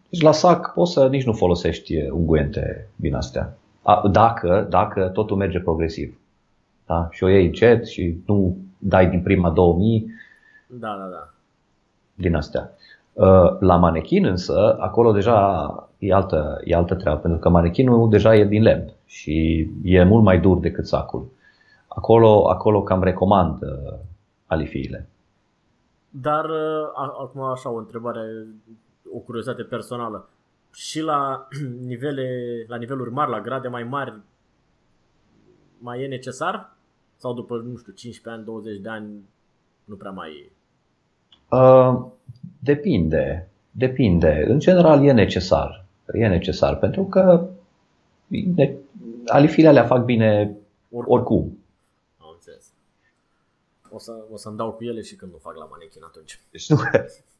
Deci 0.08 0.20
la 0.20 0.32
sac 0.32 0.72
poți 0.72 0.92
să 0.92 1.08
nici 1.08 1.24
nu 1.24 1.32
folosești 1.32 2.10
unguente 2.10 2.88
din 2.96 3.14
astea. 3.14 3.56
A, 3.82 4.08
dacă, 4.08 4.66
dacă 4.70 5.08
totul 5.08 5.36
merge 5.36 5.60
progresiv. 5.60 6.18
Da? 6.86 7.08
Și 7.10 7.24
o 7.24 7.28
iei 7.28 7.46
încet 7.46 7.86
și 7.86 8.16
nu 8.26 8.56
dai 8.84 9.10
din 9.10 9.22
prima 9.22 9.50
2000. 9.50 10.14
Da, 10.66 10.96
da, 10.98 11.08
da. 11.08 11.28
Din 12.14 12.34
astea. 12.34 12.70
Uh, 13.12 13.58
la 13.60 13.76
manechin 13.76 14.24
însă, 14.24 14.76
acolo 14.80 15.12
deja 15.12 15.68
e 15.98 16.12
altă, 16.12 16.60
e 16.64 16.74
altă 16.74 16.94
treabă, 16.94 17.20
pentru 17.20 17.38
că 17.38 17.48
manechinul 17.48 18.08
deja 18.08 18.34
e 18.34 18.44
din 18.44 18.62
lemn 18.62 18.92
și 19.04 19.68
e 19.82 20.04
mult 20.04 20.24
mai 20.24 20.40
dur 20.40 20.58
decât 20.58 20.86
sacul. 20.86 21.30
Acolo, 21.88 22.48
acolo 22.48 22.82
cam 22.82 23.02
recomand 23.02 23.62
uh, 23.62 23.98
alifiile. 24.46 25.08
Dar, 26.08 26.44
uh, 26.44 26.90
acum 27.20 27.40
așa 27.40 27.70
o 27.70 27.76
întrebare, 27.76 28.46
o 29.14 29.18
curiozitate 29.18 29.62
personală. 29.62 30.28
Și 30.72 31.00
la, 31.00 31.48
nivele, 31.86 32.28
la 32.68 32.76
niveluri 32.76 33.10
mari, 33.10 33.30
la 33.30 33.40
grade 33.40 33.68
mai 33.68 33.82
mari, 33.82 34.14
mai 35.78 36.02
e 36.02 36.06
necesar? 36.06 36.73
Sau 37.24 37.34
după, 37.34 37.56
nu 37.56 37.76
știu, 37.76 37.92
15 37.92 38.28
ani, 38.28 38.44
20 38.44 38.80
de 38.80 38.88
ani, 38.88 39.06
nu 39.84 39.94
prea 39.94 40.10
mai 40.10 40.30
e? 40.30 40.50
Uh, 41.56 42.04
depinde. 42.58 43.48
Depinde. 43.70 44.44
În 44.48 44.58
general 44.58 45.04
e 45.04 45.12
necesar. 45.12 45.84
E 46.12 46.26
necesar 46.26 46.76
pentru 46.78 47.04
că 47.04 47.48
alifile 49.26 49.68
alea 49.68 49.84
fac 49.84 50.04
bine 50.04 50.56
oricum. 50.90 51.58
Am 52.18 52.28
înțeles. 52.32 52.72
O, 53.90 53.98
să, 53.98 54.12
o 54.32 54.36
să-mi 54.36 54.56
dau 54.56 54.72
cu 54.72 54.84
ele 54.84 55.00
și 55.00 55.14
când 55.14 55.32
nu 55.32 55.38
fac 55.38 55.56
la 55.56 55.68
manechin 55.70 56.02
atunci. 56.04 56.40
Deci 56.50 56.68
nu, 56.68 56.76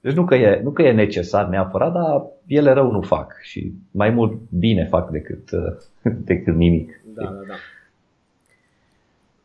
deci 0.00 0.14
nu, 0.14 0.24
că 0.24 0.34
e, 0.34 0.60
nu 0.62 0.70
că 0.70 0.82
e 0.82 0.92
necesar 0.92 1.48
neapărat, 1.48 1.92
dar 1.92 2.26
ele 2.46 2.72
rău 2.72 2.90
nu 2.90 3.00
fac 3.00 3.40
și 3.42 3.72
mai 3.90 4.10
mult 4.10 4.40
bine 4.50 4.84
fac 4.84 5.10
decât, 5.10 5.50
decât 6.30 6.54
nimic. 6.54 7.00
Da, 7.14 7.22
da, 7.22 7.30
da. 7.30 7.54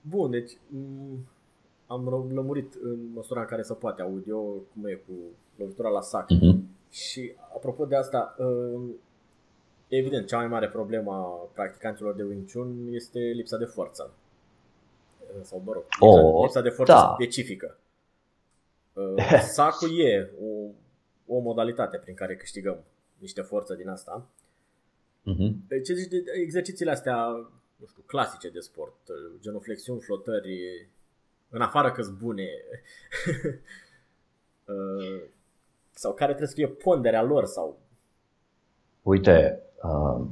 Bun, 0.10 0.32
deci 0.32 0.58
am 1.88 2.30
lămurit 2.34 2.74
în 2.82 3.12
măsura 3.14 3.40
în 3.40 3.46
care 3.46 3.62
se 3.62 3.74
poate 3.74 4.02
audio 4.02 4.40
cum 4.40 4.86
e 4.86 4.94
cu 4.94 5.14
lovitura 5.56 5.90
la 5.90 6.02
sac. 6.02 6.26
Uh-huh. 6.26 6.58
Și 6.92 7.32
apropo 7.56 7.86
de 7.86 7.96
asta, 7.96 8.36
um, 8.38 8.96
evident, 9.88 10.28
cea 10.28 10.38
mai 10.38 10.48
mare 10.48 10.70
problemă 10.70 11.14
a 11.14 11.50
practicanților 11.54 12.16
de 12.16 12.24
Wing 12.24 12.52
Chun 12.52 12.88
este 12.92 13.20
lipsa 13.20 13.58
de 13.58 13.66
forță. 13.66 14.12
Uh, 15.20 15.42
sau, 15.42 15.62
mă 15.66 15.72
rog, 15.74 15.84
lipsa, 15.84 16.26
oh, 16.26 16.42
lipsa 16.42 16.62
de 16.62 16.70
forță 16.70 16.92
da. 16.92 17.12
specifică. 17.14 17.78
Uh, 18.94 19.42
sacul 19.58 20.00
e 20.00 20.30
o, 20.42 20.70
o 21.36 21.40
modalitate 21.40 21.98
prin 21.98 22.16
care 22.16 22.36
câștigăm 22.36 22.84
niște 23.18 23.42
forță 23.42 23.74
din 23.74 23.88
asta. 23.88 24.28
Uh-huh. 25.22 25.84
Ce 25.84 25.94
zici 25.94 26.10
de 26.10 26.24
exercițiile 26.44 26.92
astea, 26.92 27.50
nu 27.80 27.86
știu, 27.88 28.04
clasice 28.06 28.50
de 28.50 28.60
sport, 28.60 28.96
genuflexiuni, 29.40 30.00
flotări, 30.00 30.88
în 31.50 31.62
afară 31.62 31.92
că 31.92 32.02
bune, 32.18 32.48
uh, 34.66 35.22
sau 35.92 36.14
care 36.14 36.34
trebuie 36.34 36.48
să 36.48 36.56
fie 36.56 36.68
ponderea 36.68 37.24
lor 37.24 37.46
sau... 37.46 37.80
Uite, 39.02 39.60
uh, 39.84 40.26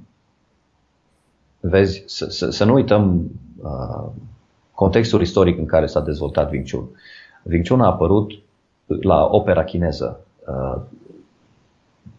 vezi, 1.60 2.04
să, 2.06 2.26
să, 2.26 2.50
să 2.50 2.64
nu 2.64 2.74
uităm 2.74 3.32
uh, 3.62 4.12
contextul 4.72 5.22
istoric 5.22 5.58
în 5.58 5.66
care 5.66 5.86
s-a 5.86 6.02
dezvoltat 6.02 6.52
Wing 6.52 6.70
Chun. 6.70 6.90
Wing 7.44 7.68
Chun 7.68 7.82
a 7.82 7.86
apărut 7.86 8.32
la 8.86 9.26
opera 9.26 9.64
chineză. 9.64 10.26
Uh, 10.48 10.82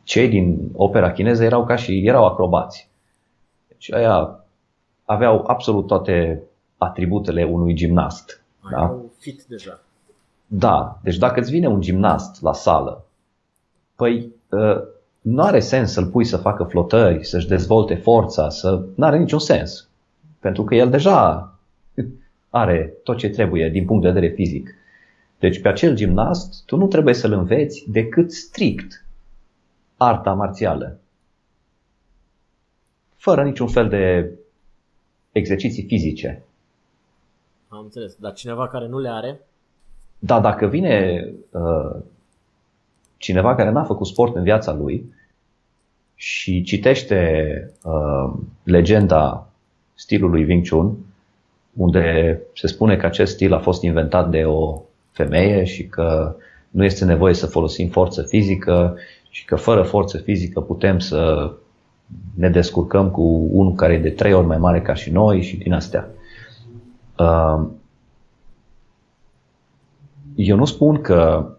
cei 0.02 0.28
din 0.28 0.70
opera 0.72 1.12
chineză 1.12 1.44
erau 1.44 1.64
ca 1.64 1.76
și 1.76 2.06
erau 2.06 2.26
acrobați. 2.26 2.90
Deci 3.68 3.92
aia 3.92 4.44
aveau 5.08 5.44
absolut 5.46 5.86
toate 5.86 6.42
atributele 6.76 7.44
unui 7.44 7.74
gimnast. 7.74 8.42
Da? 8.70 8.96
fit 9.18 9.42
deja. 9.42 9.80
Da, 10.46 10.98
deci 11.02 11.16
dacă 11.16 11.40
îți 11.40 11.50
vine 11.50 11.68
un 11.68 11.80
gimnast 11.80 12.42
la 12.42 12.52
sală, 12.52 13.04
păi 13.96 14.32
ă, 14.52 14.84
nu 15.20 15.42
are 15.42 15.60
sens 15.60 15.92
să-l 15.92 16.06
pui 16.06 16.24
să 16.24 16.36
facă 16.36 16.64
flotări, 16.64 17.24
să-și 17.24 17.48
dezvolte 17.48 17.94
forța, 17.94 18.48
să... 18.48 18.84
nu 18.94 19.04
are 19.04 19.18
niciun 19.18 19.38
sens. 19.38 19.88
Pentru 20.38 20.64
că 20.64 20.74
el 20.74 20.90
deja 20.90 21.52
are 22.50 22.94
tot 23.02 23.16
ce 23.16 23.28
trebuie 23.28 23.68
din 23.68 23.84
punct 23.84 24.02
de 24.02 24.10
vedere 24.10 24.32
fizic. 24.32 24.74
Deci 25.38 25.60
pe 25.60 25.68
acel 25.68 25.94
gimnast 25.94 26.64
tu 26.64 26.76
nu 26.76 26.86
trebuie 26.86 27.14
să-l 27.14 27.32
înveți 27.32 27.84
decât 27.90 28.32
strict 28.32 29.04
arta 29.96 30.32
marțială. 30.32 30.98
Fără 33.16 33.44
niciun 33.44 33.68
fel 33.68 33.88
de 33.88 34.32
exerciții 35.38 35.82
fizice. 35.82 36.42
Am 37.68 37.80
înțeles. 37.82 38.14
Dar 38.14 38.32
cineva 38.32 38.68
care 38.68 38.86
nu 38.86 38.98
le 38.98 39.08
are? 39.08 39.40
Da, 40.18 40.40
dacă 40.40 40.66
vine 40.66 41.24
uh, 41.50 41.96
cineva 43.16 43.54
care 43.54 43.70
n-a 43.70 43.84
făcut 43.84 44.06
sport 44.06 44.34
în 44.34 44.42
viața 44.42 44.72
lui 44.72 45.12
și 46.14 46.62
citește 46.62 47.52
uh, 47.84 48.32
legenda 48.62 49.48
stilului 49.94 50.44
Wing 50.44 50.68
Chun, 50.68 50.96
unde 51.76 52.40
se 52.54 52.66
spune 52.66 52.96
că 52.96 53.06
acest 53.06 53.32
stil 53.32 53.52
a 53.52 53.58
fost 53.58 53.82
inventat 53.82 54.30
de 54.30 54.44
o 54.44 54.82
femeie 55.10 55.64
și 55.64 55.86
că 55.86 56.36
nu 56.70 56.84
este 56.84 57.04
nevoie 57.04 57.34
să 57.34 57.46
folosim 57.46 57.88
forță 57.88 58.22
fizică 58.22 58.96
și 59.30 59.44
că 59.44 59.56
fără 59.56 59.82
forță 59.82 60.18
fizică 60.18 60.60
putem 60.60 60.98
să 60.98 61.52
ne 62.34 62.48
descurcăm 62.48 63.10
cu 63.10 63.22
unul 63.50 63.74
care 63.74 63.92
e 63.92 63.98
de 63.98 64.10
trei 64.10 64.32
ori 64.32 64.46
mai 64.46 64.58
mare 64.58 64.82
ca 64.82 64.94
și 64.94 65.10
noi 65.10 65.42
și 65.42 65.56
din 65.56 65.72
astea. 65.72 66.08
Eu 70.34 70.56
nu 70.56 70.64
spun 70.64 71.00
că 71.00 71.50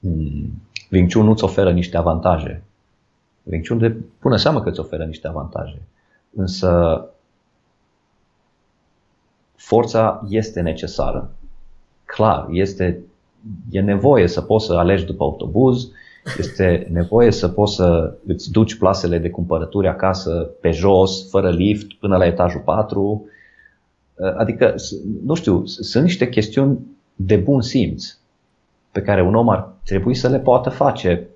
hmm, 0.00 0.62
Wing 0.90 1.12
Chun 1.12 1.24
nu-ți 1.24 1.44
oferă 1.44 1.72
niște 1.72 1.96
avantaje. 1.96 2.62
Wing 3.42 3.66
Chun 3.66 3.78
de 3.78 3.96
până 4.18 4.36
seamă 4.36 4.62
că 4.62 4.68
îți 4.68 4.80
oferă 4.80 5.04
niște 5.04 5.28
avantaje. 5.28 5.82
Însă 6.34 7.04
forța 9.54 10.24
este 10.28 10.60
necesară. 10.60 11.30
Clar, 12.04 12.46
este, 12.50 13.00
e 13.70 13.80
nevoie 13.80 14.26
să 14.26 14.40
poți 14.40 14.66
să 14.66 14.72
alegi 14.72 15.04
după 15.04 15.24
autobuz, 15.24 15.90
este 16.38 16.88
nevoie 16.90 17.30
să 17.30 17.48
poți 17.48 17.74
să 17.74 18.14
îți 18.26 18.50
duci 18.50 18.74
plasele 18.74 19.18
de 19.18 19.30
cumpărături 19.30 19.88
acasă 19.88 20.50
pe 20.60 20.70
jos, 20.70 21.30
fără 21.30 21.50
lift, 21.50 21.92
până 21.92 22.16
la 22.16 22.26
etajul 22.26 22.60
4, 22.60 23.26
Uh, 24.22 24.34
adică, 24.36 24.74
nu 25.22 25.34
știu, 25.34 25.66
sunt 25.66 26.04
niște 26.04 26.28
chestiuni 26.28 26.78
de 27.14 27.36
bun 27.36 27.60
simț 27.60 28.16
pe 28.90 29.02
care 29.02 29.22
un 29.22 29.34
om 29.34 29.48
ar 29.48 29.74
trebui 29.84 30.14
să 30.14 30.28
le 30.28 30.40
poată 30.40 30.70
face 30.70 31.28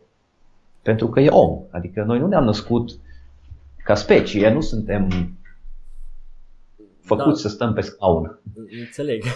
pentru 0.82 1.08
că 1.08 1.20
e 1.20 1.28
om. 1.28 1.62
Adică 1.70 2.02
noi 2.02 2.18
nu 2.18 2.26
ne-am 2.26 2.44
născut 2.44 2.90
ca 3.84 3.94
specie, 3.94 4.50
nu 4.50 4.60
suntem 4.60 5.08
făcuți 7.00 7.42
da. 7.42 7.48
să 7.48 7.54
stăm 7.54 7.72
pe 7.72 7.80
scaun. 7.80 8.38
Înțeleg. 8.80 9.22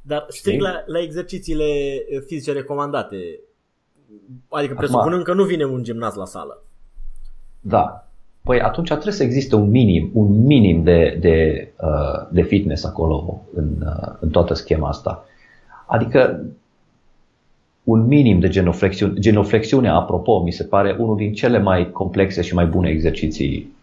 Dar 0.00 0.24
strict 0.28 0.60
la, 0.60 0.82
la 0.86 1.00
exercițiile 1.00 1.64
fizice 2.26 2.52
recomandate. 2.52 3.16
Adică 4.48 4.74
presupunând 4.74 5.22
că 5.22 5.32
nu 5.32 5.44
vine 5.44 5.64
un 5.64 5.82
gimnast 5.82 6.16
la 6.16 6.24
sală. 6.24 6.62
Da, 7.60 8.06
Păi 8.46 8.60
atunci 8.60 8.88
trebuie 8.88 9.12
să 9.12 9.22
existe 9.22 9.54
un 9.54 9.70
minim, 9.70 10.10
un 10.12 10.44
minim 10.44 10.82
de, 10.82 11.16
de, 11.20 11.68
uh, 11.80 12.28
de 12.30 12.42
fitness 12.42 12.84
acolo 12.84 13.42
în, 13.54 13.68
uh, 13.80 14.16
în 14.20 14.28
toată 14.28 14.54
schema 14.54 14.88
asta. 14.88 15.24
Adică 15.86 16.44
un 17.84 18.06
minim 18.06 18.40
de 18.40 18.48
genoflexiune. 18.48 19.18
Genoflexiunea, 19.18 19.94
apropo, 19.94 20.42
mi 20.42 20.52
se 20.52 20.64
pare 20.64 20.96
unul 20.98 21.16
din 21.16 21.32
cele 21.32 21.58
mai 21.58 21.90
complexe 21.90 22.42
și 22.42 22.54
mai 22.54 22.66
bune 22.66 22.88
exerciții 22.88 23.74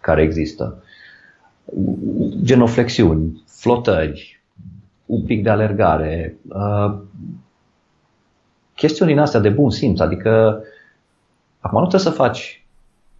care 0.00 0.22
există. 0.22 0.82
Genoflexiuni, 2.42 3.42
flotări, 3.46 4.42
un 5.06 5.22
pic 5.22 5.42
de 5.42 5.50
alergare, 5.50 6.36
uh, 6.48 6.98
chestiuni 8.76 9.10
din 9.10 9.20
astea 9.20 9.40
de 9.40 9.48
bun 9.48 9.70
simț, 9.70 10.00
adică 10.00 10.62
acum 11.60 11.80
nu 11.80 11.86
trebuie 11.86 12.12
să 12.12 12.22
faci 12.22 12.66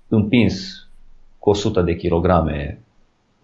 împins 0.09 0.87
cu 1.39 1.51
100 1.51 1.83
de 1.83 1.97
kilograme, 1.97 2.81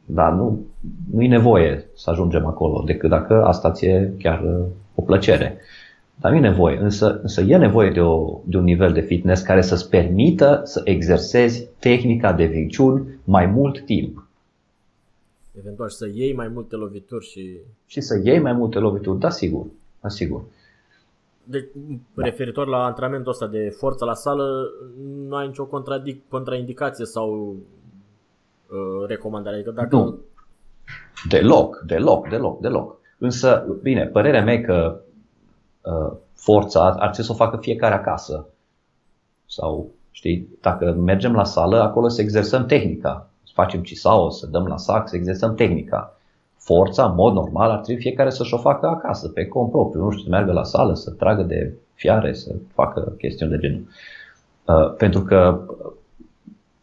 dar 0.04 0.32
nu, 0.32 0.66
nu 1.12 1.22
e 1.22 1.28
nevoie 1.28 1.86
să 1.94 2.10
ajungem 2.10 2.46
acolo, 2.46 2.82
decât 2.86 3.10
dacă 3.10 3.44
asta 3.44 3.70
ți-e 3.70 4.12
chiar 4.18 4.42
uh, 4.42 4.64
o 4.94 5.02
plăcere. 5.02 5.58
Dar 6.14 6.30
nu 6.30 6.36
e 6.36 6.40
nevoie, 6.40 6.78
însă, 6.78 7.18
însă 7.22 7.40
e 7.40 7.56
nevoie 7.56 7.90
de, 7.90 8.00
o, 8.00 8.40
de 8.44 8.56
un 8.56 8.64
nivel 8.64 8.92
de 8.92 9.00
fitness 9.00 9.42
care 9.42 9.60
să-ți 9.60 9.88
permită 9.88 10.60
să 10.64 10.80
exersezi 10.84 11.68
tehnica 11.78 12.32
de 12.32 12.50
Wing 12.54 12.76
Chun 12.76 13.18
mai 13.24 13.46
mult 13.46 13.84
timp. 13.84 14.26
Eventual 15.58 15.88
să 15.88 16.08
iei 16.14 16.34
mai 16.34 16.48
multe 16.48 16.76
lovituri 16.76 17.26
și... 17.26 17.56
Și 17.86 18.00
să 18.00 18.20
iei 18.24 18.38
mai 18.38 18.52
multe 18.52 18.78
lovituri, 18.78 19.18
da 19.18 19.30
sigur, 19.30 19.66
da 20.00 20.08
sigur. 20.08 20.42
Deci, 21.44 21.68
referitor 22.14 22.66
la 22.66 22.84
antrenamentul 22.84 23.32
ăsta 23.32 23.46
de 23.46 23.74
forță 23.76 24.04
la 24.04 24.14
sală, 24.14 24.70
nu 25.28 25.36
ai 25.36 25.46
nicio 25.46 25.66
contradic- 25.66 26.28
contraindicație 26.28 27.04
sau 27.04 27.56
uh, 28.66 29.06
recomandare. 29.06 29.56
Adică 29.56 29.70
dacă... 29.70 29.96
Nu. 29.96 30.18
Deloc, 31.28 31.82
deloc, 31.86 32.28
deloc, 32.28 32.60
deloc. 32.60 32.96
Însă, 33.18 33.76
bine, 33.82 34.06
părerea 34.06 34.42
mea 34.42 34.54
e 34.54 34.60
că 34.60 35.00
uh, 35.80 36.12
forța 36.34 36.84
ar 36.84 37.10
trebui 37.10 37.24
să 37.24 37.32
o 37.32 37.44
facă 37.44 37.56
fiecare 37.56 37.94
acasă. 37.94 38.46
Sau, 39.46 39.90
știi, 40.10 40.48
dacă 40.60 40.92
mergem 40.92 41.34
la 41.34 41.44
sală, 41.44 41.80
acolo 41.80 42.08
să 42.08 42.20
exersăm 42.20 42.66
tehnica. 42.66 43.26
Să 43.44 43.52
facem 43.54 43.82
cisao, 43.82 44.30
să 44.30 44.46
dăm 44.46 44.66
la 44.66 44.76
sac, 44.76 45.08
să 45.08 45.16
exersăm 45.16 45.54
tehnica. 45.54 46.16
Forța, 46.64 47.04
în 47.04 47.14
mod 47.14 47.34
normal, 47.34 47.70
ar 47.70 47.80
trebui 47.80 48.02
fiecare 48.02 48.30
să-și 48.30 48.54
o 48.54 48.58
facă 48.58 48.86
acasă, 48.86 49.28
pe 49.28 49.46
cont 49.46 49.70
propriu. 49.70 50.02
Nu 50.02 50.10
știu, 50.10 50.22
să 50.22 50.28
meargă 50.28 50.52
la 50.52 50.62
sală, 50.64 50.94
să 50.94 51.10
tragă 51.10 51.42
de 51.42 51.72
fiare, 51.94 52.32
să 52.32 52.54
facă 52.72 53.14
chestiuni 53.18 53.52
de 53.52 53.58
genul. 53.58 53.86
Uh, 54.66 54.94
pentru 54.96 55.22
că, 55.22 55.60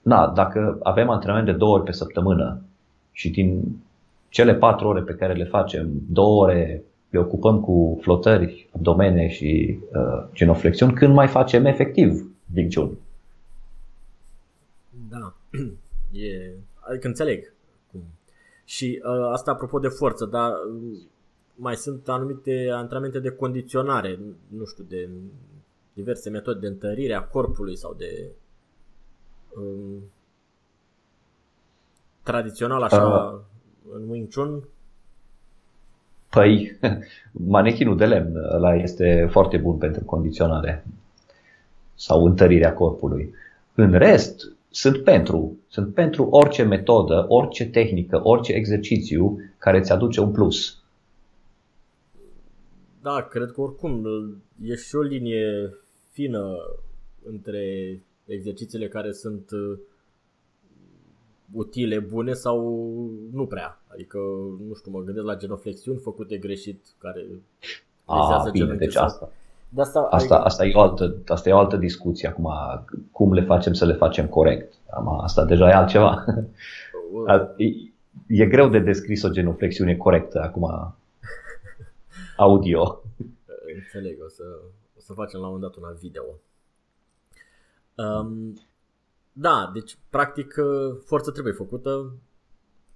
na, 0.01 0.27
dacă 0.27 0.79
avem 0.83 1.09
antrenament 1.09 1.45
de 1.45 1.51
două 1.51 1.73
ori 1.75 1.83
pe 1.83 1.91
săptămână 1.91 2.61
și 3.11 3.29
din 3.29 3.77
cele 4.29 4.55
patru 4.55 4.87
ore 4.87 5.01
pe 5.01 5.13
care 5.13 5.33
le 5.33 5.43
facem, 5.43 5.89
două 6.09 6.43
ore 6.43 6.83
le 7.09 7.19
ocupăm 7.19 7.59
cu 7.59 7.97
flotări, 8.01 8.69
abdomene 8.75 9.27
și 9.27 9.79
uh, 9.91 10.27
genoflexiuni, 10.33 10.93
când 10.93 11.13
mai 11.13 11.27
facem 11.27 11.65
efectiv 11.65 12.31
Wing 12.55 12.73
Chun. 12.73 12.97
Da, 15.09 15.33
e, 16.23 16.51
adică 16.79 17.07
înțeleg. 17.07 17.53
Cum. 18.69 18.75
Și 18.75 19.01
uh, 19.03 19.31
asta 19.31 19.51
apropo 19.51 19.79
de 19.79 19.87
forță, 19.87 20.25
dar 20.25 20.51
uh, 20.51 20.99
mai 21.55 21.75
sunt 21.75 22.09
anumite 22.09 22.69
antrenamente 22.73 23.19
de 23.19 23.29
condiționare, 23.29 24.19
nu 24.47 24.65
știu, 24.65 24.83
de 24.83 25.09
diverse 25.93 26.29
metode 26.29 26.59
de 26.59 26.67
întărire 26.67 27.13
a 27.13 27.21
corpului 27.21 27.77
sau 27.77 27.93
de 27.93 28.31
um, 29.55 30.03
tradițional 32.23 32.81
așa 32.81 33.05
uh. 33.05 33.39
în 33.95 34.09
Wing 34.09 34.33
Chun 34.33 34.63
Păi, 36.29 36.79
manechinul 37.55 37.97
de 37.97 38.05
lemn 38.05 38.35
ăla 38.35 38.75
este 38.75 39.27
foarte 39.31 39.57
bun 39.57 39.77
pentru 39.77 40.03
condiționare 40.03 40.85
sau 41.95 42.25
întărirea 42.25 42.73
corpului. 42.73 43.33
În 43.75 43.91
rest, 43.91 44.51
sunt 44.69 45.03
pentru, 45.03 45.57
sunt 45.67 45.93
pentru 45.93 46.23
orice 46.23 46.63
metodă, 46.63 47.25
orice 47.27 47.65
tehnică, 47.65 48.19
orice 48.23 48.53
exercițiu 48.53 49.37
care 49.57 49.77
îți 49.77 49.91
aduce 49.91 50.21
un 50.21 50.31
plus. 50.31 50.83
Da, 53.01 53.21
cred 53.21 53.51
că 53.51 53.61
oricum 53.61 54.05
e 54.63 54.75
și 54.75 54.95
o 54.95 55.01
linie 55.01 55.73
fină 56.11 56.57
între 57.23 57.63
exercițiile 58.25 58.87
care 58.87 59.11
sunt 59.11 59.49
utile, 61.51 61.99
bune 61.99 62.33
sau 62.33 62.79
nu 63.31 63.45
prea. 63.45 63.81
Adică, 63.87 64.17
nu 64.67 64.73
știu, 64.73 64.91
mă 64.91 65.01
gândesc 65.03 65.25
la 65.25 65.35
genoflexiuni 65.35 65.99
făcute 65.99 66.37
greșit, 66.37 66.85
care 66.97 67.25
A, 68.05 68.49
bine, 68.51 68.75
deci 68.75 68.95
asta. 68.95 69.31
De 69.69 69.81
asta, 69.81 69.99
asta, 69.99 70.35
adică... 70.35 70.35
asta, 70.35 70.65
e 70.65 70.73
o 70.73 70.81
altă, 70.81 71.15
asta 71.27 71.49
e 71.49 71.53
o 71.53 71.57
altă 71.57 71.77
discuție 71.77 72.27
acum, 72.27 72.49
cum 73.11 73.33
le 73.33 73.41
facem 73.41 73.73
să 73.73 73.85
le 73.85 73.93
facem 73.93 74.27
corect. 74.27 74.73
Asta 75.21 75.45
deja 75.45 75.69
e 75.69 75.73
altceva. 75.73 76.25
E, 77.57 77.65
e 78.27 78.45
greu 78.45 78.69
de 78.69 78.79
descris 78.79 79.23
o 79.23 79.29
genoflexiune 79.29 79.95
corectă 79.95 80.41
acum 80.41 80.93
audio. 82.37 83.01
Înțeleg, 83.75 84.17
o 84.25 84.27
să, 84.27 84.43
o 84.97 84.99
să 84.99 85.13
facem 85.13 85.39
la 85.39 85.47
un 85.47 85.53
moment 85.53 85.71
dat 85.71 85.83
una 85.83 85.97
video. 85.99 86.23
Um, 87.95 88.53
da, 89.31 89.71
deci 89.73 89.97
practic 90.09 90.55
uh, 90.57 90.97
forță 91.05 91.31
trebuie 91.31 91.53
făcută. 91.53 92.11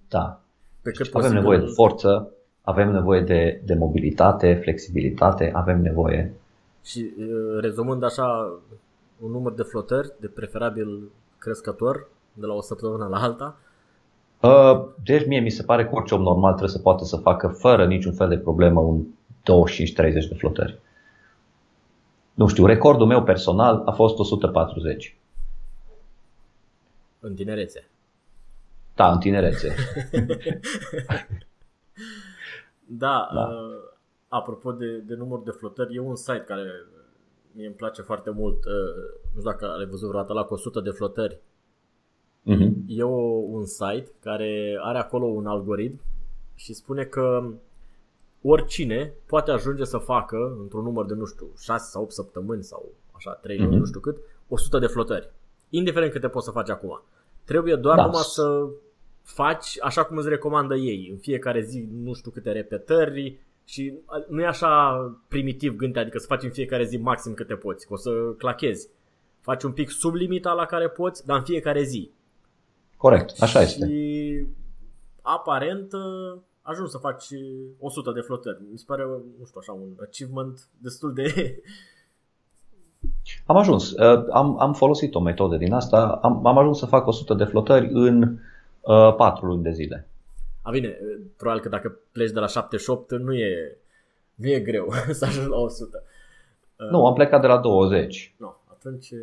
Da. 0.08 0.40
Pe 0.82 0.90
cât 0.90 1.06
avem 1.06 1.12
posibil... 1.12 1.38
nevoie 1.38 1.58
de 1.58 1.72
forță, 1.74 2.32
avem 2.60 2.90
nevoie 2.90 3.20
de, 3.20 3.62
de 3.64 3.74
mobilitate, 3.74 4.54
flexibilitate, 4.54 5.50
avem 5.54 5.80
nevoie. 5.80 6.34
Și 6.84 7.12
uh, 7.18 7.60
rezumând 7.60 8.02
așa 8.02 8.58
un 9.18 9.30
număr 9.30 9.52
de 9.52 9.62
flotări, 9.62 10.12
de 10.20 10.26
preferabil 10.26 11.10
crescător, 11.38 12.08
de 12.32 12.46
la 12.46 12.54
o 12.54 12.60
săptămână 12.60 13.06
la 13.06 13.22
alta. 13.22 13.56
Uh, 14.40 14.84
deci 15.04 15.26
mie 15.26 15.40
mi 15.40 15.50
se 15.50 15.62
pare 15.62 15.84
că 15.84 15.94
orice 15.94 16.14
om 16.14 16.22
normal 16.22 16.50
trebuie 16.50 16.76
să 16.76 16.82
poată 16.82 17.04
să 17.04 17.16
facă 17.16 17.48
fără 17.48 17.86
niciun 17.86 18.12
fel 18.12 18.28
de 18.28 18.38
problemă 18.38 18.80
un 18.80 19.02
25-30 19.02 19.06
de 19.94 20.34
flotări. 20.36 20.78
Nu 22.34 22.46
știu, 22.46 22.66
recordul 22.66 23.06
meu 23.06 23.22
personal 23.22 23.82
a 23.84 23.90
fost 23.90 24.18
140. 24.18 25.16
În 27.20 27.34
tinerețe. 27.34 27.88
Da, 28.94 29.12
în 29.12 29.18
tinerețe. 29.18 29.74
da, 32.86 33.30
da. 33.34 33.40
Uh, 33.40 33.93
apropo 34.34 34.72
de, 34.72 34.96
de 34.98 35.14
număr 35.14 35.42
de 35.42 35.50
flotări, 35.50 35.94
e 35.94 36.00
un 36.00 36.16
site 36.16 36.44
care 36.46 36.86
mie 37.52 37.66
îmi 37.66 37.74
place 37.74 38.02
foarte 38.02 38.30
mult. 38.30 38.64
Uh, 38.64 38.72
nu 39.32 39.40
știu 39.40 39.50
dacă 39.50 39.66
ai 39.66 39.86
văzut 39.86 40.08
vreodată 40.08 40.32
la 40.32 40.44
cu 40.44 40.54
100 40.54 40.80
de 40.80 40.90
flotări. 40.90 41.38
Uh-huh. 42.50 42.70
E 42.86 43.02
o, 43.02 43.16
un 43.56 43.64
site 43.64 44.12
care 44.20 44.78
are 44.82 44.98
acolo 44.98 45.26
un 45.26 45.46
algoritm 45.46 46.00
și 46.54 46.72
spune 46.72 47.04
că 47.04 47.44
oricine 48.42 49.12
poate 49.26 49.50
ajunge 49.50 49.84
să 49.84 49.98
facă 49.98 50.56
într-un 50.60 50.82
număr 50.82 51.06
de, 51.06 51.14
nu 51.14 51.24
știu, 51.24 51.46
6 51.58 51.90
sau 51.90 52.02
8 52.02 52.12
săptămâni 52.12 52.62
sau 52.62 52.92
așa, 53.12 53.32
3 53.32 53.58
luni, 53.58 53.74
uh-huh. 53.74 53.78
nu 53.78 53.84
știu 53.84 54.00
cât, 54.00 54.16
100 54.48 54.78
de 54.78 54.86
flotări. 54.86 55.30
Indiferent 55.68 56.12
câte 56.12 56.28
poți 56.28 56.44
să 56.44 56.50
faci 56.50 56.70
acum. 56.70 57.02
Trebuie 57.44 57.76
doar 57.76 57.96
da. 57.96 58.04
numai 58.04 58.22
să 58.22 58.68
faci 59.22 59.76
așa 59.80 60.04
cum 60.04 60.16
îți 60.16 60.28
recomandă 60.28 60.74
ei. 60.74 61.08
În 61.10 61.16
fiecare 61.16 61.60
zi 61.60 61.88
nu 62.02 62.12
știu 62.12 62.30
câte 62.30 62.52
repetări 62.52 63.38
și 63.64 63.98
nu 64.28 64.40
e 64.40 64.46
așa 64.46 64.96
primitiv 65.28 65.76
gândit, 65.76 65.96
adică 65.96 66.18
să 66.18 66.26
faci 66.26 66.42
în 66.42 66.50
fiecare 66.50 66.84
zi 66.84 66.96
maxim 66.96 67.34
câte 67.34 67.54
poți, 67.54 67.86
că 67.86 67.92
o 67.92 67.96
să 67.96 68.10
clachezi. 68.38 68.88
Faci 69.40 69.62
un 69.62 69.72
pic 69.72 69.90
sub 69.90 70.14
limita 70.14 70.52
la 70.52 70.64
care 70.64 70.88
poți, 70.88 71.26
dar 71.26 71.36
în 71.36 71.44
fiecare 71.44 71.82
zi. 71.82 72.10
Corect, 72.96 73.42
așa 73.42 73.58
și 73.58 73.64
este. 73.64 73.86
Și 73.86 74.46
aparent 75.22 75.92
ajungi 76.62 76.90
să 76.90 76.98
faci 76.98 77.24
100 77.78 78.12
de 78.12 78.20
flotări. 78.20 78.58
Mi 78.70 78.78
se 78.78 78.84
pare, 78.86 79.02
nu 79.38 79.44
știu 79.44 79.60
așa, 79.60 79.72
un 79.72 79.88
achievement 80.02 80.68
destul 80.78 81.12
de 81.12 81.24
am 83.46 83.56
ajuns. 83.56 83.90
Uh, 83.90 84.24
am, 84.32 84.60
am 84.60 84.72
folosit 84.72 85.14
o 85.14 85.20
metodă 85.20 85.56
din 85.56 85.72
asta. 85.72 86.18
Am, 86.22 86.46
am 86.46 86.58
ajuns 86.58 86.78
să 86.78 86.86
fac 86.86 87.06
100 87.06 87.34
de 87.34 87.44
flotări 87.44 87.88
în 87.92 88.38
uh, 88.80 89.14
4 89.16 89.46
luni 89.46 89.62
de 89.62 89.70
zile. 89.70 90.08
A, 90.64 90.70
bine, 90.70 90.98
probabil 91.36 91.62
că 91.62 91.68
dacă 91.68 91.98
pleci 92.12 92.30
de 92.30 92.40
la 92.40 92.46
78 92.46 93.18
nu 93.18 93.34
e, 93.34 93.78
nu 94.34 94.48
e 94.48 94.60
greu 94.60 94.88
să 95.18 95.24
ajungi 95.24 95.48
la 95.48 95.56
100. 95.56 96.02
Uh, 96.78 96.90
nu, 96.90 97.06
am 97.06 97.14
plecat 97.14 97.40
de 97.40 97.46
la 97.46 97.58
20. 97.58 98.34
Nu, 98.36 98.56
atunci... 98.70 99.08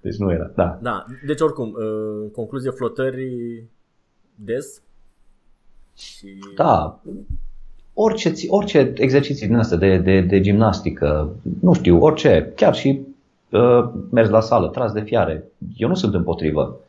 deci 0.00 0.16
nu 0.16 0.32
era, 0.32 0.50
da. 0.54 0.78
Da, 0.82 1.04
deci 1.26 1.40
oricum, 1.40 1.72
uh, 1.72 2.20
în 2.22 2.30
concluzie, 2.30 2.70
flotări 2.70 3.64
des. 4.34 4.82
Și... 5.96 6.38
Da, 6.56 7.00
orice, 7.94 8.32
orice 8.48 8.92
exerciții 8.96 9.46
din 9.46 9.56
astea 9.56 9.76
de, 9.76 9.98
de, 9.98 10.20
de 10.20 10.40
gimnastică, 10.40 11.36
nu 11.60 11.72
știu, 11.72 12.02
orice, 12.02 12.52
chiar 12.56 12.74
și 12.74 13.00
uh, 13.50 13.90
mers 14.10 14.28
la 14.28 14.40
sală, 14.40 14.68
tras 14.68 14.92
de 14.92 15.00
fiare, 15.00 15.44
eu 15.76 15.88
nu 15.88 15.94
sunt 15.94 16.14
împotrivă, 16.14 16.80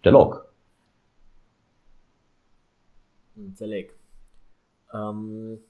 deloc. 0.00 0.48
Înțeleg. 3.46 3.90
Um... 4.92 5.60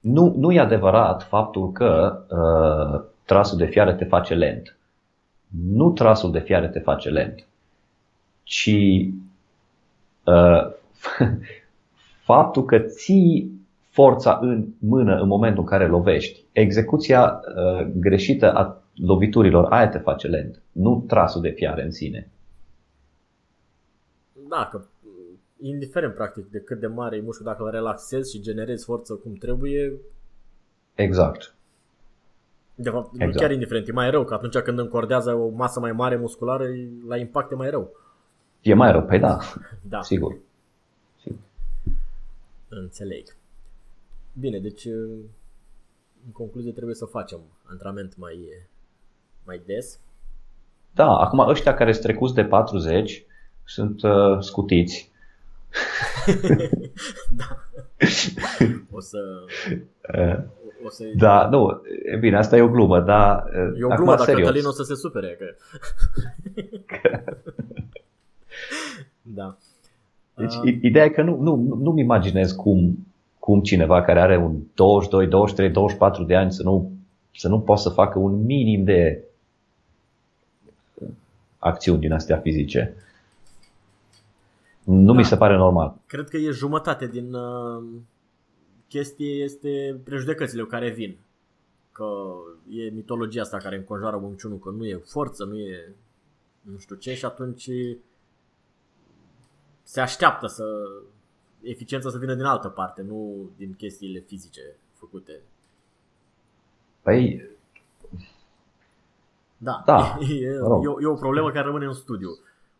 Nu, 0.00 0.34
nu 0.36 0.52
e 0.52 0.60
adevărat 0.60 1.22
faptul 1.22 1.72
că 1.72 2.22
uh, 2.28 3.10
trasul 3.24 3.58
de 3.58 3.66
fiare 3.66 3.94
te 3.94 4.04
face 4.04 4.34
lent. 4.34 4.76
Nu 5.48 5.90
trasul 5.90 6.30
de 6.30 6.38
fiare 6.38 6.68
te 6.68 6.78
face 6.78 7.08
lent, 7.08 7.46
ci 8.42 8.74
uh, 10.24 10.72
faptul 12.30 12.64
că 12.64 12.78
ții 12.78 13.52
forța 13.88 14.38
în 14.42 14.66
mână 14.78 15.20
în 15.20 15.28
momentul 15.28 15.62
în 15.62 15.68
care 15.68 15.86
lovești. 15.86 16.44
Execuția 16.52 17.40
uh, 17.56 17.86
greșită 17.94 18.52
a 18.52 18.82
loviturilor, 18.94 19.72
aia 19.72 19.88
te 19.88 19.98
face 19.98 20.26
lent, 20.26 20.62
nu 20.72 21.04
trasul 21.06 21.40
de 21.40 21.50
fiare 21.50 21.82
în 21.82 21.90
sine. 21.90 22.30
Da, 24.48 24.68
că 24.70 24.82
indiferent 25.60 26.14
practic 26.14 26.50
de 26.50 26.60
cât 26.60 26.80
de 26.80 26.86
mare 26.86 27.16
e 27.16 27.20
mușchiul, 27.20 27.46
dacă 27.46 27.62
îl 27.62 27.70
relaxezi 27.70 28.30
și 28.30 28.42
generezi 28.42 28.84
forță 28.84 29.14
cum 29.14 29.34
trebuie. 29.34 29.92
Exact. 30.94 31.54
De 32.74 32.90
fapt, 32.90 33.12
exact. 33.14 33.36
chiar 33.36 33.50
indiferent, 33.50 33.88
e 33.88 33.92
mai 33.92 34.10
rău, 34.10 34.24
că 34.24 34.34
atunci 34.34 34.58
când 34.58 34.78
încordează 34.78 35.34
o 35.34 35.48
masă 35.48 35.80
mai 35.80 35.92
mare 35.92 36.16
musculară, 36.16 36.64
la 37.08 37.16
impact 37.16 37.50
e 37.52 37.54
mai 37.54 37.70
rău. 37.70 37.90
E 38.60 38.74
mai 38.74 38.92
rău, 38.92 39.02
păi 39.02 39.18
da, 39.18 39.38
da. 39.92 40.02
sigur. 40.02 40.38
sigur. 41.20 41.38
Înțeleg. 42.68 43.36
Bine, 44.32 44.58
deci 44.58 44.84
uh, 44.84 45.18
în 46.26 46.32
concluzie 46.32 46.72
trebuie 46.72 46.94
să 46.94 47.04
facem 47.04 47.40
antrenament 47.64 48.16
mai, 48.16 48.48
mai 49.44 49.62
des. 49.66 50.00
Da, 50.94 51.06
acum 51.06 51.38
ăștia 51.38 51.74
care 51.74 51.92
sunt 51.92 52.04
trecuți 52.04 52.34
de 52.34 52.44
40 52.44 53.26
sunt 53.64 54.02
uh, 54.02 54.40
scutiți. 54.40 55.10
Da. 57.36 57.62
O 58.90 59.00
să... 59.00 59.18
Uh, 60.14 60.38
o 60.84 60.88
să 60.88 61.04
da, 61.16 61.48
nu, 61.48 61.82
e 62.12 62.16
bine, 62.16 62.36
asta 62.36 62.56
e 62.56 62.60
o 62.60 62.68
glumă, 62.68 63.00
dar... 63.00 63.44
E 63.80 63.84
o 63.84 63.88
glumă, 63.88 64.14
dar 64.14 64.26
Cătălin 64.26 64.64
o 64.64 64.70
să 64.70 64.82
se 64.82 64.94
supere. 64.94 65.38
Că... 66.86 67.20
da. 69.22 69.56
Deci, 70.34 70.54
uh... 70.54 70.78
ideea 70.82 71.04
e 71.04 71.08
că 71.08 71.22
nu, 71.22 71.40
nu, 71.40 71.76
nu-mi 71.80 72.00
imaginez 72.00 72.52
cum, 72.52 73.06
cum 73.38 73.60
cineva 73.60 74.02
care 74.02 74.20
are 74.20 74.36
un 74.36 74.56
22, 74.74 75.26
23, 75.26 75.70
24 75.70 76.24
de 76.24 76.36
ani 76.36 76.52
să 76.52 76.62
nu, 76.62 76.92
să 77.34 77.48
nu 77.48 77.60
poată 77.60 77.80
să 77.80 77.88
facă 77.88 78.18
un 78.18 78.44
minim 78.44 78.84
de 78.84 79.22
acțiuni 81.58 82.00
din 82.00 82.12
astea 82.12 82.38
fizice. 82.38 82.94
Nu 84.88 85.12
da. 85.12 85.18
mi 85.18 85.24
se 85.24 85.36
pare 85.36 85.56
normal. 85.56 85.94
Cred 86.06 86.28
că 86.28 86.36
e 86.36 86.50
jumătate 86.50 87.06
din 87.06 87.34
uh, 87.34 87.84
chestie 88.88 89.42
este 89.42 90.00
prejudecățile 90.04 90.64
care 90.64 90.90
vin. 90.90 91.18
Că 91.92 92.06
e 92.68 92.90
mitologia 92.90 93.40
asta 93.40 93.56
care 93.56 93.76
înconjoară 93.76 94.16
munciunul, 94.16 94.58
că 94.58 94.70
nu 94.70 94.86
e 94.86 94.96
forță, 94.96 95.44
nu 95.44 95.56
e 95.58 95.94
nu 96.60 96.78
știu 96.78 96.96
ce 96.96 97.14
și 97.14 97.24
atunci 97.24 97.70
se 99.82 100.00
așteaptă 100.00 100.46
să 100.46 100.64
eficiența 101.60 102.10
să 102.10 102.18
vină 102.18 102.34
din 102.34 102.44
altă 102.44 102.68
parte, 102.68 103.02
nu 103.02 103.50
din 103.56 103.74
chestiile 103.74 104.20
fizice 104.20 104.76
făcute. 104.92 105.40
Păi, 107.02 107.50
da, 109.56 109.82
da 109.84 110.18
e, 110.28 110.44
e, 110.44 110.58
e, 111.00 111.06
o 111.06 111.14
problemă 111.14 111.50
care 111.50 111.66
rămâne 111.66 111.86
în 111.86 111.92
studiu. 111.92 112.28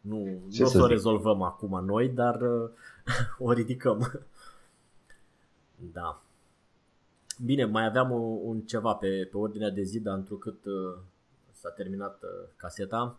Nu, 0.08 0.24
nu 0.24 0.64
o 0.64 0.66
să 0.66 0.82
o 0.82 0.86
rezolvăm 0.86 1.42
acum 1.42 1.84
noi, 1.84 2.08
dar 2.08 2.40
uh, 2.40 2.70
o 3.48 3.52
ridicăm. 3.52 4.26
Da. 5.92 6.22
Bine, 7.44 7.64
mai 7.64 7.86
aveam 7.86 8.10
un 8.44 8.60
ceva 8.60 8.94
pe, 8.94 9.28
pe 9.30 9.36
ordinea 9.36 9.70
de 9.70 9.82
zi, 9.82 10.00
dar 10.00 10.16
întrucât 10.16 10.64
uh, 10.64 10.98
s-a 11.52 11.68
terminat 11.70 12.22
uh, 12.22 12.48
caseta. 12.56 13.16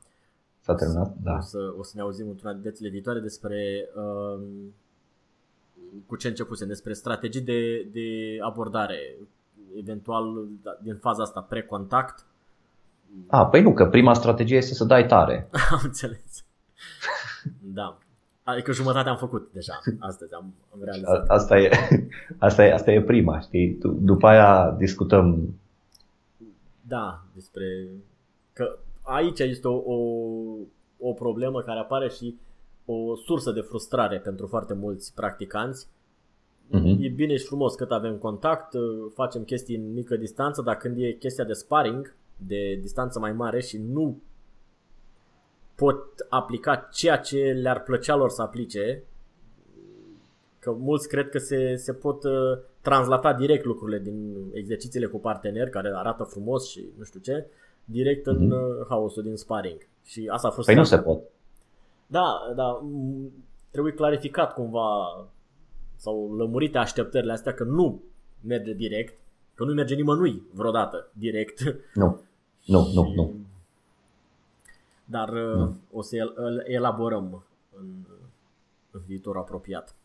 S-a 0.59 0.75
terminat, 0.75 1.15
da. 1.23 1.35
O 1.37 1.41
să, 1.41 1.73
o 1.77 1.83
să 1.83 1.91
ne 1.95 2.01
auzim 2.01 2.29
într-una 2.29 2.53
din 2.53 2.61
dățile 2.61 2.89
viitoare 2.89 3.19
despre 3.19 3.89
uh, 3.95 4.41
cu 6.05 6.15
ce 6.15 6.27
începusem, 6.27 6.67
despre 6.67 6.93
strategii 6.93 7.41
de, 7.41 7.83
de 7.91 8.37
abordare, 8.41 9.15
eventual 9.77 10.47
da, 10.63 10.77
din 10.81 10.95
faza 10.95 11.23
asta 11.23 11.41
pre-contact. 11.41 12.25
A, 13.27 13.45
păi 13.45 13.61
nu, 13.61 13.73
că 13.73 13.85
prima 13.85 14.13
strategie 14.13 14.57
este 14.57 14.73
să 14.73 14.83
dai 14.83 15.05
tare. 15.05 15.49
am 15.71 15.79
înțeles. 15.83 16.43
Da. 17.73 17.97
Adică 18.43 18.71
jumătate 18.71 19.09
am 19.09 19.17
făcut 19.17 19.49
deja 19.53 19.79
astăzi, 19.99 20.33
am, 20.33 20.53
am 20.73 20.79
realizat. 20.83 21.27
Asta 21.27 21.57
e, 21.57 21.69
asta, 22.47 22.65
e, 22.65 22.73
asta 22.73 22.91
e 22.91 23.01
prima, 23.01 23.39
știi? 23.39 23.79
După 23.99 24.27
aia 24.27 24.75
discutăm. 24.77 25.53
Da, 26.81 27.23
despre 27.33 27.87
că 28.53 28.77
aici 29.01 29.39
este 29.39 29.67
o, 29.67 29.75
o, 29.75 29.97
o 30.99 31.13
problemă 31.13 31.61
care 31.61 31.79
apare 31.79 32.09
și 32.09 32.35
o 32.85 33.15
sursă 33.15 33.51
de 33.51 33.61
frustrare 33.61 34.17
pentru 34.17 34.47
foarte 34.47 34.73
mulți 34.73 35.13
practicanți. 35.15 35.87
Uh-huh. 36.67 36.99
E 36.99 37.09
bine 37.09 37.35
și 37.35 37.45
frumos 37.45 37.75
cât 37.75 37.91
avem 37.91 38.15
contact, 38.15 38.73
facem 39.13 39.43
chestii 39.43 39.75
în 39.75 39.93
mică 39.93 40.15
distanță, 40.15 40.61
dar 40.61 40.77
când 40.77 40.97
e 40.99 41.11
chestia 41.11 41.43
de 41.43 41.53
sparring, 41.53 42.15
de 42.37 42.77
distanță 42.81 43.19
mai 43.19 43.31
mare 43.31 43.61
și 43.61 43.77
nu 43.77 44.21
pot 45.79 46.25
aplica 46.29 46.89
ceea 46.91 47.17
ce 47.17 47.37
le-ar 47.61 47.83
plăcea 47.83 48.15
lor 48.15 48.29
să 48.29 48.41
aplice, 48.41 49.03
că 50.59 50.71
mulți 50.71 51.07
cred 51.07 51.29
că 51.29 51.37
se, 51.37 51.75
se 51.75 51.93
pot 51.93 52.23
uh, 52.23 52.31
translata 52.81 53.33
direct 53.33 53.65
lucrurile 53.65 53.99
din 53.99 54.35
exercițiile 54.53 55.05
cu 55.05 55.19
parteneri 55.19 55.69
care 55.69 55.91
arată 55.95 56.23
frumos 56.23 56.69
și 56.69 56.85
nu 56.97 57.03
știu 57.03 57.19
ce, 57.19 57.45
direct 57.85 58.25
în 58.25 58.47
mm-hmm. 58.47 58.87
haosul 58.89 59.23
din 59.23 59.35
sparring. 59.35 59.87
Și 60.05 60.29
asta 60.31 60.47
a 60.47 60.51
fost 60.51 60.67
Păi 60.67 60.75
nu 60.75 60.83
se 60.83 60.97
pot. 60.97 61.21
Da, 62.07 62.51
da, 62.55 62.85
trebuie 63.71 63.93
clarificat 63.93 64.53
cumva 64.53 64.87
sau 65.95 66.35
lămurite 66.35 66.77
așteptările 66.77 67.31
astea 67.31 67.53
că 67.53 67.63
nu 67.63 68.01
merge 68.41 68.73
direct, 68.73 69.19
că 69.53 69.63
nu 69.63 69.73
merge 69.73 69.95
nimănui 69.95 70.41
vreodată 70.53 71.11
direct. 71.13 71.59
Nu, 71.93 72.21
nu, 72.65 72.87
nu, 72.93 73.11
nu. 73.15 73.35
Dar 75.09 75.29
nu. 75.29 75.63
Uh, 75.63 75.69
o 75.91 76.01
să 76.01 76.31
îl 76.35 76.63
elaborăm 76.67 77.43
în, 77.79 77.85
în 78.91 79.01
viitor 79.05 79.37
apropiat. 79.37 79.95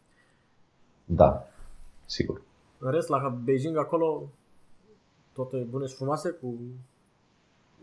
Da, 1.05 1.47
sigur. 2.05 2.43
În 2.79 2.91
rest, 2.91 3.09
la 3.09 3.39
Beijing, 3.45 3.77
acolo, 3.77 4.29
toate 5.33 5.57
bune 5.57 5.87
și 5.87 5.95
frumoase 5.95 6.31
cu 6.31 6.59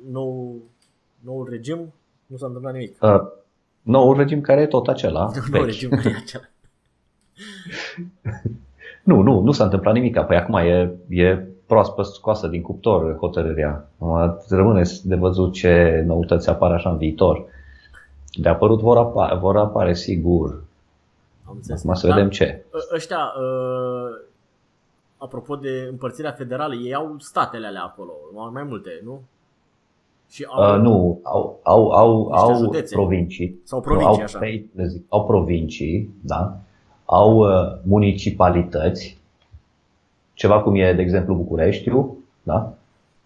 nou, 0.09 0.55
noul 1.19 1.47
regim, 1.49 1.93
nu 2.25 2.37
s-a 2.37 2.45
întâmplat 2.45 2.73
nimic. 2.73 3.01
Uh, 3.01 3.21
noul 3.81 4.17
regim 4.17 4.41
care 4.41 4.61
e 4.61 4.67
tot 4.67 4.87
acela. 4.87 5.31
Noul 5.51 5.65
regim 5.65 5.89
care 5.89 6.09
e 6.09 6.15
acela. 6.15 6.43
nu, 9.03 9.21
nu, 9.21 9.39
nu 9.39 9.51
s-a 9.51 9.63
întâmplat 9.63 9.93
nimic. 9.93 10.19
Păi 10.19 10.37
acum 10.37 10.55
e, 10.55 10.97
e 11.07 11.47
proaspăt 11.71 12.05
scoasă 12.05 12.47
din 12.47 12.61
cuptor 12.61 13.17
hotărârea. 13.17 13.87
Rămâne 14.49 14.81
de 15.03 15.15
văzut 15.15 15.53
ce 15.53 16.03
noutăți 16.05 16.49
apar 16.49 16.71
așa 16.71 16.89
în 16.89 16.97
viitor. 16.97 17.45
De 18.33 18.49
apărut 18.49 18.79
vor 18.79 18.97
apare, 18.97 19.35
vor 19.35 19.57
apare 19.57 19.93
sigur. 19.93 20.63
Am 21.47 21.53
înțeles. 21.55 21.83
Acum 21.83 21.93
să 21.93 22.07
vedem 22.07 22.29
ce. 22.29 22.63
Ă, 22.73 22.95
ăștia, 22.95 23.17
uh, 23.17 24.27
apropo 25.17 25.55
de 25.55 25.87
împărțirea 25.89 26.31
federală, 26.31 26.73
ei 26.75 26.93
au 26.93 27.15
statele 27.17 27.67
alea 27.67 27.83
acolo, 27.83 28.11
mai 28.51 28.63
multe, 28.63 28.89
nu? 29.03 29.21
Și 30.29 30.47
au, 30.49 30.75
uh, 30.75 30.81
nu, 30.81 31.19
au, 31.23 31.59
au, 31.63 31.91
au, 31.91 32.31
au 32.31 32.73
provincii. 32.91 33.59
Sau 33.63 33.81
provincii, 33.81 34.07
au, 34.07 34.23
așa. 34.23 34.39
zic, 34.85 35.05
au 35.09 35.25
provincii, 35.25 36.09
da. 36.21 36.57
Au 37.05 37.37
uh, 37.37 37.79
municipalități 37.83 39.20
ceva 40.41 40.61
cum 40.61 40.75
e, 40.75 40.93
de 40.93 41.01
exemplu, 41.01 41.35
Bucureștiu, 41.35 42.17
da? 42.43 42.73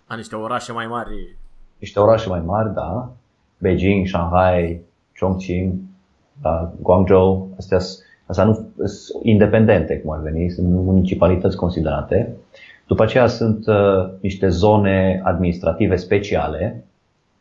A, 0.07 0.16
niște 0.16 0.36
orașe 0.36 0.72
mai 0.72 0.88
mari. 0.88 1.36
Niște 1.78 1.99
orașe 1.99 2.30
mai 2.30 2.39
mari, 2.39 2.74
da. 2.74 3.09
Beijing, 3.57 4.07
Shanghai, 4.07 4.82
Chongqing, 5.20 5.74
da, 6.41 6.72
Guangzhou, 6.82 7.49
astea, 7.57 7.78
astea 8.26 8.43
nu 8.43 8.53
sunt 8.86 9.24
independente, 9.24 9.99
cum 9.99 10.11
ar 10.11 10.20
veni, 10.20 10.49
sunt 10.49 10.68
municipalități 10.68 11.55
considerate. 11.55 12.36
După 12.88 13.03
aceea 13.03 13.28
sunt 13.28 13.68
uh, 13.68 14.09
niște 14.22 14.47
zone 14.47 15.22
administrative 15.24 15.95
speciale, 15.95 16.84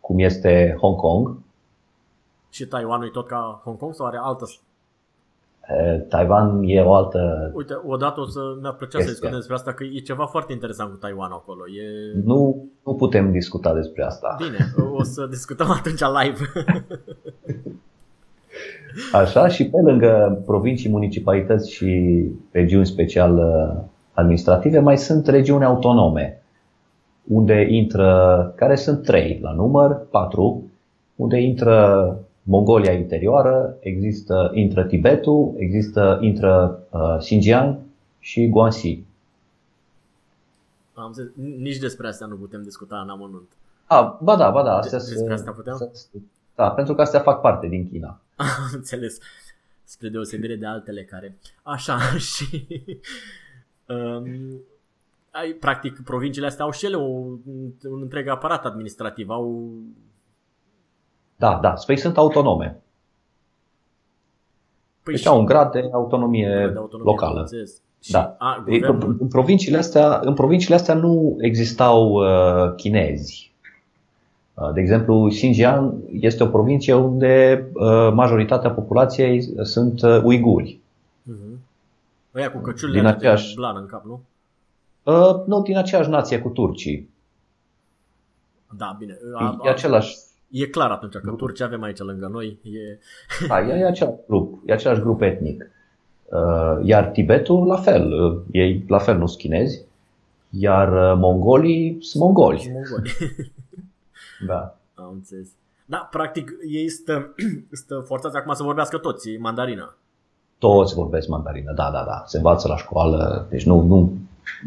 cum 0.00 0.18
este 0.18 0.76
Hong 0.80 0.96
Kong. 0.96 1.36
Și 2.50 2.66
Taiwanul 2.66 3.06
e 3.06 3.10
tot 3.10 3.26
ca 3.26 3.60
Hong 3.64 3.78
Kong 3.78 3.94
sau 3.94 4.06
are 4.06 4.18
altă 4.20 4.44
Taiwan 6.08 6.60
e 6.62 6.80
o 6.80 6.94
altă 6.94 7.50
Uite, 7.54 7.74
odată 7.86 8.20
o 8.20 8.26
să 8.26 8.40
mi-a 8.60 8.70
plăcea 8.70 8.98
să 8.98 9.08
discutăm 9.08 9.36
despre 9.36 9.54
asta, 9.54 9.72
că 9.72 9.84
e 9.84 9.98
ceva 9.98 10.26
foarte 10.26 10.52
interesant 10.52 10.90
cu 10.90 10.96
Taiwan 10.96 11.30
acolo. 11.32 11.60
E... 11.66 12.12
Nu, 12.24 12.68
nu 12.84 12.94
putem 12.94 13.32
discuta 13.32 13.74
despre 13.74 14.04
asta. 14.04 14.36
Bine, 14.38 14.90
o 14.92 15.02
să 15.02 15.26
discutăm 15.26 15.70
atunci 15.70 16.00
live. 16.22 16.38
Așa, 19.12 19.48
și 19.48 19.68
pe 19.68 19.80
lângă 19.80 20.42
provincii, 20.46 20.90
municipalități 20.90 21.72
și 21.72 22.22
regiuni 22.50 22.86
special 22.86 23.40
administrative, 24.12 24.78
mai 24.78 24.98
sunt 24.98 25.26
regiuni 25.26 25.64
autonome, 25.64 26.42
unde 27.24 27.66
intră, 27.70 28.52
care 28.56 28.74
sunt 28.74 29.02
trei 29.02 29.38
la 29.42 29.52
număr, 29.52 30.06
patru, 30.10 30.62
unde 31.16 31.40
intră 31.40 32.16
Mongolia 32.46 32.92
interioară, 32.92 33.76
există, 33.80 34.50
intră 34.54 34.84
Tibetul, 34.84 35.54
există, 35.56 36.18
intră 36.20 36.82
uh, 36.90 37.16
Xinjiang 37.18 37.78
și 38.18 38.48
Guangxi. 38.48 39.04
Am 40.94 41.12
zis, 41.12 41.24
nici 41.58 41.78
despre 41.78 42.06
asta 42.08 42.26
nu 42.26 42.34
putem 42.36 42.62
discuta 42.62 43.00
în 43.00 43.08
amănunt. 43.08 43.48
A, 43.86 44.18
ba 44.22 44.36
da, 44.36 44.50
ba 44.50 44.62
da. 44.62 44.76
Astea 44.76 44.98
de, 44.98 45.04
despre 45.08 45.32
asta 45.32 45.50
putem? 45.50 45.90
Da, 46.54 46.70
pentru 46.70 46.94
că 46.94 47.00
astea 47.00 47.20
fac 47.20 47.40
parte 47.40 47.66
din 47.66 47.88
China. 47.88 48.20
Am 48.36 48.70
înțeles. 48.72 49.18
Spre 49.84 50.08
deosebire 50.08 50.56
de 50.56 50.66
altele 50.66 51.02
care... 51.04 51.36
Așa, 51.62 51.98
și... 52.32 52.66
Um, 53.88 54.60
ai, 55.30 55.50
practic, 55.52 56.00
provinciile 56.02 56.46
astea 56.46 56.64
au 56.64 56.70
și 56.70 56.84
ele 56.84 56.96
un, 56.96 57.38
un 57.82 58.00
întreg 58.00 58.28
aparat 58.28 58.64
administrativ. 58.64 59.28
Au 59.28 59.72
da, 61.44 61.58
da, 61.62 61.76
Space 61.76 62.00
sunt 62.00 62.16
autonome. 62.16 62.80
Păi 65.02 65.14
deci 65.14 65.26
au 65.26 65.38
un 65.38 65.44
grad 65.44 65.72
de 65.72 65.88
autonomie, 65.92 66.70
de 66.72 66.78
autonomie 66.78 67.10
locală. 67.10 67.48
Și, 68.00 68.10
da. 68.12 68.36
A, 68.38 68.62
guvernul... 68.64 69.16
în, 69.20 69.28
provinciile 69.28 69.78
astea, 69.78 70.20
în 70.22 70.34
provinciile 70.34 70.74
astea 70.74 70.94
nu 70.94 71.36
existau 71.40 72.12
uh, 72.12 72.74
chinezi. 72.76 73.52
Uh, 74.54 74.72
de 74.72 74.80
exemplu, 74.80 75.26
Xinjiang 75.28 75.94
este 76.10 76.42
o 76.42 76.46
provincie 76.46 76.94
unde 76.94 77.64
uh, 77.72 78.12
majoritatea 78.12 78.70
populației 78.70 79.64
sunt 79.64 80.02
uh, 80.02 80.20
uiguri. 80.22 80.80
Uh-huh. 81.32 81.58
Ăia 82.34 82.52
cu 82.52 82.58
căciulile 82.58 82.98
din 82.98 83.08
aceeași... 83.08 83.46
de 83.46 83.52
blană 83.56 83.78
în 83.78 83.86
cap, 83.86 84.04
nu? 84.04 84.20
Uh, 85.02 85.44
nu, 85.46 85.62
din 85.62 85.76
aceeași 85.76 86.08
nație 86.08 86.40
cu 86.40 86.48
turcii. 86.48 87.10
Da, 88.76 88.96
bine. 88.98 89.18
A, 89.34 89.58
e, 89.62 89.68
e 89.68 89.70
același 89.70 90.16
E 90.50 90.66
clar 90.66 90.90
atunci 90.90 91.16
că 91.16 91.30
turci 91.30 91.60
avem 91.60 91.82
aici 91.82 91.98
lângă 91.98 92.26
noi. 92.26 92.58
E... 92.62 92.98
Da, 93.48 93.60
e, 93.60 93.78
e 93.78 93.86
același 93.86 94.16
grup, 94.26 94.62
e 94.66 94.72
același 94.72 95.00
grup 95.00 95.20
etnic. 95.20 95.70
Uh, 96.24 96.78
iar 96.82 97.06
Tibetul, 97.06 97.66
la 97.66 97.76
fel, 97.76 98.12
uh, 98.12 98.42
ei 98.50 98.84
la 98.88 98.98
fel 98.98 99.18
nu 99.18 99.26
sunt 99.26 99.40
chinezi, 99.40 99.84
iar 100.50 100.92
uh, 100.92 101.18
mongolii 101.20 101.96
sunt 102.00 102.22
mongoli. 102.22 102.70
Mongoli. 102.72 103.10
da. 104.48 104.76
Am 104.94 105.10
înțeles. 105.12 105.48
Da, 105.84 106.08
practic 106.10 106.52
ei 106.68 106.88
stă, 106.88 107.34
stă 107.82 108.04
forțați 108.06 108.36
acum 108.36 108.52
să 108.52 108.62
vorbească 108.62 108.98
toți 108.98 109.36
mandarina. 109.36 109.96
Toți 110.58 110.94
vorbesc 110.94 111.28
mandarină, 111.28 111.72
da, 111.72 111.90
da, 111.92 112.04
da. 112.04 112.22
Se 112.26 112.36
învață 112.36 112.68
la 112.68 112.76
școală, 112.76 113.46
deci 113.50 113.64
nu, 113.64 113.80
nu 113.80 114.12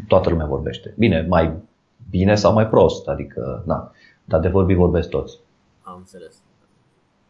toată 0.08 0.30
lumea 0.30 0.46
vorbește. 0.46 0.94
Bine, 0.98 1.26
mai 1.28 1.52
bine 2.10 2.34
sau 2.34 2.52
mai 2.52 2.68
prost, 2.68 3.08
adică, 3.08 3.62
da. 3.66 3.92
Dar 4.24 4.40
de 4.40 4.48
vorbi 4.48 4.74
vorbesc 4.74 5.08
toți. 5.08 5.38
Am 5.88 5.96
înțeles. 5.96 6.42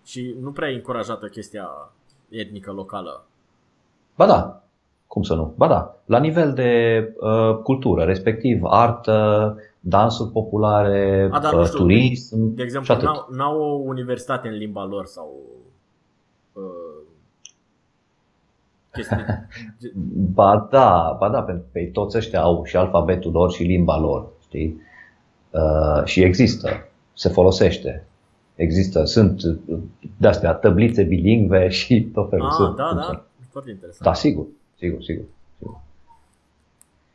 Și 0.04 0.36
nu 0.40 0.52
prea 0.52 0.68
e 0.68 0.74
încurajată 0.74 1.26
chestia 1.26 1.92
etnică 2.28 2.72
locală. 2.72 3.24
Ba 4.16 4.26
da, 4.26 4.62
cum 5.06 5.22
să 5.22 5.34
nu? 5.34 5.52
Ba 5.56 5.68
da, 5.68 5.96
la 6.04 6.18
nivel 6.18 6.52
de 6.52 7.02
uh, 7.20 7.56
cultură, 7.62 8.04
respectiv 8.04 8.60
artă, 8.64 9.56
dansuri 9.80 10.30
populare, 10.30 11.28
A, 11.32 11.40
dar, 11.40 11.52
uh, 11.52 11.64
știu, 11.64 11.78
turism. 11.78 12.54
De 12.54 12.62
exemplu, 12.62 12.94
n-au, 12.94 13.26
n-au 13.30 13.60
o 13.60 13.82
universitate 13.84 14.48
în 14.48 14.54
limba 14.54 14.84
lor 14.84 15.06
sau 15.06 15.34
uh, 16.52 17.02
chestii. 18.92 19.16
ba 20.34 20.68
da, 20.70 21.16
ba 21.18 21.28
da, 21.28 21.42
pentru 21.42 21.66
că 21.72 21.80
toți 21.92 22.16
ăștia 22.16 22.40
au 22.40 22.64
și 22.64 22.76
alfabetul 22.76 23.32
lor 23.32 23.50
și 23.50 23.62
limba 23.62 23.98
lor, 23.98 24.28
știi? 24.42 24.80
Uh, 25.50 26.04
și 26.04 26.22
există, 26.22 26.68
se 27.12 27.28
folosește. 27.28 28.08
Există, 28.58 29.04
sunt 29.04 29.42
de-astea 30.16 30.52
tăblițe 30.52 31.02
bilingve 31.02 31.68
și 31.78 32.02
tot 32.02 32.28
felul. 32.28 32.46
Ah, 32.46 32.52
sunt, 32.56 32.76
da, 32.76 32.92
da, 32.94 33.24
foarte 33.50 33.70
interesant. 33.70 34.02
Da, 34.02 34.14
sigur, 34.14 34.46
sigur, 34.76 35.02
sigur. 35.02 35.24
sigur. 35.58 35.80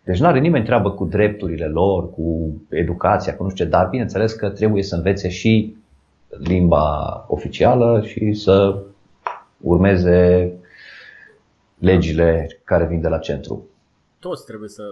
Deci 0.04 0.20
nu 0.20 0.28
are 0.28 0.39
nimeni 0.39 0.66
treabă 0.66 0.91
cu 0.91 1.06
drepturile 1.06 1.68
lor, 1.68 2.12
cu 2.12 2.54
educația, 2.70 3.36
cu 3.36 3.44
nu 3.44 3.50
știu 3.50 3.64
ce, 3.64 3.70
dar 3.70 3.88
bineînțeles 3.89 4.34
că 4.34 4.50
trebuie 4.50 4.84
să 4.84 4.96
învețe 4.96 5.30
și 5.30 5.76
limba 6.30 7.26
oficială 7.28 8.02
și 8.06 8.34
să 8.34 8.84
urmeze 9.58 10.52
legile 11.80 12.60
care 12.64 12.86
vin 12.86 13.02
de 13.02 13.08
la 13.08 13.18
centru. 13.18 13.68
Toți 14.20 14.46
trebuie 14.46 14.70
să, 14.70 14.84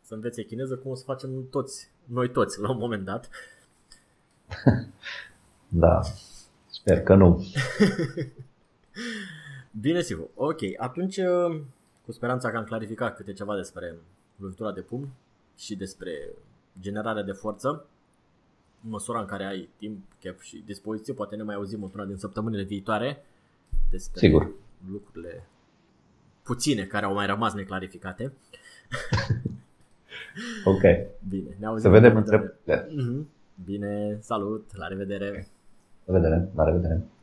să 0.00 0.14
învețe 0.14 0.42
chineză 0.42 0.76
cum 0.76 0.90
o 0.90 0.94
să 0.94 1.02
facem 1.06 1.30
toți, 1.50 1.90
noi 2.04 2.30
toți 2.30 2.60
la 2.60 2.70
un 2.70 2.78
moment 2.78 3.04
dat. 3.04 3.28
Da, 5.68 6.00
sper 6.66 7.02
că 7.02 7.14
nu. 7.14 7.44
Bine, 9.80 10.00
sigur. 10.00 10.28
Ok, 10.34 10.58
atunci 10.76 11.16
uh, 11.16 11.60
cu 12.04 12.12
speranța 12.12 12.50
că 12.50 12.56
am 12.56 12.64
clarificat 12.64 13.16
câte 13.16 13.32
ceva 13.32 13.56
despre 13.56 13.94
lovitura 14.36 14.72
de 14.72 14.80
pumn 14.80 15.08
și 15.56 15.76
despre 15.76 16.12
generarea 16.80 17.22
de 17.22 17.32
forță, 17.32 17.86
în 18.84 18.90
măsura 18.90 19.20
în 19.20 19.26
care 19.26 19.44
ai 19.44 19.68
timp, 19.76 20.04
chef 20.20 20.40
și 20.40 20.62
dispoziție, 20.66 21.14
poate 21.14 21.36
ne 21.36 21.42
mai 21.42 21.54
auzim 21.54 21.82
într-una 21.82 22.04
din 22.04 22.16
săptămânile 22.16 22.62
viitoare 22.62 23.24
despre 23.90 24.20
Sigur. 24.20 24.50
lucrurile 24.90 25.48
puține 26.42 26.84
care 26.84 27.04
au 27.04 27.14
mai 27.14 27.26
rămas 27.26 27.54
neclarificate. 27.54 28.32
ok. 30.72 30.82
Bine, 31.28 31.56
ne 31.58 31.66
auzim. 31.66 31.82
Să 31.82 31.98
vedem 31.98 32.16
între... 32.16 32.58
Mhm. 32.88 33.28
Bine, 33.64 34.18
salut, 34.20 34.76
la 34.76 34.86
revedere. 34.86 35.48
La 36.08 36.14
revedere, 36.14 36.48
la 36.54 36.64
revedere. 36.64 37.17